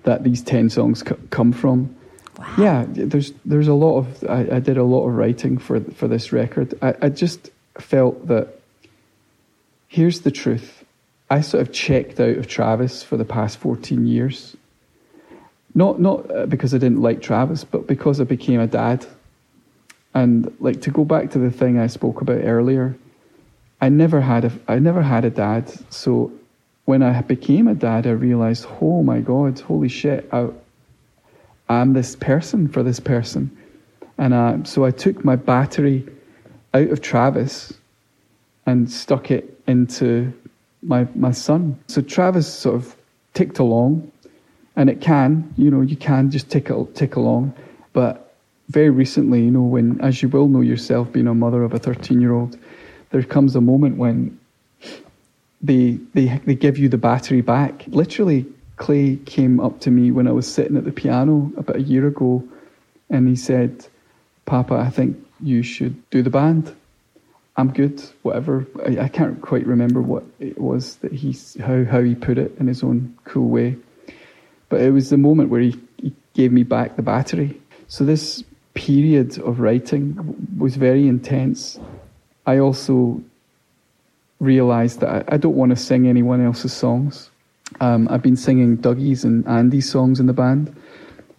that 0.05 0.24
these 0.24 0.43
10 0.43 0.70
songs 0.70 1.07
c- 1.07 1.14
come 1.30 1.53
from. 1.53 1.95
Wow. 2.39 2.55
Yeah, 2.59 2.85
there's 2.89 3.32
there's 3.45 3.68
a 3.68 3.74
lot 3.74 3.99
of 3.99 4.24
I, 4.28 4.57
I 4.57 4.61
did 4.61 4.76
a 4.76 4.82
lot 4.82 5.07
of 5.07 5.14
writing 5.14 5.57
for 5.59 5.80
for 5.80 6.09
this 6.09 6.32
record. 6.32 6.74
I, 6.82 6.95
I 7.03 7.09
just 7.09 7.51
felt 7.78 8.26
that 8.26 8.61
here's 9.87 10.22
the 10.22 10.32
truth. 10.32 10.85
I 11.30 11.41
sort 11.43 11.62
of 11.62 11.72
checked 11.72 12.18
out 12.18 12.37
of 12.37 12.49
Travis 12.49 13.03
for 13.03 13.16
the 13.16 13.24
past 13.24 13.59
14 13.59 14.07
years. 14.07 14.57
Not 15.74 16.01
not 16.01 16.30
uh, 16.30 16.47
because 16.47 16.74
I 16.74 16.78
didn't 16.78 17.03
like 17.03 17.22
Travis, 17.22 17.62
but 17.64 17.87
because 17.87 18.20
I 18.20 18.24
became 18.24 18.61
a 18.61 18.66
dad. 18.66 19.07
And 20.12 20.55
like 20.61 20.80
to 20.82 20.91
go 20.91 21.05
back 21.05 21.30
to 21.32 21.39
the 21.39 21.51
thing 21.51 21.78
I 21.78 21.89
spoke 21.89 22.20
about 22.20 22.41
earlier, 22.45 22.97
I 23.85 23.91
never 23.91 24.22
had 24.22 24.47
a 24.47 24.53
I 24.66 24.78
never 24.78 25.03
had 25.03 25.26
a 25.26 25.30
dad. 25.30 25.70
So 25.93 26.32
when 26.87 27.03
I 27.03 27.20
became 27.20 27.68
a 27.68 27.74
dad, 27.74 28.07
I 28.07 28.12
realized, 28.12 28.66
oh 28.80 29.03
my 29.03 29.20
god, 29.20 29.61
holy 29.61 29.91
shit, 29.91 30.26
I, 30.32 30.49
I'm 31.68 31.93
this 31.93 32.16
person 32.16 32.66
for 32.68 32.82
this 32.82 32.99
person, 32.99 33.51
and 34.16 34.32
uh, 34.32 34.64
so 34.64 34.87
I 34.87 34.91
took 34.91 35.22
my 35.22 35.37
battery 35.37 36.07
out 36.72 36.89
of 36.89 37.03
Travis 37.03 37.74
and 38.64 38.91
stuck 38.91 39.30
it 39.30 39.45
into 39.66 40.32
my 40.82 41.07
my 41.14 41.32
son. 41.32 41.78
So 41.87 42.01
Travis 42.01 42.47
sort 42.51 42.76
of 42.76 42.97
ticked 43.35 43.59
along, 43.59 44.11
and 44.76 44.89
it 44.89 45.03
can, 45.03 45.53
you 45.59 45.70
know, 45.70 45.82
you 45.82 45.97
can 45.97 46.30
just 46.30 46.49
tick 46.51 46.70
tick 46.95 47.16
along, 47.16 47.53
but 47.93 48.35
very 48.70 48.89
recently, 48.89 49.41
you 49.43 49.51
know, 49.51 49.68
when 49.74 50.01
as 50.01 50.22
you 50.22 50.30
will 50.30 50.49
know 50.49 50.62
yourself, 50.62 51.12
being 51.12 51.28
a 51.28 51.35
mother 51.35 51.62
of 51.64 51.74
a 51.74 51.78
thirteen 51.78 52.22
year 52.22 52.32
old 52.32 52.57
there 53.15 53.23
comes 53.23 53.55
a 53.55 53.61
moment 53.61 53.97
when 53.97 54.37
they, 55.62 56.01
they, 56.15 56.37
they 56.45 56.57
give 56.57 56.79
you 56.79 56.89
the 56.89 56.99
battery 56.99 57.43
back. 57.43 57.85
Literally, 57.87 58.45
Clay 58.77 59.15
came 59.25 59.61
up 59.61 59.79
to 59.83 59.93
me 59.93 60.11
when 60.11 60.27
I 60.27 60.33
was 60.33 60.53
sitting 60.53 60.77
at 60.77 60.85
the 60.85 60.91
piano 60.91 61.53
about 61.57 61.77
a 61.77 61.83
year 61.83 62.09
ago 62.09 62.43
and 63.09 63.29
he 63.29 63.37
said, 63.37 63.87
Papa, 64.47 64.75
I 64.75 64.91
think 64.91 65.17
you 65.41 65.62
should 65.62 65.95
do 66.11 66.23
the 66.23 66.31
band. 66.31 66.75
I'm 67.57 67.73
good, 67.73 68.03
whatever. 68.23 68.67
I, 68.85 69.05
I 69.05 69.09
can't 69.09 69.41
quite 69.41 69.65
remember 69.65 70.03
what 70.03 70.25
it 70.41 70.61
was 70.61 70.97
that 70.97 71.12
he, 71.12 71.37
how, 71.62 71.85
how 71.85 72.03
he 72.03 72.17
put 72.17 72.37
it 72.37 72.57
in 72.59 72.67
his 72.67 72.83
own 72.83 73.17
cool 73.27 73.49
way. 73.49 73.77
But 74.69 74.81
it 74.81 74.91
was 74.91 75.11
the 75.11 75.19
moment 75.19 75.51
where 75.51 75.61
he, 75.61 75.81
he 75.99 76.12
gave 76.33 76.51
me 76.51 76.65
back 76.65 76.97
the 76.97 77.03
battery. 77.03 77.61
So 77.87 78.05
this 78.05 78.43
period 78.75 79.39
of 79.39 79.61
writing 79.61 80.35
was 80.59 80.75
very 80.75 81.07
intense 81.07 81.79
I 82.47 82.59
also 82.59 83.20
realised 84.40 85.01
that 85.01 85.09
I, 85.09 85.34
I, 85.34 85.36
don't 85.36 85.57
want 85.57 85.70
to 85.70 85.76
sing 85.76 86.07
anyone 86.07 86.45
else's 86.45 86.72
songs. 86.72 87.30
Um, 87.80 88.09
I've 88.11 88.22
been 88.22 88.36
singing 88.36 88.76
Dougie's 88.76 89.24
and 89.24 89.47
Andy's 89.49 89.90
songs 89.90 90.20
in 90.20 90.26
the 90.26 90.32
band, 90.32 90.74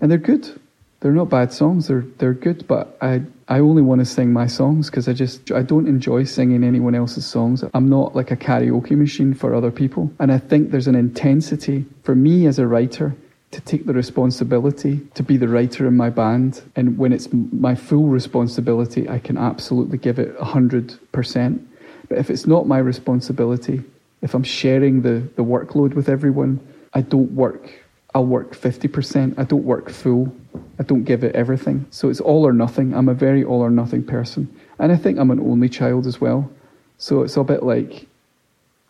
and 0.01 0.09
they're 0.09 0.17
good. 0.17 0.59
They're 0.99 1.11
not 1.11 1.29
bad 1.29 1.53
songs. 1.53 1.87
They're 1.87 2.05
they're 2.17 2.33
good, 2.33 2.67
but 2.67 2.97
I 3.01 3.21
I 3.47 3.59
only 3.59 3.83
want 3.83 3.99
to 3.99 4.05
sing 4.05 4.33
my 4.33 4.47
songs 4.47 4.89
because 4.89 5.07
I 5.07 5.13
just 5.13 5.51
I 5.51 5.61
don't 5.61 5.87
enjoy 5.87 6.23
singing 6.23 6.63
anyone 6.63 6.95
else's 6.95 7.25
songs. 7.27 7.63
I'm 7.73 7.89
not 7.89 8.15
like 8.15 8.31
a 8.31 8.35
karaoke 8.35 8.97
machine 8.97 9.33
for 9.33 9.53
other 9.53 9.71
people, 9.71 10.11
and 10.19 10.31
I 10.31 10.39
think 10.39 10.71
there's 10.71 10.87
an 10.87 10.95
intensity 10.95 11.85
for 12.03 12.15
me 12.15 12.47
as 12.47 12.57
a 12.57 12.65
writer 12.65 13.15
to 13.55 13.61
take 13.61 13.85
the 13.85 13.93
responsibility 13.93 14.99
to 15.13 15.23
be 15.23 15.37
the 15.37 15.47
writer 15.47 15.87
in 15.87 15.95
my 15.95 16.09
band. 16.09 16.61
And 16.75 16.97
when 16.97 17.13
it's 17.13 17.29
my 17.31 17.73
full 17.73 18.07
responsibility, 18.07 19.07
I 19.09 19.19
can 19.19 19.37
absolutely 19.37 19.97
give 19.97 20.19
it 20.19 20.37
100%. 20.37 21.65
But 22.09 22.17
if 22.17 22.29
it's 22.29 22.45
not 22.45 22.67
my 22.67 22.79
responsibility, 22.79 23.81
if 24.21 24.33
I'm 24.33 24.43
sharing 24.43 25.03
the, 25.03 25.23
the 25.37 25.43
workload 25.43 25.93
with 25.93 26.09
everyone, 26.09 26.59
I 26.93 26.99
don't 27.01 27.31
work. 27.31 27.71
I'll 28.13 28.25
work 28.25 28.55
50%. 28.55 29.39
I 29.39 29.45
don't 29.45 29.63
work 29.63 29.89
full. 29.89 30.35
I 30.77 30.83
don't 30.83 31.05
give 31.05 31.23
it 31.23 31.33
everything. 31.33 31.85
So 31.91 32.09
it's 32.09 32.19
all 32.19 32.45
or 32.45 32.51
nothing. 32.51 32.93
I'm 32.93 33.07
a 33.07 33.13
very 33.13 33.45
all 33.45 33.61
or 33.61 33.69
nothing 33.69 34.03
person. 34.03 34.53
And 34.79 34.91
I 34.91 34.97
think 34.97 35.17
I'm 35.17 35.31
an 35.31 35.39
only 35.39 35.69
child 35.69 36.07
as 36.07 36.19
well. 36.19 36.51
So 36.97 37.21
it's 37.23 37.37
a 37.37 37.43
bit 37.45 37.63
like, 37.63 38.05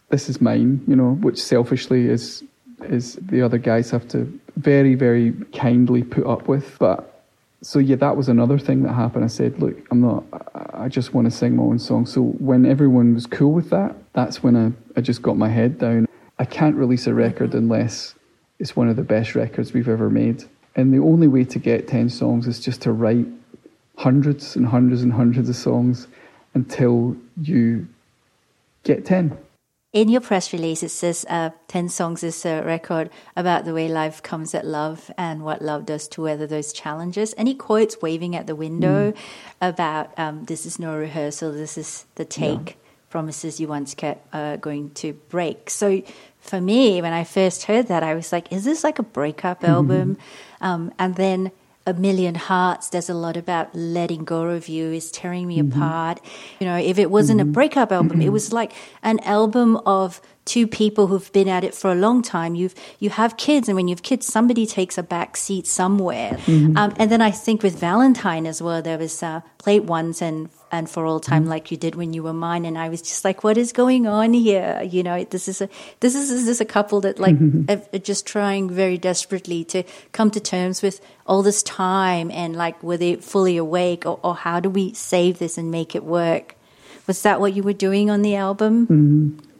this 0.09 0.27
is 0.27 0.41
mine, 0.41 0.83
you 0.87 0.95
know, 0.95 1.11
which 1.13 1.39
selfishly 1.39 2.07
is 2.07 2.43
is 2.83 3.15
the 3.15 3.41
other 3.41 3.57
guys 3.57 3.91
have 3.91 4.07
to 4.09 4.39
very, 4.57 4.95
very 4.95 5.33
kindly 5.53 6.03
put 6.03 6.25
up 6.25 6.47
with. 6.47 6.77
But 6.79 7.23
so 7.61 7.79
yeah, 7.79 7.95
that 7.97 8.15
was 8.15 8.29
another 8.29 8.59
thing 8.59 8.83
that 8.83 8.93
happened. 8.93 9.23
I 9.23 9.27
said, 9.27 9.59
look, 9.59 9.75
I'm 9.91 10.01
not. 10.01 10.23
I 10.73 10.87
just 10.87 11.13
want 11.13 11.25
to 11.25 11.31
sing 11.31 11.55
my 11.55 11.63
own 11.63 11.79
song. 11.79 12.05
So 12.05 12.21
when 12.21 12.65
everyone 12.65 13.13
was 13.13 13.25
cool 13.25 13.53
with 13.53 13.69
that, 13.69 13.95
that's 14.13 14.43
when 14.43 14.55
I, 14.55 14.99
I 14.99 15.01
just 15.01 15.21
got 15.21 15.37
my 15.37 15.49
head 15.49 15.79
down. 15.79 16.07
I 16.37 16.45
can't 16.45 16.75
release 16.75 17.07
a 17.07 17.13
record 17.13 17.49
mm-hmm. 17.49 17.71
unless 17.71 18.15
it's 18.59 18.75
one 18.75 18.89
of 18.89 18.95
the 18.95 19.03
best 19.03 19.35
records 19.35 19.73
we've 19.73 19.89
ever 19.89 20.09
made. 20.09 20.43
And 20.75 20.93
the 20.93 20.99
only 20.99 21.27
way 21.27 21.45
to 21.45 21.59
get 21.59 21.87
ten 21.87 22.09
songs 22.09 22.47
is 22.47 22.59
just 22.59 22.81
to 22.83 22.91
write 22.91 23.25
hundreds 23.97 24.55
and 24.57 24.67
hundreds 24.67 25.01
and 25.01 25.13
hundreds 25.13 25.47
of 25.47 25.55
songs 25.55 26.07
until 26.53 27.15
you 27.41 27.87
get 28.83 29.05
ten 29.05 29.37
in 29.95 30.09
your 30.09 30.19
press 30.19 30.51
release, 30.51 30.83
it 30.83 30.89
says 30.89 31.25
uh, 31.29 31.51
10 31.69 31.87
Songs 31.87 32.21
is 32.21 32.45
a 32.45 32.61
record 32.63 33.09
about 33.37 33.63
the 33.63 33.73
way 33.73 33.87
life 33.87 34.21
comes 34.21 34.53
at 34.53 34.65
love 34.65 35.09
and 35.17 35.41
what 35.41 35.61
love 35.61 35.85
does 35.85 36.09
to 36.09 36.21
weather 36.21 36.45
those 36.45 36.73
challenges. 36.73 37.31
And 37.31 37.47
he 37.47 37.55
quotes 37.55 38.01
Waving 38.01 38.35
at 38.35 38.45
the 38.45 38.57
Window 38.57 39.13
mm. 39.13 39.17
about 39.61 40.11
um, 40.19 40.43
this 40.43 40.65
is 40.65 40.79
no 40.79 40.97
rehearsal, 40.97 41.53
this 41.53 41.77
is 41.77 42.05
the 42.15 42.25
take. 42.25 42.71
Yeah. 42.71 42.73
Promises 43.09 43.61
you 43.61 43.69
once 43.69 43.95
kept 43.95 44.27
uh, 44.35 44.57
going 44.57 44.89
to 44.95 45.13
break. 45.13 45.69
So 45.69 46.03
for 46.41 46.59
me, 46.59 47.01
when 47.01 47.13
I 47.13 47.23
first 47.23 47.63
heard 47.63 47.87
that, 47.87 48.03
I 48.03 48.15
was 48.15 48.33
like, 48.33 48.51
is 48.51 48.65
this 48.65 48.83
like 48.83 48.99
a 48.99 49.03
breakup 49.03 49.63
album? 49.63 50.17
Mm-hmm. 50.17 50.65
Um, 50.65 50.93
and 50.99 51.15
then 51.15 51.51
a 51.87 51.93
million 51.93 52.35
hearts 52.35 52.89
there's 52.89 53.09
a 53.09 53.13
lot 53.13 53.37
about 53.37 53.73
letting 53.75 54.23
go 54.23 54.43
of 54.49 54.67
you 54.67 54.91
is 54.91 55.11
tearing 55.11 55.47
me 55.47 55.59
mm-hmm. 55.59 55.77
apart 55.77 56.19
you 56.59 56.65
know 56.65 56.77
if 56.77 56.97
it 56.97 57.11
wasn't 57.11 57.39
mm-hmm. 57.39 57.49
a 57.49 57.53
breakup 57.53 57.91
album 57.91 58.21
it 58.21 58.29
was 58.29 58.51
like 58.51 58.71
an 59.03 59.19
album 59.19 59.77
of 59.85 60.19
two 60.45 60.67
people 60.67 61.07
who've 61.07 61.31
been 61.33 61.49
at 61.49 61.63
it 61.63 61.73
for 61.73 61.91
a 61.91 61.95
long 61.95 62.21
time 62.21 62.53
you've 62.53 62.75
you 62.99 63.09
have 63.09 63.35
kids 63.35 63.67
and 63.67 63.75
when 63.75 63.87
you 63.87 63.93
have 63.93 64.03
kids 64.03 64.27
somebody 64.27 64.65
takes 64.65 64.97
a 64.97 65.03
back 65.03 65.35
seat 65.35 65.65
somewhere 65.65 66.33
mm-hmm. 66.45 66.77
um, 66.77 66.93
and 66.97 67.11
then 67.11 67.19
i 67.19 67.31
think 67.31 67.63
with 67.63 67.77
valentine 67.77 68.45
as 68.45 68.61
well 68.61 68.81
there 68.81 68.97
was 68.97 69.23
uh, 69.23 69.41
plate 69.57 69.83
ones 69.83 70.21
and 70.21 70.49
and 70.71 70.89
for 70.89 71.05
all 71.05 71.19
time 71.19 71.43
mm-hmm. 71.43 71.51
like 71.51 71.71
you 71.71 71.77
did 71.77 71.95
when 71.95 72.13
you 72.13 72.21
were 72.21 72.33
mine 72.33 72.63
and 72.63 72.77
i 72.77 72.89
was 72.89 73.01
just 73.01 73.25
like 73.25 73.43
what 73.43 73.57
is 73.57 73.73
going 73.73 74.05
on 74.05 74.33
here 74.33 74.81
you 74.83 75.01
know 75.01 75.23
this 75.23 75.47
is 75.47 75.61
a 75.61 75.69
this 76.01 76.13
is, 76.13 76.29
is 76.29 76.45
this 76.45 76.61
a 76.61 76.65
couple 76.65 77.01
that 77.01 77.17
like 77.19 77.35
mm-hmm. 77.35 77.95
are 77.95 77.99
just 77.99 78.27
trying 78.27 78.69
very 78.69 78.97
desperately 78.97 79.63
to 79.63 79.83
come 80.11 80.29
to 80.29 80.39
terms 80.39 80.83
with 80.83 81.01
all 81.25 81.41
this 81.41 81.63
time 81.63 82.29
and 82.29 82.55
like 82.55 82.81
were 82.83 82.97
they 82.97 83.15
fully 83.15 83.57
awake 83.57 84.05
or, 84.05 84.19
or 84.21 84.35
how 84.35 84.59
do 84.59 84.69
we 84.69 84.93
save 84.93 85.39
this 85.39 85.57
and 85.57 85.71
make 85.71 85.95
it 85.95 86.03
work 86.03 86.55
was 87.07 87.21
that 87.23 87.39
what 87.39 87.53
you 87.53 87.63
were 87.63 87.73
doing 87.73 88.11
on 88.11 88.21
the 88.21 88.35
album 88.35 88.85
mm-hmm. 88.85 89.54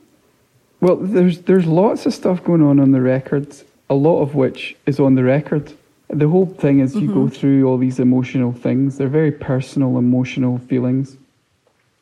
Well 0.82 0.96
there's 0.96 1.42
there's 1.42 1.66
lots 1.66 2.06
of 2.06 2.14
stuff 2.14 2.44
going 2.44 2.62
on 2.62 2.80
on 2.80 2.92
the 2.92 3.02
record 3.02 3.56
a 3.90 3.96
lot 3.96 4.22
of 4.22 4.36
which 4.36 4.76
is 4.86 5.00
on 5.00 5.16
the 5.16 5.24
record 5.24 5.74
the 6.10 6.30
whole 6.30 6.46
thing 6.46 6.80
is 6.80 6.96
you 6.96 7.10
mm-hmm. 7.10 7.26
go 7.26 7.30
through 7.30 7.68
all 7.68 7.78
these 7.78 8.00
emotional 8.00 8.52
things. 8.52 8.98
They're 8.98 9.08
very 9.08 9.32
personal, 9.32 9.98
emotional 9.98 10.60
feelings 10.60 11.18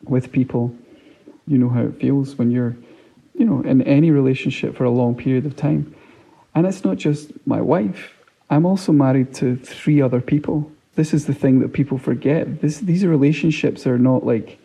with 0.03 0.31
people. 0.31 0.75
You 1.47 1.57
know 1.57 1.69
how 1.69 1.83
it 1.83 1.99
feels 1.99 2.37
when 2.37 2.51
you're, 2.51 2.75
you 3.37 3.45
know, 3.45 3.61
in 3.61 3.81
any 3.83 4.11
relationship 4.11 4.75
for 4.75 4.83
a 4.83 4.89
long 4.89 5.15
period 5.15 5.45
of 5.45 5.55
time. 5.55 5.95
And 6.53 6.67
it's 6.67 6.83
not 6.83 6.97
just 6.97 7.31
my 7.47 7.61
wife. 7.61 8.13
I'm 8.49 8.65
also 8.65 8.91
married 8.91 9.33
to 9.35 9.55
three 9.55 10.01
other 10.01 10.21
people. 10.21 10.71
This 10.95 11.13
is 11.13 11.25
the 11.25 11.33
thing 11.33 11.59
that 11.61 11.73
people 11.73 11.97
forget. 11.97 12.61
This, 12.61 12.79
these 12.79 13.05
relationships 13.05 13.87
are 13.87 13.97
not 13.97 14.25
like 14.25 14.59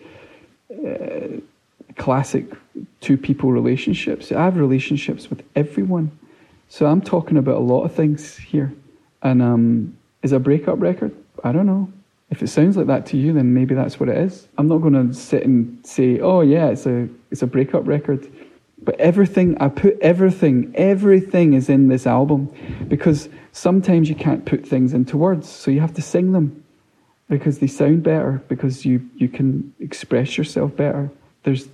uh, 0.70 1.38
classic 1.96 2.44
two 3.00 3.16
people 3.16 3.52
relationships. 3.52 4.32
I 4.32 4.44
have 4.44 4.56
relationships 4.56 5.30
with 5.30 5.42
everyone. 5.54 6.10
So 6.68 6.86
I'm 6.86 7.00
talking 7.00 7.36
about 7.36 7.56
a 7.56 7.60
lot 7.60 7.84
of 7.84 7.94
things 7.94 8.36
here. 8.36 8.72
And 9.22 9.42
um, 9.42 9.96
is 10.22 10.32
a 10.32 10.38
breakup 10.38 10.80
record? 10.80 11.14
I 11.44 11.52
don't 11.52 11.66
know. 11.66 11.92
If 12.30 12.42
it 12.42 12.48
sounds 12.48 12.76
like 12.76 12.88
that 12.88 13.06
to 13.06 13.16
you, 13.16 13.32
then 13.32 13.54
maybe 13.54 13.74
that's 13.74 13.98
what 13.98 14.08
it 14.08 14.18
is. 14.18 14.48
I'm 14.58 14.68
not 14.68 14.78
going 14.78 14.92
to 14.92 15.14
sit 15.14 15.44
and 15.44 15.84
say, 15.86 16.20
"Oh 16.20 16.42
yeah, 16.42 16.68
it's 16.68 16.86
a 16.86 17.08
it's 17.30 17.42
a 17.42 17.46
breakup 17.46 17.86
record." 17.86 18.30
But 18.82 19.00
everything 19.00 19.56
I 19.58 19.68
put 19.68 19.98
everything 20.00 20.72
everything 20.76 21.54
is 21.54 21.68
in 21.68 21.88
this 21.88 22.06
album 22.06 22.52
because 22.86 23.28
sometimes 23.52 24.08
you 24.08 24.14
can't 24.14 24.44
put 24.44 24.66
things 24.66 24.92
into 24.92 25.16
words, 25.16 25.48
so 25.48 25.70
you 25.70 25.80
have 25.80 25.94
to 25.94 26.02
sing 26.02 26.32
them 26.32 26.64
because 27.28 27.58
they 27.58 27.66
sound 27.66 28.02
better 28.02 28.42
because 28.48 28.84
you 28.84 29.08
you 29.16 29.28
can 29.28 29.74
express 29.80 30.36
yourself 30.36 30.76
better. 30.76 31.10
There's 31.44 31.68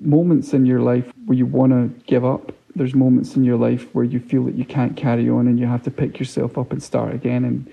moments 0.00 0.52
in 0.52 0.66
your 0.66 0.80
life 0.80 1.12
where 1.26 1.36
you 1.36 1.46
want 1.46 1.72
to 1.72 2.02
give 2.04 2.24
up. 2.24 2.52
There's 2.74 2.94
moments 2.94 3.36
in 3.36 3.44
your 3.44 3.56
life 3.56 3.86
where 3.94 4.04
you 4.04 4.20
feel 4.20 4.44
that 4.44 4.54
you 4.54 4.64
can't 4.64 4.96
carry 4.96 5.28
on 5.28 5.46
and 5.46 5.58
you 5.58 5.66
have 5.66 5.82
to 5.84 5.90
pick 5.90 6.18
yourself 6.18 6.56
up 6.56 6.72
and 6.72 6.82
start 6.82 7.14
again 7.14 7.44
and 7.44 7.70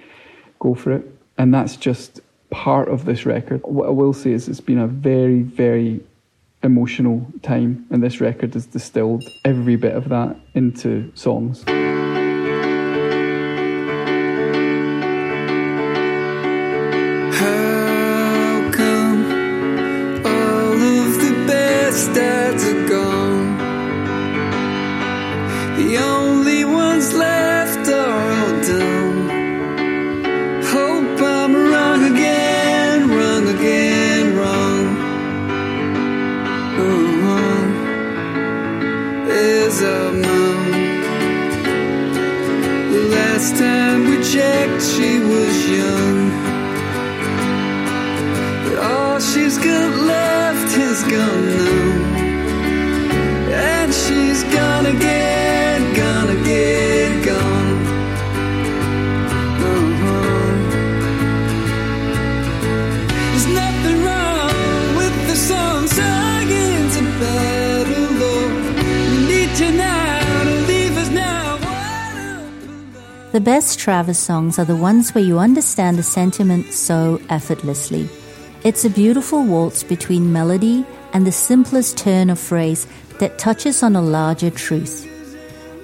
go 0.60 0.76
for 0.76 0.92
it. 0.92 1.06
And 1.38 1.54
that's 1.54 1.76
just 1.78 2.22
part 2.50 2.90
of 2.90 3.06
this 3.06 3.26
record. 3.26 3.62
What 3.64 3.88
I 3.88 3.92
will 3.92 4.14
say 4.14 4.32
is 4.32 4.48
it's 4.48 4.62
been 4.62 4.80
a 4.80 4.88
very, 4.88 5.42
very 5.42 6.02
emotional 6.64 7.26
time, 7.44 7.86
and 7.92 8.02
this 8.02 8.20
record 8.20 8.54
has 8.56 8.66
distilled 8.66 9.24
every 9.46 9.76
bit 9.76 9.96
of 9.96 10.10
that 10.10 10.36
into 10.56 11.12
songs. 11.14 11.64
The 73.38 73.42
best 73.42 73.78
Travis 73.78 74.18
songs 74.18 74.58
are 74.58 74.66
the 74.66 74.76
ones 74.76 75.14
where 75.14 75.24
you 75.24 75.38
understand 75.38 76.00
the 76.00 76.02
sentiment 76.02 76.74
so 76.74 77.22
effortlessly. 77.30 78.10
It's 78.64 78.84
a 78.84 78.90
beautiful 78.90 79.46
waltz 79.46 79.84
between 79.84 80.34
melody 80.34 80.84
and 81.14 81.24
the 81.24 81.32
simplest 81.32 82.00
turn 82.00 82.32
of 82.32 82.40
phrase 82.40 82.88
that 83.20 83.38
touches 83.38 83.84
on 83.84 83.96
a 83.96 84.02
larger 84.02 84.50
truth. 84.50 85.06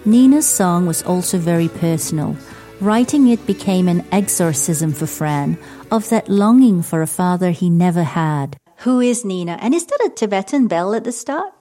Nina's 0.04 0.48
song 0.48 0.88
was 0.88 1.04
also 1.04 1.38
very 1.38 1.70
personal. 1.70 2.36
Writing 2.82 3.28
it 3.28 3.46
became 3.46 3.88
an 3.88 4.04
exorcism 4.12 4.92
for 4.92 5.06
Fran 5.06 5.56
of 5.92 6.10
that 6.10 6.28
longing 6.28 6.82
for 6.82 7.04
a 7.04 7.14
father 7.22 7.52
he 7.52 7.70
never 7.70 8.02
had. 8.02 8.58
Who 8.78 9.00
is 9.00 9.24
Nina? 9.24 9.60
And 9.62 9.76
is 9.76 9.86
that 9.86 10.04
a 10.04 10.10
Tibetan 10.10 10.66
bell 10.66 10.96
at 10.96 11.04
the 11.04 11.12
start? 11.12 11.54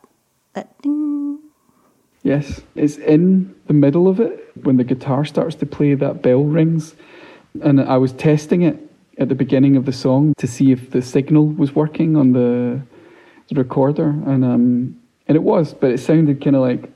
That 0.54 0.80
ding. 0.80 1.41
Yes, 2.22 2.60
it's 2.74 2.98
in 2.98 3.54
the 3.66 3.72
middle 3.72 4.06
of 4.06 4.20
it 4.20 4.50
when 4.62 4.76
the 4.76 4.84
guitar 4.84 5.24
starts 5.24 5.56
to 5.56 5.66
play, 5.66 5.94
that 5.94 6.22
bell 6.22 6.44
rings. 6.44 6.94
And 7.62 7.80
I 7.80 7.96
was 7.96 8.12
testing 8.12 8.62
it 8.62 8.78
at 9.18 9.28
the 9.28 9.34
beginning 9.34 9.76
of 9.76 9.84
the 9.84 9.92
song 9.92 10.34
to 10.38 10.46
see 10.46 10.72
if 10.72 10.90
the 10.90 11.02
signal 11.02 11.46
was 11.46 11.74
working 11.74 12.16
on 12.16 12.32
the, 12.32 12.80
the 13.48 13.54
recorder, 13.56 14.08
and 14.08 14.44
um, 14.44 15.00
and 15.28 15.36
it 15.36 15.42
was, 15.42 15.74
but 15.74 15.90
it 15.90 15.98
sounded 15.98 16.42
kind 16.42 16.56
of 16.56 16.62
like 16.62 16.90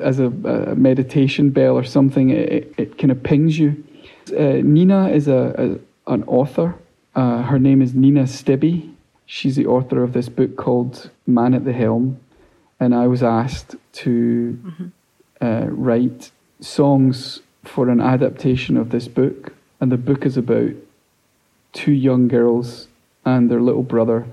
as 0.00 0.18
a, 0.18 0.26
a 0.26 0.74
meditation 0.74 1.50
bell 1.50 1.76
or 1.76 1.84
something. 1.84 2.30
It, 2.30 2.74
it, 2.76 2.98
kind 2.98 3.10
of 3.10 3.22
pings 3.22 3.58
you. 3.58 3.82
Uh, 4.30 4.60
Nina 4.62 5.08
is 5.08 5.28
a, 5.28 5.80
a 6.06 6.12
an 6.12 6.24
author. 6.24 6.74
Uh, 7.14 7.42
her 7.42 7.58
name 7.58 7.82
is 7.82 7.94
Nina 7.94 8.22
Stibbe. 8.22 8.92
She's 9.26 9.56
the 9.56 9.66
author 9.66 10.02
of 10.02 10.12
this 10.12 10.28
book 10.28 10.56
called 10.56 11.10
Man 11.26 11.54
at 11.54 11.64
the 11.64 11.72
Helm, 11.72 12.20
and 12.82 12.96
I 12.96 13.06
was 13.06 13.22
asked 13.22 13.76
to 13.92 14.58
uh, 15.40 15.66
write 15.68 16.32
songs 16.58 17.40
for 17.62 17.88
an 17.88 18.00
adaptation 18.00 18.76
of 18.76 18.90
this 18.90 19.06
book. 19.06 19.54
And 19.80 19.92
the 19.92 19.96
book 19.96 20.26
is 20.26 20.36
about 20.36 20.72
two 21.72 21.92
young 21.92 22.26
girls 22.26 22.88
and 23.24 23.48
their 23.48 23.60
little 23.60 23.84
brother 23.84 24.26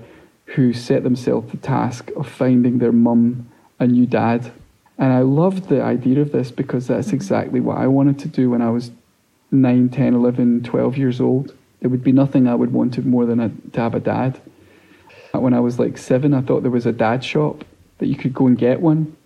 who 0.56 0.72
set 0.72 1.04
themselves 1.04 1.52
the 1.52 1.58
task 1.58 2.10
of 2.16 2.28
finding 2.28 2.78
their 2.78 2.90
mum 2.90 3.48
a 3.78 3.86
new 3.86 4.04
dad. 4.04 4.50
And 4.98 5.12
I 5.12 5.20
loved 5.20 5.68
the 5.68 5.80
idea 5.80 6.20
of 6.20 6.32
this 6.32 6.50
because 6.50 6.88
that's 6.88 7.12
exactly 7.12 7.60
what 7.60 7.78
I 7.78 7.86
wanted 7.86 8.18
to 8.18 8.28
do 8.28 8.50
when 8.50 8.62
I 8.62 8.70
was 8.70 8.90
9, 9.52 9.90
10, 9.90 10.14
11, 10.14 10.64
12 10.64 10.96
years 10.96 11.20
old. 11.20 11.56
There 11.78 11.88
would 11.88 12.02
be 12.02 12.10
nothing 12.10 12.48
I 12.48 12.56
would 12.56 12.72
wanted 12.72 13.06
more 13.06 13.26
than 13.26 13.38
a, 13.38 13.50
to 13.74 13.80
have 13.80 13.94
a 13.94 14.00
dad. 14.00 14.40
When 15.30 15.54
I 15.54 15.60
was 15.60 15.78
like 15.78 15.96
seven, 15.96 16.34
I 16.34 16.40
thought 16.40 16.62
there 16.62 16.72
was 16.72 16.86
a 16.86 16.92
dad 16.92 17.22
shop 17.22 17.64
that 18.00 18.06
you 18.06 18.16
could 18.16 18.34
go 18.34 18.46
and 18.46 18.58
get 18.58 18.80
one. 18.80 19.16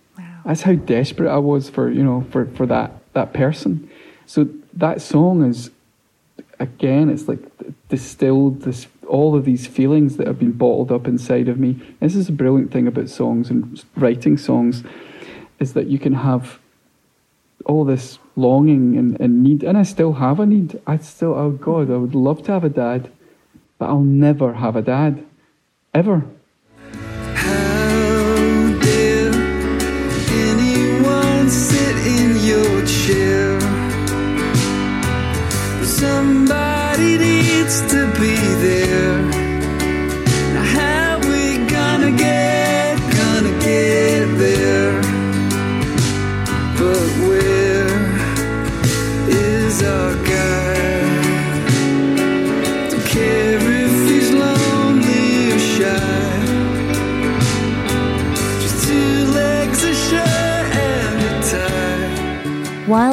That's 0.45 0.61
how 0.61 0.75
desperate 0.75 1.29
I 1.29 1.39
was 1.39 1.69
for 1.69 1.89
you 1.89 2.03
know 2.03 2.25
for, 2.29 2.45
for 2.45 2.65
that 2.67 2.91
that 3.13 3.33
person. 3.33 3.89
So 4.27 4.47
that 4.73 5.01
song 5.01 5.43
is 5.43 5.71
again, 6.59 7.09
it's 7.09 7.27
like 7.27 7.39
distilled 7.89 8.61
this 8.61 8.87
all 9.07 9.35
of 9.35 9.45
these 9.45 9.67
feelings 9.67 10.17
that 10.17 10.27
have 10.27 10.39
been 10.39 10.51
bottled 10.51 10.91
up 10.91 11.07
inside 11.07 11.47
of 11.47 11.59
me. 11.59 11.79
This 11.99 12.15
is 12.15 12.29
a 12.29 12.31
brilliant 12.31 12.71
thing 12.71 12.87
about 12.87 13.09
songs 13.09 13.49
and 13.49 13.83
writing 13.95 14.37
songs, 14.37 14.83
is 15.59 15.73
that 15.73 15.87
you 15.87 15.99
can 15.99 16.13
have 16.13 16.59
all 17.65 17.85
this 17.85 18.19
longing 18.35 18.97
and, 18.97 19.19
and 19.19 19.43
need, 19.43 19.63
and 19.63 19.77
I 19.77 19.83
still 19.83 20.13
have 20.13 20.39
a 20.39 20.45
need. 20.45 20.79
I 20.85 20.97
still, 20.97 21.33
oh 21.33 21.51
God, 21.51 21.91
I 21.91 21.97
would 21.97 22.15
love 22.15 22.43
to 22.43 22.51
have 22.51 22.63
a 22.63 22.69
dad, 22.69 23.11
but 23.77 23.89
I'll 23.89 23.99
never 23.99 24.53
have 24.53 24.75
a 24.75 24.81
dad, 24.81 25.25
ever. 25.93 26.25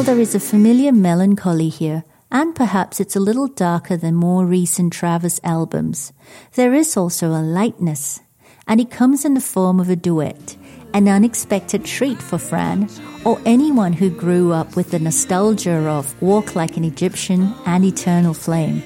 While 0.03 0.17
there 0.17 0.21
is 0.21 0.35
a 0.35 0.41
familiar 0.41 0.91
melancholy 0.91 1.69
here, 1.69 2.03
and 2.29 2.57
perhaps 2.57 2.99
it's 2.99 3.15
a 3.15 3.21
little 3.21 3.47
darker 3.47 3.97
than 3.97 4.17
more 4.17 4.45
recent 4.45 4.93
Travis 4.93 5.39
albums, 5.45 6.13
there 6.55 6.75
is 6.75 6.97
also 6.97 7.29
a 7.29 7.39
lightness, 7.39 8.19
and 8.67 8.81
it 8.81 8.91
comes 8.91 9.25
in 9.25 9.35
the 9.35 9.41
form 9.41 9.79
of 9.79 9.89
a 9.89 9.95
duet, 9.95 10.57
an 10.93 11.07
unexpected 11.07 11.85
treat 11.85 12.21
for 12.21 12.37
Fran 12.37 12.91
or 13.25 13.41
anyone 13.47 13.93
who 13.93 14.11
grew 14.11 14.51
up 14.51 14.75
with 14.75 14.91
the 14.91 14.99
nostalgia 14.99 15.89
of 15.89 16.21
Walk 16.21 16.57
Like 16.57 16.77
an 16.77 16.83
Egyptian 16.83 17.55
and 17.65 17.85
Eternal 17.85 18.35
Flame. 18.35 18.83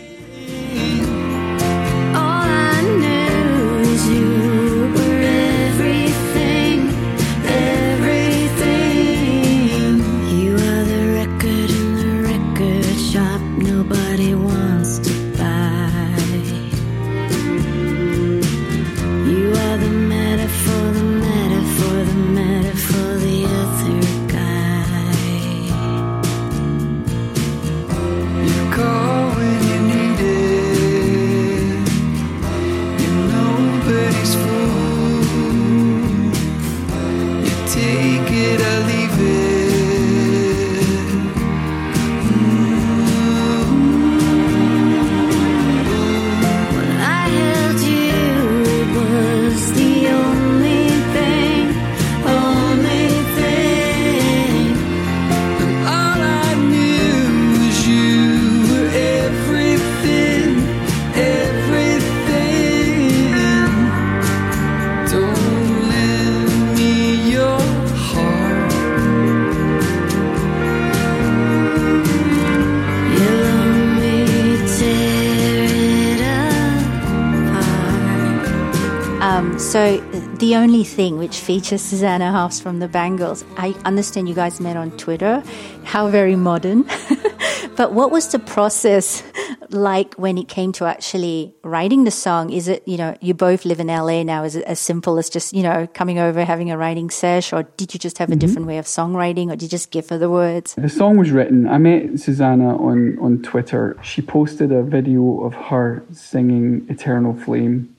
The 80.76 80.82
only 80.82 80.94
thing 80.94 81.16
which 81.18 81.38
features 81.40 81.80
Susanna 81.80 82.30
Hoffs 82.30 82.60
from 82.60 82.80
the 82.80 82.88
Bangles, 82.88 83.46
I 83.56 83.74
understand 83.86 84.28
you 84.28 84.34
guys 84.34 84.60
met 84.60 84.76
on 84.76 84.90
Twitter. 84.98 85.42
How 85.84 86.08
very 86.08 86.36
modern. 86.36 86.82
but 87.76 87.94
what 87.94 88.10
was 88.10 88.28
the 88.28 88.38
process 88.38 89.22
like 89.70 90.12
when 90.16 90.36
it 90.36 90.48
came 90.48 90.72
to 90.72 90.84
actually 90.84 91.54
writing 91.62 92.04
the 92.04 92.10
song? 92.10 92.50
Is 92.52 92.68
it, 92.68 92.86
you 92.86 92.98
know, 92.98 93.16
you 93.22 93.32
both 93.32 93.64
live 93.64 93.80
in 93.80 93.86
LA 93.86 94.22
now. 94.22 94.44
Is 94.44 94.54
it 94.54 94.64
as 94.64 94.78
simple 94.78 95.16
as 95.18 95.30
just, 95.30 95.54
you 95.54 95.62
know, 95.62 95.86
coming 95.94 96.18
over, 96.18 96.44
having 96.44 96.70
a 96.70 96.76
writing 96.76 97.08
sesh? 97.08 97.54
Or 97.54 97.62
did 97.78 97.94
you 97.94 97.98
just 97.98 98.18
have 98.18 98.28
a 98.28 98.32
Mm-hmm. 98.32 98.40
different 98.40 98.66
way 98.68 98.76
of 98.76 98.84
songwriting? 98.84 99.46
Or 99.46 99.56
did 99.56 99.62
you 99.62 99.68
just 99.68 99.90
give 99.90 100.10
her 100.10 100.18
the 100.18 100.28
words? 100.28 100.74
The 100.74 100.90
song 100.90 101.16
was 101.16 101.30
written. 101.30 101.66
I 101.66 101.78
met 101.78 102.20
Susanna 102.20 102.76
on, 102.76 103.18
on 103.18 103.40
Twitter. 103.40 103.96
She 104.02 104.20
posted 104.20 104.72
a 104.72 104.82
video 104.82 105.40
of 105.40 105.54
her 105.54 106.04
singing 106.12 106.84
Eternal 106.90 107.32
Flame. 107.34 107.95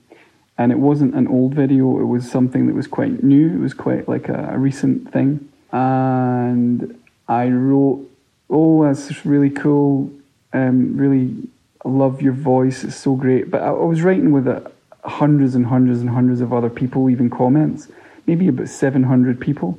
And 0.57 0.71
it 0.71 0.79
wasn't 0.79 1.13
an 1.15 1.27
old 1.27 1.53
video, 1.53 1.99
it 1.99 2.05
was 2.05 2.29
something 2.29 2.67
that 2.67 2.73
was 2.73 2.87
quite 2.87 3.23
new. 3.23 3.53
It 3.53 3.59
was 3.59 3.73
quite 3.73 4.07
like 4.07 4.27
a, 4.27 4.49
a 4.53 4.57
recent 4.57 5.11
thing. 5.11 5.47
And 5.71 6.99
I 7.27 7.49
wrote, 7.49 8.09
Oh, 8.49 8.85
that's 8.85 9.25
really 9.25 9.49
cool. 9.49 10.11
Um, 10.53 10.97
really 10.97 11.47
love 11.83 12.21
your 12.21 12.33
voice. 12.33 12.83
It's 12.83 12.95
so 12.95 13.15
great. 13.15 13.51
But 13.51 13.61
I, 13.61 13.67
I 13.67 13.71
was 13.71 14.01
writing 14.01 14.31
with 14.31 14.47
uh, 14.47 14.61
hundreds 15.03 15.55
and 15.55 15.65
hundreds 15.65 16.01
and 16.01 16.09
hundreds 16.09 16.41
of 16.41 16.53
other 16.53 16.69
people 16.69 17.03
leaving 17.03 17.29
comments, 17.29 17.87
maybe 18.25 18.47
about 18.47 18.69
700 18.69 19.39
people. 19.39 19.77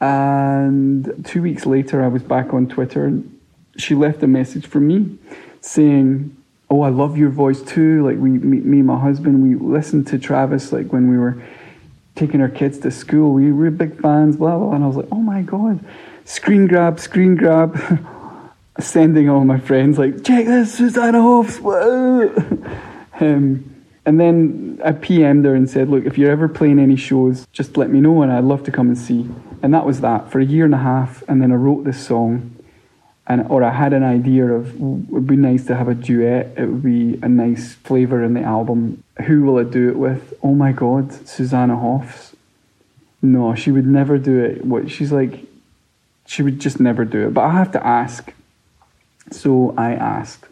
And 0.00 1.24
two 1.26 1.42
weeks 1.42 1.66
later, 1.66 2.02
I 2.02 2.08
was 2.08 2.22
back 2.22 2.52
on 2.52 2.68
Twitter 2.68 3.06
and 3.06 3.40
she 3.76 3.94
left 3.94 4.22
a 4.22 4.26
message 4.26 4.66
for 4.66 4.80
me 4.80 5.18
saying, 5.60 6.36
Oh, 6.70 6.82
I 6.82 6.88
love 6.88 7.16
your 7.16 7.30
voice 7.30 7.62
too. 7.62 8.04
Like, 8.04 8.16
we, 8.18 8.30
me, 8.30 8.58
me 8.58 8.78
and 8.78 8.86
my 8.86 8.98
husband, 8.98 9.42
we 9.42 9.54
listened 9.54 10.06
to 10.08 10.18
Travis 10.18 10.72
like 10.72 10.92
when 10.92 11.10
we 11.10 11.18
were 11.18 11.42
taking 12.14 12.40
our 12.40 12.48
kids 12.48 12.78
to 12.78 12.90
school. 12.90 13.32
We 13.32 13.52
were 13.52 13.70
big 13.70 14.00
fans, 14.00 14.36
blah, 14.36 14.56
blah. 14.56 14.72
And 14.72 14.84
I 14.84 14.86
was 14.86 14.96
like, 14.96 15.08
Oh 15.10 15.20
my 15.20 15.42
God, 15.42 15.84
screen 16.24 16.66
grab, 16.66 17.00
screen 17.00 17.36
grab. 17.36 17.78
Sending 18.80 19.28
all 19.28 19.44
my 19.44 19.60
friends, 19.60 20.00
like, 20.00 20.24
check 20.24 20.46
this, 20.46 20.74
Susanna 20.74 21.22
Hoffs. 21.22 21.58
um, 23.20 23.74
and 24.06 24.20
then 24.20 24.80
I 24.84 24.90
PM'd 24.90 25.44
her 25.44 25.54
and 25.54 25.70
said, 25.70 25.88
Look, 25.88 26.04
if 26.04 26.18
you're 26.18 26.32
ever 26.32 26.48
playing 26.48 26.78
any 26.80 26.96
shows, 26.96 27.46
just 27.52 27.76
let 27.76 27.90
me 27.90 28.00
know 28.00 28.22
and 28.22 28.32
I'd 28.32 28.44
love 28.44 28.64
to 28.64 28.72
come 28.72 28.88
and 28.88 28.98
see. 28.98 29.28
And 29.62 29.72
that 29.72 29.86
was 29.86 30.00
that 30.00 30.30
for 30.30 30.40
a 30.40 30.44
year 30.44 30.64
and 30.64 30.74
a 30.74 30.78
half. 30.78 31.22
And 31.28 31.40
then 31.40 31.52
I 31.52 31.54
wrote 31.54 31.84
this 31.84 32.04
song, 32.04 32.53
and 33.26 33.46
or 33.48 33.64
I 33.64 33.70
had 33.70 33.92
an 33.92 34.02
idea 34.02 34.46
of 34.46 34.74
it 34.74 34.80
would 34.80 35.26
be 35.26 35.36
nice 35.36 35.64
to 35.66 35.76
have 35.76 35.88
a 35.88 35.94
duet. 35.94 36.54
It 36.56 36.66
would 36.66 36.82
be 36.82 37.18
a 37.22 37.28
nice 37.28 37.74
flavour 37.74 38.22
in 38.22 38.34
the 38.34 38.42
album. 38.42 39.02
Who 39.26 39.42
will 39.42 39.58
I 39.58 39.64
do 39.64 39.88
it 39.88 39.96
with? 39.96 40.34
Oh 40.42 40.54
my 40.54 40.72
God, 40.72 41.12
Susanna 41.26 41.76
Hoffs. 41.76 42.36
No, 43.22 43.54
she 43.54 43.70
would 43.70 43.86
never 43.86 44.18
do 44.18 44.44
it. 44.44 44.64
What 44.64 44.90
she's 44.90 45.10
like, 45.10 45.46
she 46.26 46.42
would 46.42 46.60
just 46.60 46.78
never 46.78 47.06
do 47.06 47.28
it. 47.28 47.34
But 47.34 47.44
I 47.44 47.52
have 47.52 47.72
to 47.72 47.86
ask. 47.86 48.34
So 49.30 49.74
I 49.78 49.94
asked, 49.94 50.44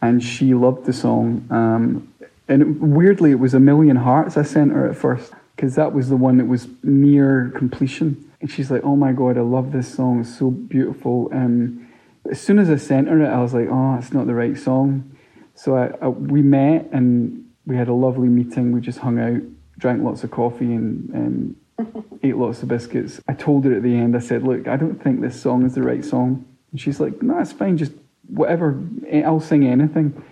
and 0.00 0.24
she 0.24 0.54
loved 0.54 0.86
the 0.86 0.94
song. 0.94 1.46
Um, 1.50 2.14
and 2.48 2.80
weirdly, 2.94 3.32
it 3.32 3.38
was 3.38 3.52
a 3.52 3.60
million 3.60 3.96
hearts 3.96 4.38
I 4.38 4.42
sent 4.42 4.72
her 4.72 4.88
at 4.88 4.96
first 4.96 5.32
because 5.54 5.74
that 5.74 5.92
was 5.92 6.08
the 6.08 6.16
one 6.16 6.38
that 6.38 6.46
was 6.46 6.68
near 6.82 7.52
completion. 7.54 8.30
And 8.40 8.50
she's 8.50 8.70
like, 8.70 8.82
"Oh 8.84 8.96
my 8.96 9.12
god, 9.12 9.36
I 9.36 9.42
love 9.42 9.72
this 9.72 9.94
song. 9.94 10.20
It's 10.20 10.38
so 10.38 10.50
beautiful." 10.50 11.28
Um, 11.32 11.85
as 12.30 12.40
soon 12.40 12.58
as 12.58 12.70
I 12.70 12.76
sent 12.76 13.08
her 13.08 13.20
it, 13.22 13.28
I 13.28 13.40
was 13.40 13.54
like, 13.54 13.68
"Oh, 13.70 13.96
it's 13.96 14.12
not 14.12 14.26
the 14.26 14.34
right 14.34 14.56
song." 14.56 15.16
So 15.54 15.76
I, 15.76 15.92
I, 16.02 16.08
we 16.08 16.42
met 16.42 16.88
and 16.92 17.44
we 17.66 17.76
had 17.76 17.88
a 17.88 17.94
lovely 17.94 18.28
meeting. 18.28 18.72
We 18.72 18.80
just 18.80 18.98
hung 18.98 19.18
out, 19.18 19.40
drank 19.78 20.02
lots 20.02 20.24
of 20.24 20.30
coffee, 20.30 20.72
and 20.74 21.56
um, 21.78 22.16
ate 22.22 22.36
lots 22.36 22.62
of 22.62 22.68
biscuits. 22.68 23.20
I 23.28 23.34
told 23.34 23.64
her 23.64 23.74
at 23.74 23.82
the 23.82 23.96
end, 23.96 24.16
I 24.16 24.20
said, 24.20 24.42
"Look, 24.42 24.68
I 24.68 24.76
don't 24.76 25.02
think 25.02 25.20
this 25.20 25.40
song 25.40 25.64
is 25.64 25.74
the 25.74 25.82
right 25.82 26.04
song." 26.04 26.44
And 26.72 26.80
she's 26.80 27.00
like, 27.00 27.22
"No, 27.22 27.38
it's 27.38 27.52
fine. 27.52 27.76
Just 27.76 27.92
whatever. 28.28 28.82
I'll 29.24 29.40
sing 29.40 29.66
anything." 29.66 30.22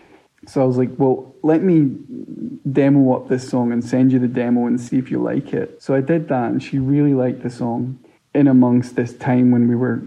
So 0.47 0.63
I 0.63 0.65
was 0.65 0.77
like, 0.77 0.91
well, 0.99 1.35
let 1.43 1.63
me 1.63 1.97
demo 2.71 3.15
up 3.15 3.29
this 3.29 3.49
song 3.49 3.73
and 3.73 3.85
send 3.85 4.13
you 4.13 4.19
the 4.19 4.29
demo 4.29 4.67
and 4.67 4.81
see 4.81 4.99
if 4.99 5.11
you 5.11 5.23
like 5.23 5.53
it. 5.53 5.83
So 5.83 5.95
I 5.95 6.01
did 6.01 6.29
that, 6.29 6.51
and 6.51 6.63
she 6.63 6.79
really 6.79 7.15
liked 7.15 7.43
the 7.43 7.51
song. 7.51 7.99
In 8.35 8.49
amongst 8.49 8.97
this 8.97 9.17
time 9.17 9.53
when 9.53 9.69
we 9.69 9.77
were 9.77 10.03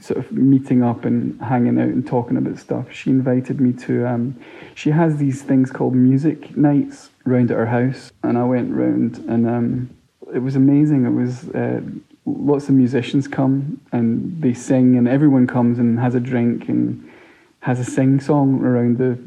sort 0.00 0.18
of 0.18 0.32
meeting 0.32 0.82
up 0.82 1.04
and 1.04 1.40
hanging 1.40 1.78
out 1.78 1.88
and 1.88 2.06
talking 2.06 2.36
about 2.36 2.58
stuff, 2.58 2.92
she 2.92 3.10
invited 3.10 3.60
me 3.60 3.72
to. 3.84 4.06
Um, 4.06 4.38
she 4.74 4.90
has 4.90 5.16
these 5.16 5.42
things 5.42 5.70
called 5.70 5.94
music 5.94 6.56
nights 6.56 7.10
round 7.24 7.50
at 7.50 7.56
her 7.56 7.66
house, 7.66 8.12
and 8.22 8.38
I 8.38 8.44
went 8.44 8.72
round, 8.72 9.18
and 9.28 9.48
um, 9.48 9.90
it 10.34 10.40
was 10.40 10.56
amazing. 10.56 11.06
It 11.06 11.10
was. 11.10 11.48
Uh, 11.50 11.80
Lots 12.26 12.68
of 12.68 12.74
musicians 12.74 13.26
come 13.26 13.80
and 13.90 14.42
they 14.42 14.52
sing, 14.52 14.98
and 14.98 15.08
everyone 15.08 15.46
comes 15.46 15.78
and 15.78 15.98
has 15.98 16.14
a 16.14 16.20
drink 16.20 16.68
and 16.68 17.10
has 17.60 17.80
a 17.80 17.84
sing 17.84 18.20
song 18.20 18.62
around 18.62 18.98
the 18.98 19.18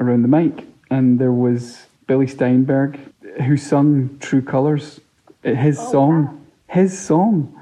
around 0.00 0.20
the 0.20 0.28
mic, 0.28 0.66
and 0.90 1.18
there 1.18 1.32
was 1.32 1.86
Billy 2.06 2.26
Steinberg 2.26 2.98
who 3.42 3.56
sung 3.56 4.18
True 4.20 4.42
Colors, 4.42 5.00
his 5.42 5.78
song, 5.78 6.46
his 6.68 6.98
song. 6.98 7.55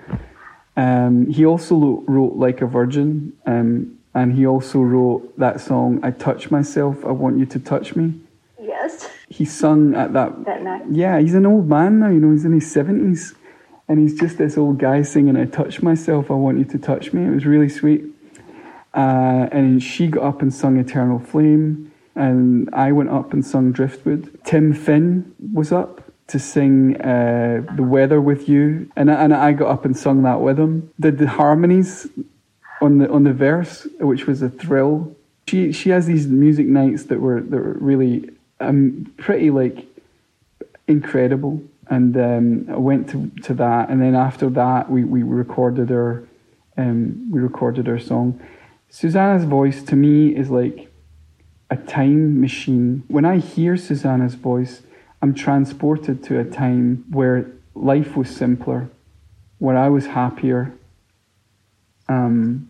Um, 0.76 1.30
he 1.30 1.46
also 1.46 1.74
lo- 1.76 2.04
wrote 2.06 2.36
Like 2.36 2.60
a 2.60 2.66
Virgin, 2.66 3.32
um, 3.46 3.98
and 4.14 4.32
he 4.32 4.46
also 4.46 4.80
wrote 4.80 5.38
that 5.38 5.60
song 5.60 6.00
I 6.02 6.10
Touch 6.10 6.50
Myself, 6.50 7.04
I 7.04 7.12
Want 7.12 7.38
You 7.38 7.46
to 7.46 7.58
Touch 7.58 7.94
Me. 7.96 8.14
Yes. 8.60 9.08
He 9.28 9.44
sung 9.44 9.94
at 9.94 10.12
that. 10.12 10.44
That 10.44 10.62
night. 10.62 10.82
Yeah, 10.90 11.18
he's 11.20 11.34
an 11.34 11.46
old 11.46 11.68
man 11.68 12.00
now, 12.00 12.08
you 12.08 12.20
know, 12.20 12.32
he's 12.32 12.44
in 12.44 12.52
his 12.52 12.74
70s, 12.74 13.34
and 13.88 13.98
he's 14.00 14.18
just 14.18 14.38
this 14.38 14.56
old 14.58 14.78
guy 14.78 15.02
singing 15.02 15.36
I 15.36 15.44
Touch 15.44 15.82
Myself, 15.82 16.30
I 16.30 16.34
Want 16.34 16.58
You 16.58 16.64
to 16.66 16.78
Touch 16.78 17.12
Me. 17.12 17.24
It 17.24 17.30
was 17.30 17.46
really 17.46 17.68
sweet. 17.68 18.04
Uh, 18.94 19.48
and 19.50 19.82
she 19.82 20.06
got 20.06 20.22
up 20.22 20.42
and 20.42 20.54
sung 20.54 20.76
Eternal 20.78 21.18
Flame, 21.18 21.92
and 22.14 22.68
I 22.72 22.92
went 22.92 23.10
up 23.10 23.32
and 23.32 23.44
sung 23.44 23.72
Driftwood. 23.72 24.38
Tim 24.44 24.72
Finn 24.72 25.34
was 25.52 25.72
up 25.72 26.03
to 26.28 26.38
sing 26.38 27.00
uh, 27.00 27.62
The 27.76 27.82
Weather 27.82 28.20
with 28.20 28.48
You, 28.48 28.90
and, 28.96 29.10
I- 29.10 29.24
and 29.24 29.34
I 29.34 29.52
got 29.52 29.68
up 29.68 29.84
and 29.84 29.96
sung 29.96 30.22
that 30.22 30.40
with 30.40 30.58
him. 30.58 30.90
Did 30.98 31.18
the 31.18 31.28
harmonies 31.28 32.08
on 32.80 32.98
the 32.98 33.10
on 33.10 33.24
the 33.24 33.32
verse, 33.32 33.86
which 34.00 34.26
was 34.26 34.42
a 34.42 34.48
thrill. 34.48 35.14
She 35.46 35.72
she 35.72 35.90
has 35.90 36.06
these 36.06 36.26
music 36.26 36.66
nights 36.66 37.04
that 37.04 37.20
were 37.20 37.40
that 37.40 37.56
were 37.56 37.76
really 37.80 38.30
um, 38.60 39.12
pretty 39.18 39.50
like 39.50 39.86
incredible. 40.88 41.62
And 41.88 42.16
um, 42.16 42.66
I 42.70 42.78
went 42.78 43.10
to, 43.10 43.30
to 43.42 43.54
that, 43.54 43.90
and 43.90 44.00
then 44.00 44.14
after 44.14 44.48
that, 44.50 44.90
we, 44.90 45.04
we 45.04 45.22
recorded 45.22 45.90
her, 45.90 46.26
um, 46.78 47.30
we 47.30 47.40
recorded 47.40 47.86
our 47.88 47.98
song. 47.98 48.40
Susanna's 48.88 49.44
voice 49.44 49.82
to 49.82 49.94
me 49.96 50.34
is 50.34 50.48
like 50.48 50.90
a 51.68 51.76
time 51.76 52.40
machine. 52.40 53.02
When 53.08 53.26
I 53.26 53.36
hear 53.38 53.76
Susanna's 53.76 54.34
voice, 54.34 54.80
I'm 55.24 55.32
transported 55.32 56.22
to 56.24 56.38
a 56.38 56.44
time 56.44 57.06
where 57.08 57.50
life 57.74 58.14
was 58.14 58.28
simpler, 58.28 58.90
where 59.56 59.74
I 59.74 59.88
was 59.88 60.04
happier. 60.04 60.74
Um, 62.10 62.68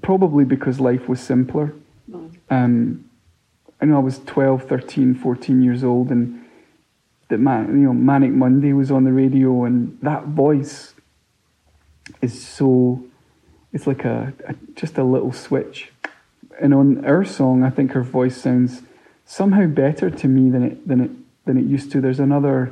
probably 0.00 0.46
because 0.46 0.80
life 0.80 1.10
was 1.10 1.20
simpler. 1.20 1.74
Um, 2.48 3.10
I 3.78 3.84
know 3.84 3.96
I 3.96 3.98
was 3.98 4.20
12, 4.20 4.62
13, 4.62 5.14
14 5.14 5.62
years 5.62 5.84
old, 5.84 6.08
and 6.08 6.46
that 7.28 7.36
man, 7.36 7.66
you 7.78 7.88
know, 7.88 7.92
Manic 7.92 8.30
Monday 8.30 8.72
was 8.72 8.90
on 8.90 9.04
the 9.04 9.12
radio, 9.12 9.64
and 9.64 9.98
that 10.00 10.28
voice 10.28 10.94
is 12.22 12.42
so. 12.42 13.04
It's 13.74 13.86
like 13.86 14.06
a, 14.06 14.32
a 14.48 14.54
just 14.76 14.96
a 14.96 15.04
little 15.04 15.34
switch. 15.34 15.92
And 16.58 16.72
on 16.72 17.04
our 17.04 17.22
song, 17.22 17.64
I 17.64 17.68
think 17.68 17.92
her 17.92 18.02
voice 18.02 18.38
sounds 18.38 18.80
somehow 19.32 19.66
better 19.66 20.10
to 20.10 20.28
me 20.28 20.50
than 20.50 20.62
it 20.62 20.86
than 20.86 21.00
it 21.00 21.10
than 21.46 21.56
it 21.56 21.64
used 21.64 21.90
to. 21.90 22.00
There's 22.00 22.20
another 22.20 22.70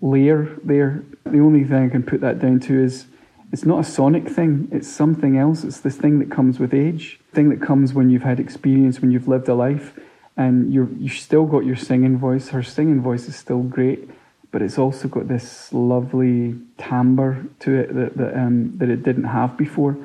layer 0.00 0.58
there. 0.64 1.04
The 1.24 1.38
only 1.38 1.62
thing 1.62 1.86
I 1.86 1.88
can 1.88 2.02
put 2.02 2.20
that 2.20 2.40
down 2.40 2.58
to 2.60 2.74
is 2.82 3.06
it's 3.52 3.64
not 3.64 3.78
a 3.78 3.84
sonic 3.84 4.28
thing, 4.28 4.68
it's 4.72 4.88
something 4.88 5.38
else. 5.38 5.62
It's 5.62 5.80
this 5.80 5.96
thing 5.96 6.18
that 6.18 6.32
comes 6.32 6.58
with 6.58 6.74
age, 6.74 7.20
thing 7.32 7.48
that 7.50 7.62
comes 7.62 7.94
when 7.94 8.10
you've 8.10 8.24
had 8.24 8.40
experience, 8.40 9.00
when 9.00 9.12
you've 9.12 9.28
lived 9.28 9.48
a 9.48 9.54
life, 9.54 9.96
and 10.36 10.72
you're 10.74 10.90
you 10.98 11.08
still 11.08 11.46
got 11.46 11.64
your 11.64 11.76
singing 11.76 12.18
voice. 12.18 12.48
Her 12.48 12.64
singing 12.64 13.00
voice 13.00 13.28
is 13.28 13.36
still 13.36 13.62
great, 13.62 14.10
but 14.50 14.62
it's 14.62 14.78
also 14.78 15.06
got 15.06 15.28
this 15.28 15.72
lovely 15.72 16.56
timbre 16.76 17.46
to 17.60 17.70
it 17.76 17.94
that 17.94 18.16
that, 18.16 18.36
um, 18.36 18.76
that 18.78 18.88
it 18.88 19.04
didn't 19.04 19.30
have 19.38 19.56
before. 19.56 19.96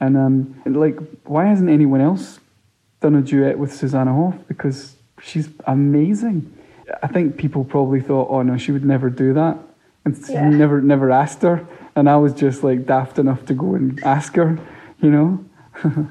And 0.00 0.16
um, 0.16 0.62
and, 0.64 0.80
like, 0.80 0.96
why 1.24 1.44
hasn't 1.44 1.68
anyone 1.68 2.00
else 2.00 2.40
done 3.00 3.14
a 3.14 3.22
duet 3.22 3.58
with 3.58 3.72
Susanna 3.74 4.12
Hoff? 4.14 4.34
Because 4.48 4.96
she's 5.22 5.48
amazing. 5.66 6.52
I 7.02 7.06
think 7.06 7.36
people 7.36 7.64
probably 7.64 8.00
thought, 8.00 8.28
oh 8.30 8.42
no, 8.42 8.56
she 8.56 8.72
would 8.72 8.84
never 8.84 9.10
do 9.10 9.32
that, 9.34 9.58
and 10.04 10.16
Yeah. 10.28 10.48
never 10.48 10.80
never 10.80 11.10
asked 11.10 11.42
her. 11.42 11.66
And 11.96 12.08
I 12.08 12.16
was 12.16 12.32
just 12.32 12.62
like 12.62 12.86
daft 12.86 13.18
enough 13.18 13.44
to 13.46 13.54
go 13.54 13.74
and 13.74 14.02
ask 14.04 14.34
her, 14.36 14.58
you 15.00 15.10
know. 15.10 15.44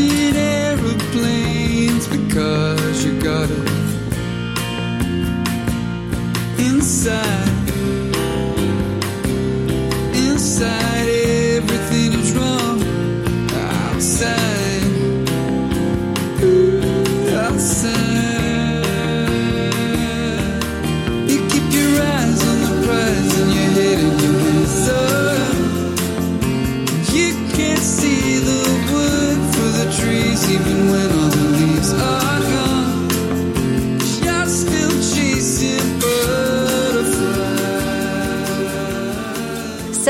watching 0.00 0.36
aeroplanes 0.36 2.08
because 2.08 3.04
you 3.04 3.20
got 3.20 3.50
it. 3.50 3.68
Inside, 6.58 7.49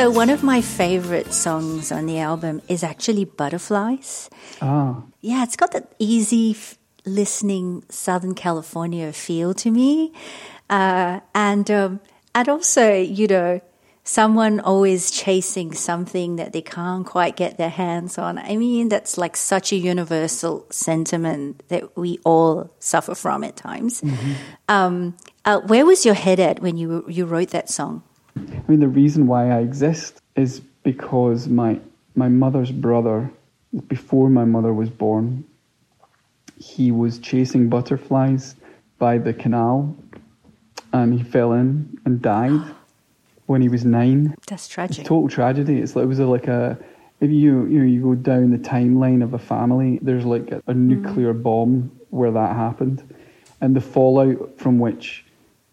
So, 0.00 0.08
one 0.08 0.30
of 0.30 0.42
my 0.42 0.62
favorite 0.62 1.30
songs 1.34 1.92
on 1.92 2.06
the 2.06 2.20
album 2.20 2.62
is 2.68 2.82
actually 2.82 3.26
Butterflies. 3.26 4.30
Ah, 4.62 5.02
Yeah, 5.20 5.42
it's 5.42 5.56
got 5.56 5.72
that 5.72 5.92
easy 5.98 6.52
f- 6.52 6.78
listening 7.04 7.84
Southern 7.90 8.34
California 8.34 9.12
feel 9.12 9.52
to 9.52 9.70
me. 9.70 10.14
Uh, 10.70 11.20
and, 11.34 11.70
um, 11.70 12.00
and 12.34 12.48
also, 12.48 12.94
you 12.94 13.26
know, 13.26 13.60
someone 14.02 14.58
always 14.60 15.10
chasing 15.10 15.74
something 15.74 16.36
that 16.36 16.54
they 16.54 16.62
can't 16.62 17.04
quite 17.04 17.36
get 17.36 17.58
their 17.58 17.68
hands 17.68 18.16
on. 18.16 18.38
I 18.38 18.56
mean, 18.56 18.88
that's 18.88 19.18
like 19.18 19.36
such 19.36 19.70
a 19.70 19.76
universal 19.76 20.64
sentiment 20.70 21.62
that 21.68 21.94
we 21.94 22.18
all 22.24 22.70
suffer 22.78 23.14
from 23.14 23.44
at 23.44 23.56
times. 23.56 24.02
Um, 24.66 25.18
uh, 25.44 25.60
where 25.60 25.84
was 25.84 26.06
your 26.06 26.14
head 26.14 26.40
at 26.40 26.60
when 26.62 26.78
you, 26.78 27.04
you 27.06 27.26
wrote 27.26 27.50
that 27.50 27.68
song? 27.68 28.02
I 28.48 28.70
mean, 28.70 28.80
the 28.80 28.88
reason 28.88 29.26
why 29.26 29.50
I 29.50 29.60
exist 29.60 30.20
is 30.36 30.60
because 30.82 31.48
my 31.48 31.80
my 32.14 32.28
mother's 32.28 32.72
brother, 32.72 33.30
before 33.88 34.28
my 34.28 34.44
mother 34.44 34.72
was 34.72 34.90
born, 34.90 35.44
he 36.58 36.90
was 36.90 37.18
chasing 37.18 37.68
butterflies 37.68 38.56
by 38.98 39.18
the 39.18 39.32
canal, 39.32 39.96
and 40.92 41.14
he 41.14 41.22
fell 41.22 41.52
in 41.52 41.98
and 42.04 42.20
died 42.20 42.60
when 43.46 43.62
he 43.62 43.68
was 43.68 43.84
nine. 43.84 44.34
That's 44.46 44.64
It's 44.64 44.74
tragic. 44.74 45.04
total 45.04 45.28
tragedy. 45.28 45.78
It's 45.78 45.96
like, 45.96 46.04
it 46.04 46.08
was 46.08 46.20
like 46.20 46.48
a 46.48 46.78
if 47.20 47.30
you 47.30 47.66
you 47.66 47.78
know 47.78 47.84
you 47.84 48.02
go 48.02 48.14
down 48.14 48.50
the 48.50 48.58
timeline 48.58 49.22
of 49.22 49.34
a 49.34 49.38
family, 49.38 49.98
there's 50.02 50.24
like 50.24 50.50
a, 50.50 50.56
a 50.56 50.60
mm-hmm. 50.60 50.88
nuclear 50.88 51.32
bomb 51.32 51.90
where 52.10 52.30
that 52.30 52.56
happened, 52.56 53.02
and 53.60 53.76
the 53.76 53.80
fallout 53.80 54.58
from 54.58 54.78
which 54.78 55.24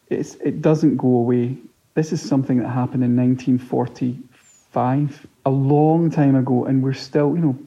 it's 0.10 0.36
it 0.36 0.62
doesn't 0.62 0.98
go 0.98 1.08
away. 1.08 1.58
This 1.98 2.14
is 2.14 2.22
something 2.22 2.60
that 2.60 2.70
happened 2.70 3.04
in 3.04 3.18
1945, 3.18 5.28
a 5.48 5.50
long 5.50 6.12
time 6.12 6.36
ago, 6.36 6.66
and 6.66 6.84
we're 6.84 6.94
still 6.94 7.36
you 7.36 7.42
know 7.42 7.58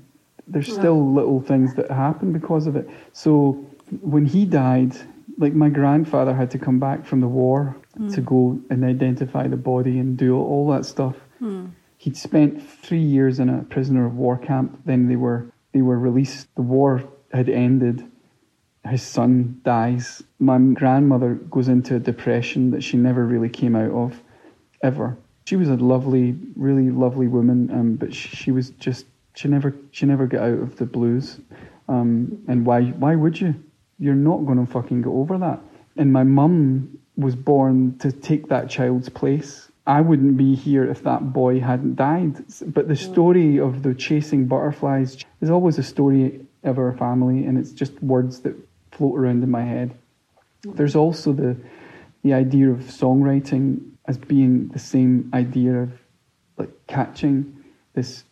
there's 0.46 0.72
still 0.72 1.12
little 1.12 1.42
things 1.42 1.74
that 1.74 1.90
happen 1.90 2.32
because 2.32 2.68
of 2.68 2.76
it. 2.76 2.88
So 3.12 3.54
when 4.02 4.24
he 4.24 4.44
died, 4.44 4.96
like 5.36 5.52
my 5.52 5.68
grandfather 5.68 6.32
had 6.32 6.48
to 6.52 6.58
come 6.58 6.78
back 6.78 7.04
from 7.04 7.20
the 7.20 7.26
war 7.26 7.76
to 7.96 8.20
hmm. 8.20 8.22
go 8.22 8.60
and 8.70 8.84
identify 8.84 9.48
the 9.48 9.56
body 9.56 9.98
and 9.98 10.16
do 10.16 10.38
all 10.38 10.70
that 10.70 10.86
stuff. 10.86 11.16
Hmm. 11.40 11.70
He'd 11.96 12.16
spent 12.16 12.62
three 12.62 13.02
years 13.02 13.40
in 13.40 13.48
a 13.48 13.64
prisoner 13.64 14.06
of 14.06 14.14
war 14.14 14.38
camp. 14.38 14.80
Then 14.84 15.08
they 15.08 15.16
were 15.16 15.50
they 15.72 15.82
were 15.82 15.98
released. 15.98 16.46
The 16.54 16.62
war 16.62 17.02
had 17.32 17.48
ended. 17.48 18.08
His 18.88 19.02
son 19.02 19.60
dies. 19.64 20.22
My 20.38 20.58
grandmother 20.58 21.34
goes 21.34 21.68
into 21.68 21.96
a 21.96 22.00
depression 22.00 22.70
that 22.70 22.82
she 22.82 22.96
never 22.96 23.26
really 23.26 23.48
came 23.48 23.76
out 23.76 23.90
of, 23.90 24.22
ever. 24.82 25.16
She 25.44 25.56
was 25.56 25.68
a 25.68 25.76
lovely, 25.76 26.36
really 26.56 26.90
lovely 26.90 27.28
woman, 27.28 27.70
um, 27.70 27.96
but 27.96 28.14
she, 28.14 28.28
she 28.28 28.50
was 28.52 28.70
just 28.70 29.06
she 29.34 29.48
never 29.48 29.74
she 29.90 30.06
never 30.06 30.26
got 30.26 30.42
out 30.42 30.58
of 30.60 30.76
the 30.76 30.86
blues. 30.86 31.40
Um, 31.88 32.42
and 32.48 32.64
why 32.64 32.84
why 32.84 33.14
would 33.16 33.40
you? 33.40 33.54
You're 33.98 34.14
not 34.14 34.46
going 34.46 34.64
to 34.64 34.70
fucking 34.70 35.02
get 35.02 35.10
over 35.10 35.36
that. 35.38 35.60
And 35.96 36.12
my 36.12 36.22
mum 36.22 36.98
was 37.16 37.36
born 37.36 37.98
to 37.98 38.10
take 38.10 38.48
that 38.48 38.70
child's 38.70 39.08
place. 39.10 39.70
I 39.86 40.00
wouldn't 40.00 40.36
be 40.36 40.54
here 40.54 40.88
if 40.88 41.02
that 41.02 41.32
boy 41.32 41.60
hadn't 41.60 41.96
died. 41.96 42.44
But 42.66 42.88
the 42.88 42.96
story 42.96 43.58
of 43.58 43.82
the 43.82 43.92
chasing 43.92 44.46
butterflies 44.46 45.18
is 45.40 45.50
always 45.50 45.78
a 45.78 45.82
story 45.82 46.40
of 46.62 46.78
our 46.78 46.92
family, 46.96 47.44
and 47.44 47.58
it's 47.58 47.72
just 47.72 48.00
words 48.02 48.40
that 48.40 48.54
float 49.00 49.18
around 49.18 49.42
in 49.42 49.50
my 49.50 49.64
head. 49.64 49.96
There's 50.62 50.94
also 50.94 51.32
the 51.32 51.56
the 52.22 52.34
idea 52.34 52.70
of 52.70 52.80
songwriting 52.80 53.80
as 54.06 54.18
being 54.18 54.68
the 54.68 54.78
same 54.78 55.30
idea 55.32 55.82
of 55.82 55.92
like 56.58 56.70
catching 56.86 57.64
this 57.94 58.24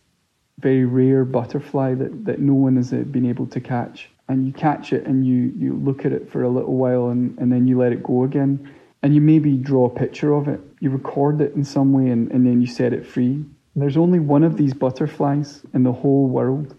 very 0.58 0.84
rare 0.84 1.24
butterfly 1.24 1.94
that, 1.94 2.24
that 2.24 2.40
no 2.40 2.52
one 2.52 2.76
has 2.76 2.92
uh, 2.92 2.96
been 2.96 3.26
able 3.26 3.46
to 3.46 3.60
catch. 3.60 4.10
And 4.28 4.46
you 4.46 4.52
catch 4.52 4.92
it 4.92 5.06
and 5.06 5.26
you, 5.26 5.52
you 5.56 5.74
look 5.74 6.04
at 6.04 6.12
it 6.12 6.30
for 6.30 6.42
a 6.42 6.48
little 6.50 6.74
while 6.74 7.08
and, 7.08 7.38
and 7.38 7.50
then 7.50 7.66
you 7.66 7.78
let 7.78 7.92
it 7.92 8.02
go 8.02 8.24
again. 8.24 8.70
And 9.02 9.14
you 9.14 9.20
maybe 9.20 9.56
draw 9.56 9.86
a 9.86 9.90
picture 9.90 10.34
of 10.34 10.48
it. 10.48 10.60
You 10.80 10.90
record 10.90 11.40
it 11.40 11.54
in 11.54 11.64
some 11.64 11.92
way 11.92 12.10
and, 12.10 12.30
and 12.30 12.44
then 12.44 12.60
you 12.60 12.66
set 12.66 12.92
it 12.92 13.06
free. 13.06 13.44
There's 13.74 13.96
only 13.96 14.18
one 14.18 14.42
of 14.42 14.56
these 14.56 14.74
butterflies 14.74 15.62
in 15.72 15.84
the 15.84 15.92
whole 15.92 16.26
world. 16.26 16.76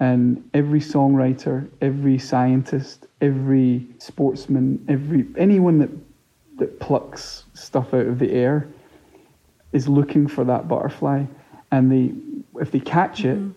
And 0.00 0.48
every 0.54 0.80
songwriter, 0.80 1.68
every 1.80 2.18
scientist, 2.18 3.06
every 3.20 3.86
sportsman, 3.98 4.84
every 4.88 5.26
anyone 5.36 5.78
that 5.78 5.90
that 6.58 6.80
plucks 6.80 7.44
stuff 7.54 7.92
out 7.94 8.06
of 8.06 8.18
the 8.18 8.30
air 8.30 8.68
is 9.72 9.88
looking 9.88 10.26
for 10.26 10.44
that 10.44 10.68
butterfly. 10.68 11.24
And 11.70 11.90
they 11.90 12.60
if 12.60 12.70
they 12.70 12.80
catch 12.80 13.24
it 13.24 13.38
mm-hmm. 13.38 13.52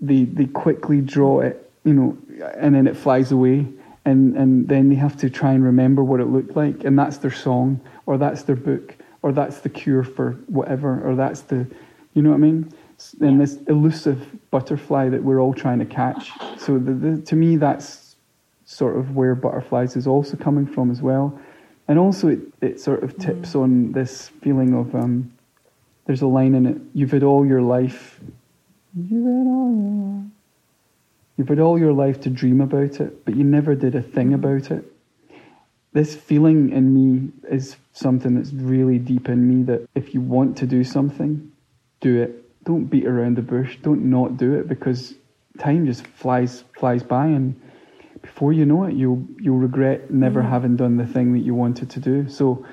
they 0.00 0.24
they 0.24 0.46
quickly 0.46 1.00
draw 1.00 1.40
it 1.40 1.70
you 1.84 1.92
know 1.92 2.18
and 2.56 2.74
then 2.74 2.86
it 2.86 2.96
flies 2.96 3.32
away. 3.32 3.66
And 4.04 4.36
and 4.36 4.68
then 4.68 4.88
they 4.88 4.96
have 4.96 5.16
to 5.18 5.30
try 5.30 5.52
and 5.52 5.64
remember 5.64 6.02
what 6.02 6.20
it 6.20 6.26
looked 6.26 6.56
like. 6.56 6.84
And 6.84 6.98
that's 6.98 7.18
their 7.18 7.32
song 7.32 7.80
or 8.06 8.18
that's 8.18 8.42
their 8.42 8.56
book 8.56 8.96
or 9.22 9.32
that's 9.32 9.60
the 9.60 9.68
cure 9.68 10.04
for 10.04 10.32
whatever 10.46 11.00
or 11.08 11.14
that's 11.14 11.42
the 11.42 11.66
you 12.14 12.22
know 12.22 12.30
what 12.30 12.36
i 12.36 12.38
mean 12.38 12.70
and 13.20 13.40
this 13.40 13.58
elusive 13.68 14.26
butterfly 14.50 15.08
that 15.08 15.22
we're 15.22 15.40
all 15.40 15.54
trying 15.54 15.78
to 15.78 15.84
catch. 15.84 16.30
So 16.58 16.78
the, 16.78 16.92
the, 16.92 17.22
to 17.22 17.36
me 17.36 17.56
that's 17.56 18.16
sort 18.64 18.96
of 18.96 19.14
where 19.14 19.34
butterflies 19.34 19.96
is 19.96 20.06
also 20.06 20.36
coming 20.36 20.66
from 20.66 20.90
as 20.90 21.02
well. 21.02 21.38
And 21.88 21.98
also 21.98 22.28
it, 22.28 22.40
it 22.60 22.80
sort 22.80 23.02
of 23.02 23.16
tips 23.18 23.54
on 23.54 23.92
this 23.92 24.28
feeling 24.40 24.74
of 24.74 24.94
um, 24.94 25.32
there's 26.06 26.22
a 26.22 26.26
line 26.26 26.54
in 26.54 26.66
it 26.66 26.80
you've 26.94 27.10
had 27.10 27.22
all 27.22 27.46
your 27.46 27.62
life 27.62 28.20
you've 28.96 29.24
had 29.24 29.46
all 29.46 29.74
your 29.74 30.24
you've 31.36 31.48
had 31.48 31.60
all 31.60 31.78
your 31.78 31.92
life 31.92 32.20
to 32.22 32.30
dream 32.30 32.60
about 32.60 33.00
it 33.00 33.24
but 33.24 33.36
you 33.36 33.44
never 33.44 33.74
did 33.74 33.94
a 33.94 34.02
thing 34.02 34.32
about 34.34 34.70
it. 34.70 34.84
This 35.92 36.16
feeling 36.16 36.70
in 36.70 36.94
me 36.94 37.32
is 37.50 37.76
something 37.92 38.34
that's 38.34 38.52
really 38.52 38.98
deep 38.98 39.28
in 39.28 39.46
me 39.46 39.64
that 39.64 39.86
if 39.94 40.14
you 40.14 40.20
want 40.20 40.56
to 40.58 40.66
do 40.66 40.84
something 40.84 41.52
do 42.00 42.20
it 42.20 42.41
don't 42.64 42.86
beat 42.86 43.06
around 43.06 43.36
the 43.36 43.42
bush 43.42 43.78
don't 43.82 44.04
not 44.04 44.36
do 44.36 44.54
it 44.54 44.68
because 44.68 45.14
time 45.58 45.86
just 45.86 46.06
flies 46.06 46.64
flies 46.78 47.02
by 47.02 47.26
and 47.26 47.60
before 48.22 48.52
you 48.52 48.64
know 48.64 48.84
it 48.84 48.94
you'll 48.94 49.24
you'll 49.40 49.58
regret 49.58 50.10
never 50.10 50.42
mm. 50.42 50.48
having 50.48 50.76
done 50.76 50.96
the 50.96 51.06
thing 51.06 51.32
that 51.32 51.40
you 51.40 51.54
wanted 51.54 51.90
to 51.90 52.00
do. 52.00 52.28
So 52.28 52.64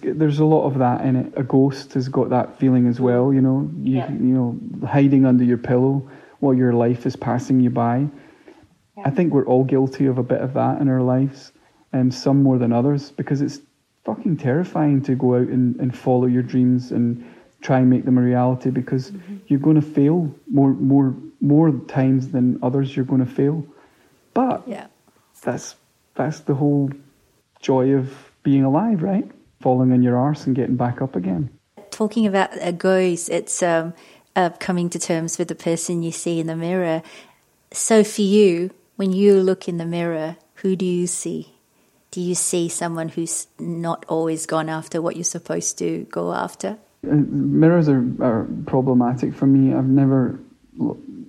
there's 0.00 0.38
a 0.38 0.44
lot 0.44 0.64
of 0.64 0.78
that 0.78 1.00
in 1.00 1.16
it. 1.16 1.32
A 1.36 1.42
ghost 1.42 1.94
has 1.94 2.08
got 2.08 2.30
that 2.30 2.58
feeling 2.58 2.86
as 2.86 3.00
well 3.00 3.32
you 3.32 3.40
know? 3.40 3.68
You, 3.82 3.96
Yeah. 3.96 4.12
you 4.12 4.34
know 4.34 4.58
hiding 4.86 5.24
under 5.24 5.44
your 5.44 5.58
pillow 5.58 6.08
while 6.40 6.54
your 6.54 6.72
life 6.72 7.06
is 7.06 7.16
passing 7.16 7.60
you 7.60 7.70
by. 7.70 8.08
I 9.04 9.10
think 9.10 9.32
we're 9.32 9.46
all 9.46 9.64
guilty 9.64 10.06
of 10.06 10.18
a 10.18 10.22
bit 10.22 10.40
of 10.40 10.54
that 10.54 10.80
in 10.80 10.88
our 10.88 11.02
lives 11.02 11.52
and 11.92 12.12
some 12.12 12.42
more 12.42 12.58
than 12.58 12.72
others 12.72 13.12
because 13.12 13.40
it's 13.40 13.60
fucking 14.04 14.36
terrifying 14.36 15.02
to 15.02 15.14
go 15.14 15.36
out 15.36 15.48
and, 15.48 15.76
and 15.76 15.96
follow 15.96 16.26
your 16.26 16.42
dreams 16.42 16.90
and 16.90 17.24
try 17.60 17.78
and 17.78 17.90
make 17.90 18.04
them 18.04 18.18
a 18.18 18.22
reality 18.22 18.70
because 18.70 19.12
you're 19.46 19.58
going 19.58 19.80
to 19.80 19.82
fail 19.82 20.32
more 20.50 20.72
more 20.74 21.14
more 21.40 21.72
times 21.88 22.30
than 22.30 22.58
others 22.62 22.94
you're 22.94 23.04
going 23.04 23.24
to 23.24 23.30
fail 23.30 23.64
but 24.34 24.62
Yeah. 24.66 24.86
that's 25.42 25.76
that's 26.14 26.40
the 26.40 26.54
whole 26.54 26.90
joy 27.60 27.90
of 27.94 28.32
being 28.42 28.64
alive 28.64 29.02
right 29.02 29.30
falling 29.60 29.92
on 29.92 30.02
your 30.02 30.16
arse 30.16 30.46
and 30.46 30.54
getting 30.54 30.76
back 30.76 31.02
up 31.02 31.16
again 31.16 31.50
talking 31.90 32.26
about 32.26 32.50
a 32.60 32.72
ghost, 32.72 33.28
it's 33.28 33.60
um, 33.60 33.92
uh, 34.36 34.50
coming 34.60 34.88
to 34.90 34.98
terms 35.00 35.36
with 35.36 35.48
the 35.48 35.54
person 35.54 36.02
you 36.02 36.12
see 36.12 36.38
in 36.38 36.46
the 36.46 36.54
mirror. 36.54 37.02
So 37.72 38.04
for 38.04 38.22
you, 38.22 38.70
when 38.94 39.12
you 39.12 39.40
look 39.42 39.68
in 39.68 39.78
the 39.78 39.84
mirror, 39.84 40.36
who 40.56 40.76
do 40.76 40.86
you 40.86 41.08
see? 41.08 41.54
Do 42.12 42.20
you 42.20 42.36
see 42.36 42.68
someone 42.68 43.08
who's 43.10 43.48
not 43.58 44.04
always 44.08 44.46
gone 44.46 44.68
after 44.68 45.02
what 45.02 45.16
you're 45.16 45.24
supposed 45.24 45.76
to 45.78 46.06
go 46.10 46.32
after? 46.32 46.78
Mirrors 47.02 47.88
are, 47.88 48.04
are 48.20 48.46
problematic 48.66 49.34
for 49.34 49.46
me. 49.46 49.74
I've 49.74 49.86
never, 49.86 50.38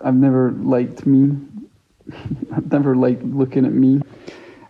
I've 0.04 0.16
never 0.16 0.52
liked 0.52 1.06
me. 1.06 1.38
I've 2.56 2.70
never 2.72 2.96
liked 2.96 3.24
looking 3.24 3.66
at 3.66 3.74
me. 3.74 4.02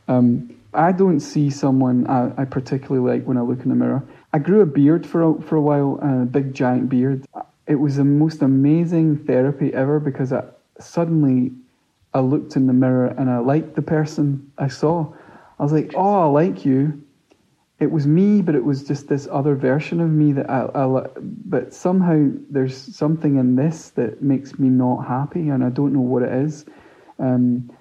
Um, 0.08 0.56
I 0.74 0.91
don't 0.91 1.20
see 1.20 1.50
someone 1.50 2.06
I, 2.08 2.32
I, 2.38 2.45
particularly 2.45 3.18
like 3.18 3.26
when 3.28 3.38
I 3.38 3.41
look 3.41 3.62
in 3.62 3.70
the 3.70 3.76
mirror. 3.76 4.04
I 4.34 4.39
grew 4.39 4.62
a 4.62 4.66
beard 4.66 5.06
for 5.06 5.24
a, 5.24 5.41
for 5.41 5.56
a 5.56 5.62
while, 5.62 6.00
a 6.02 6.26
big 6.26 6.54
giant 6.54 6.89
beard. 6.89 7.26
It 7.66 7.76
was 7.76 7.95
the 7.95 8.04
most 8.04 8.41
amazing 8.41 9.26
therapy 9.26 9.74
ever 9.74 10.00
because 10.00 10.32
I 10.34 10.43
suddenly 10.80 11.52
I 12.14 12.20
looked 12.20 12.56
in 12.56 12.68
the 12.68 12.74
mirror 12.74 13.08
and 13.08 13.30
I 13.30 13.39
liked 13.39 13.76
the 13.76 13.82
person 13.82 14.52
I 14.58 14.68
saw. 14.68 15.12
I 15.60 15.64
was 15.64 15.72
like, 15.72 15.93
oh, 15.95 16.22
I 16.22 16.26
like 16.26 16.66
you. 16.66 17.02
It 17.80 17.92
was 17.92 18.06
me, 18.06 18.42
but 18.42 18.56
it 18.56 18.64
was 18.64 18.84
just 18.84 19.08
this 19.08 19.28
other 19.32 19.56
version 19.56 20.02
of 20.02 20.10
me 20.10 20.34
that 20.34 20.50
I, 20.50 20.70
I 20.76 21.08
but 21.46 21.74
somehow 21.74 22.30
there's 22.50 22.76
something 22.76 23.38
in 23.38 23.56
this 23.56 23.92
that 23.92 24.22
makes 24.22 24.60
me 24.60 24.68
not 24.68 25.08
happy, 25.08 25.50
and 25.50 25.64
I 25.64 25.70
don't 25.70 25.94
know 25.94 26.02
what 26.02 26.24
it 26.24 26.32
is. 26.32 26.66
Um, 27.20 27.72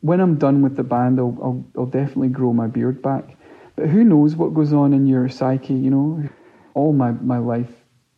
when 0.00 0.20
I'm 0.20 0.36
done 0.36 0.62
with 0.62 0.76
the 0.76 0.84
band, 0.84 1.18
I'll, 1.18 1.36
I'll, 1.42 1.64
I'll 1.76 1.86
definitely 1.86 2.28
grow 2.28 2.52
my 2.52 2.68
beard 2.68 3.02
back. 3.02 3.36
But 3.74 3.88
who 3.88 4.04
knows 4.04 4.36
what 4.36 4.54
goes 4.54 4.72
on 4.72 4.92
in 4.92 5.06
your 5.06 5.28
psyche, 5.28 5.74
you 5.74 5.90
know? 5.90 6.28
All 6.74 6.92
my, 6.92 7.10
my 7.10 7.38
life, 7.38 7.72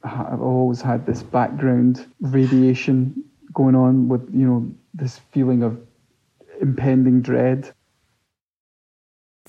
I've 0.05 0.43
always 0.43 0.83
had 0.83 1.07
this 1.07 1.23
background 1.23 2.07
radiation 2.21 3.25
going 3.55 3.75
on 3.75 4.09
with, 4.09 4.29
you 4.33 4.47
know, 4.47 4.71
this 4.93 5.19
feeling 5.33 5.63
of 5.63 5.81
impending 6.61 7.23
dread. 7.23 7.73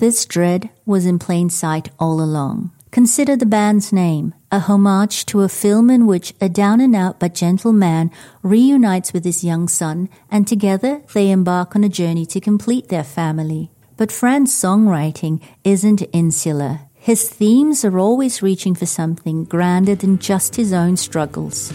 This 0.01 0.25
dread 0.25 0.71
was 0.83 1.05
in 1.05 1.19
plain 1.19 1.51
sight 1.51 1.91
all 1.99 2.23
along. 2.23 2.71
Consider 2.89 3.37
the 3.37 3.45
band's 3.45 3.93
name, 3.93 4.33
a 4.51 4.57
homage 4.57 5.27
to 5.27 5.41
a 5.41 5.47
film 5.47 5.91
in 5.91 6.07
which 6.07 6.33
a 6.41 6.49
down 6.49 6.81
and 6.81 6.95
out 6.95 7.19
but 7.19 7.35
gentle 7.35 7.71
man 7.71 8.09
reunites 8.41 9.13
with 9.13 9.23
his 9.23 9.43
young 9.43 9.67
son, 9.67 10.09
and 10.31 10.47
together 10.47 11.03
they 11.13 11.29
embark 11.29 11.75
on 11.75 11.83
a 11.83 11.87
journey 11.87 12.25
to 12.25 12.39
complete 12.41 12.87
their 12.87 13.03
family. 13.03 13.69
But 13.95 14.11
Fran's 14.11 14.51
songwriting 14.51 15.39
isn't 15.63 16.01
insular. 16.11 16.79
His 16.95 17.29
themes 17.29 17.85
are 17.85 17.99
always 17.99 18.41
reaching 18.41 18.73
for 18.73 18.87
something 18.87 19.43
grander 19.43 19.93
than 19.93 20.17
just 20.17 20.55
his 20.55 20.73
own 20.73 20.97
struggles. 20.97 21.71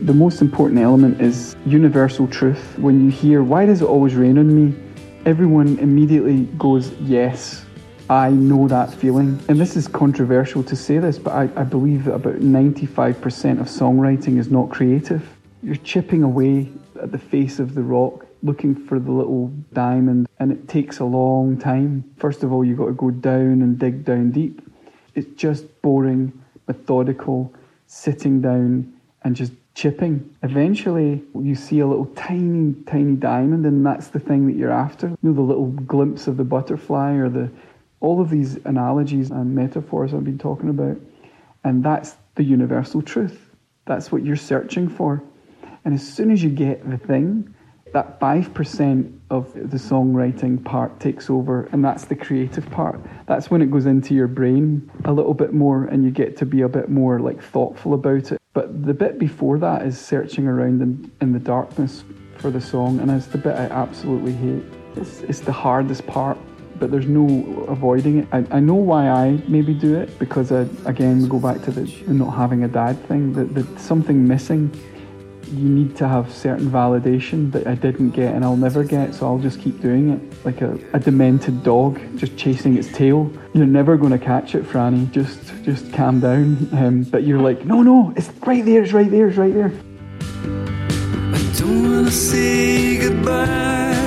The 0.00 0.12
most 0.12 0.40
important 0.40 0.80
element 0.80 1.20
is 1.20 1.54
universal 1.66 2.26
truth. 2.26 2.76
When 2.80 3.04
you 3.04 3.12
hear, 3.12 3.44
Why 3.44 3.64
does 3.64 3.80
it 3.80 3.84
always 3.86 4.16
rain 4.16 4.38
on 4.38 4.56
me? 4.56 4.89
Everyone 5.26 5.78
immediately 5.78 6.44
goes, 6.58 6.92
Yes, 7.00 7.64
I 8.08 8.30
know 8.30 8.66
that 8.68 8.92
feeling. 8.92 9.40
And 9.48 9.60
this 9.60 9.76
is 9.76 9.86
controversial 9.86 10.62
to 10.64 10.76
say 10.76 10.98
this, 10.98 11.18
but 11.18 11.32
I, 11.32 11.42
I 11.60 11.64
believe 11.64 12.04
that 12.04 12.14
about 12.14 12.36
95% 12.36 13.60
of 13.60 13.66
songwriting 13.66 14.38
is 14.38 14.50
not 14.50 14.70
creative. 14.70 15.28
You're 15.62 15.76
chipping 15.76 16.22
away 16.22 16.70
at 17.00 17.12
the 17.12 17.18
face 17.18 17.58
of 17.58 17.74
the 17.74 17.82
rock 17.82 18.26
looking 18.42 18.74
for 18.74 18.98
the 18.98 19.12
little 19.12 19.48
diamond, 19.72 20.26
and 20.38 20.50
it 20.50 20.66
takes 20.66 20.98
a 20.98 21.04
long 21.04 21.58
time. 21.58 22.02
First 22.16 22.42
of 22.42 22.52
all, 22.52 22.64
you've 22.64 22.78
got 22.78 22.86
to 22.86 22.92
go 22.92 23.10
down 23.10 23.62
and 23.62 23.78
dig 23.78 24.04
down 24.04 24.30
deep. 24.30 24.62
It's 25.14 25.28
just 25.36 25.82
boring, 25.82 26.32
methodical, 26.66 27.52
sitting 27.86 28.40
down 28.40 28.94
and 29.22 29.36
just 29.36 29.52
chipping. 29.80 30.36
Eventually, 30.42 31.22
you 31.34 31.54
see 31.54 31.80
a 31.80 31.86
little 31.86 32.04
tiny, 32.14 32.74
tiny 32.86 33.16
diamond, 33.16 33.64
and 33.64 33.84
that's 33.84 34.08
the 34.08 34.20
thing 34.20 34.46
that 34.46 34.54
you're 34.54 34.70
after. 34.70 35.08
You 35.08 35.16
know, 35.22 35.32
the 35.32 35.40
little 35.40 35.68
glimpse 35.68 36.26
of 36.26 36.36
the 36.36 36.44
butterfly 36.44 37.12
or 37.14 37.30
the 37.30 37.50
all 38.00 38.20
of 38.20 38.28
these 38.28 38.56
analogies 38.64 39.30
and 39.30 39.54
metaphors 39.54 40.12
I've 40.12 40.24
been 40.24 40.38
talking 40.38 40.68
about. 40.68 40.98
And 41.64 41.82
that's 41.82 42.16
the 42.34 42.42
universal 42.42 43.00
truth. 43.00 43.38
That's 43.86 44.12
what 44.12 44.22
you're 44.22 44.36
searching 44.36 44.88
for. 44.88 45.22
And 45.84 45.94
as 45.94 46.06
soon 46.06 46.30
as 46.30 46.42
you 46.42 46.50
get 46.50 46.88
the 46.88 46.98
thing, 46.98 47.54
that 47.92 48.20
5% 48.20 49.18
of 49.30 49.52
the 49.54 49.76
songwriting 49.76 50.62
part 50.62 51.00
takes 51.00 51.28
over, 51.28 51.68
and 51.72 51.84
that's 51.84 52.04
the 52.04 52.16
creative 52.16 52.70
part. 52.70 53.00
That's 53.26 53.50
when 53.50 53.62
it 53.62 53.70
goes 53.70 53.86
into 53.86 54.14
your 54.14 54.28
brain 54.28 54.90
a 55.04 55.12
little 55.12 55.34
bit 55.34 55.52
more, 55.52 55.84
and 55.84 56.04
you 56.04 56.10
get 56.10 56.36
to 56.38 56.46
be 56.46 56.62
a 56.62 56.68
bit 56.68 56.88
more 56.90 57.18
like 57.18 57.42
thoughtful 57.42 57.94
about 57.94 58.32
it. 58.32 58.39
But 58.60 58.84
the 58.84 58.92
bit 58.92 59.18
before 59.18 59.58
that 59.60 59.86
is 59.86 59.98
searching 59.98 60.46
around 60.46 60.82
in, 60.82 61.10
in 61.22 61.32
the 61.32 61.38
darkness 61.38 62.04
for 62.36 62.50
the 62.50 62.60
song, 62.60 63.00
and 63.00 63.10
it's 63.10 63.24
the 63.24 63.38
bit 63.38 63.54
I 63.54 63.64
absolutely 63.64 64.34
hate. 64.34 64.62
It's, 64.96 65.22
it's 65.22 65.40
the 65.40 65.52
hardest 65.52 66.06
part, 66.06 66.36
but 66.78 66.90
there's 66.90 67.06
no 67.06 67.64
avoiding 67.68 68.18
it. 68.18 68.28
I, 68.32 68.44
I 68.50 68.60
know 68.60 68.74
why 68.74 69.08
I 69.08 69.42
maybe 69.48 69.72
do 69.72 69.96
it 69.96 70.18
because 70.18 70.52
I, 70.52 70.66
again 70.84 71.22
we 71.22 71.28
go 71.30 71.38
back 71.38 71.62
to 71.62 71.70
the, 71.70 71.84
not 72.12 72.32
having 72.32 72.64
a 72.64 72.68
dad 72.68 73.02
thing. 73.08 73.32
That 73.32 73.54
the, 73.54 73.66
something 73.80 74.28
missing 74.28 74.70
you 75.48 75.68
need 75.68 75.96
to 75.96 76.08
have 76.08 76.32
certain 76.32 76.70
validation 76.70 77.50
that 77.52 77.66
I 77.66 77.74
didn't 77.74 78.10
get 78.10 78.34
and 78.34 78.44
I'll 78.44 78.56
never 78.56 78.84
get, 78.84 79.14
so 79.14 79.26
I'll 79.26 79.38
just 79.38 79.60
keep 79.60 79.80
doing 79.80 80.10
it. 80.10 80.44
Like 80.44 80.60
a, 80.60 80.78
a 80.92 80.98
demented 80.98 81.62
dog 81.62 82.00
just 82.16 82.36
chasing 82.36 82.76
its 82.76 82.88
tail. 82.92 83.30
You're 83.52 83.66
never 83.66 83.96
going 83.96 84.12
to 84.12 84.18
catch 84.18 84.54
it, 84.54 84.64
Franny. 84.64 85.10
Just 85.10 85.52
just 85.62 85.92
calm 85.92 86.20
down. 86.20 86.68
Um, 86.72 87.02
but 87.02 87.24
you're 87.24 87.40
like, 87.40 87.64
no, 87.64 87.82
no, 87.82 88.12
it's 88.16 88.30
right 88.46 88.64
there, 88.64 88.82
it's 88.82 88.92
right 88.92 89.10
there, 89.10 89.28
it's 89.28 89.36
right 89.36 89.52
there. 89.52 89.72
I 91.32 91.52
don't 91.58 91.92
want 91.92 92.06
to 92.06 92.12
say 92.12 92.98
goodbye. 92.98 93.99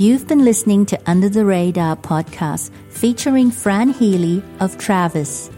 You've 0.00 0.28
been 0.28 0.44
listening 0.44 0.86
to 0.86 1.10
Under 1.10 1.28
the 1.28 1.44
Radar 1.44 1.96
podcast 1.96 2.70
featuring 2.88 3.50
Fran 3.50 3.88
Healy 3.88 4.44
of 4.60 4.78
Travis. 4.78 5.50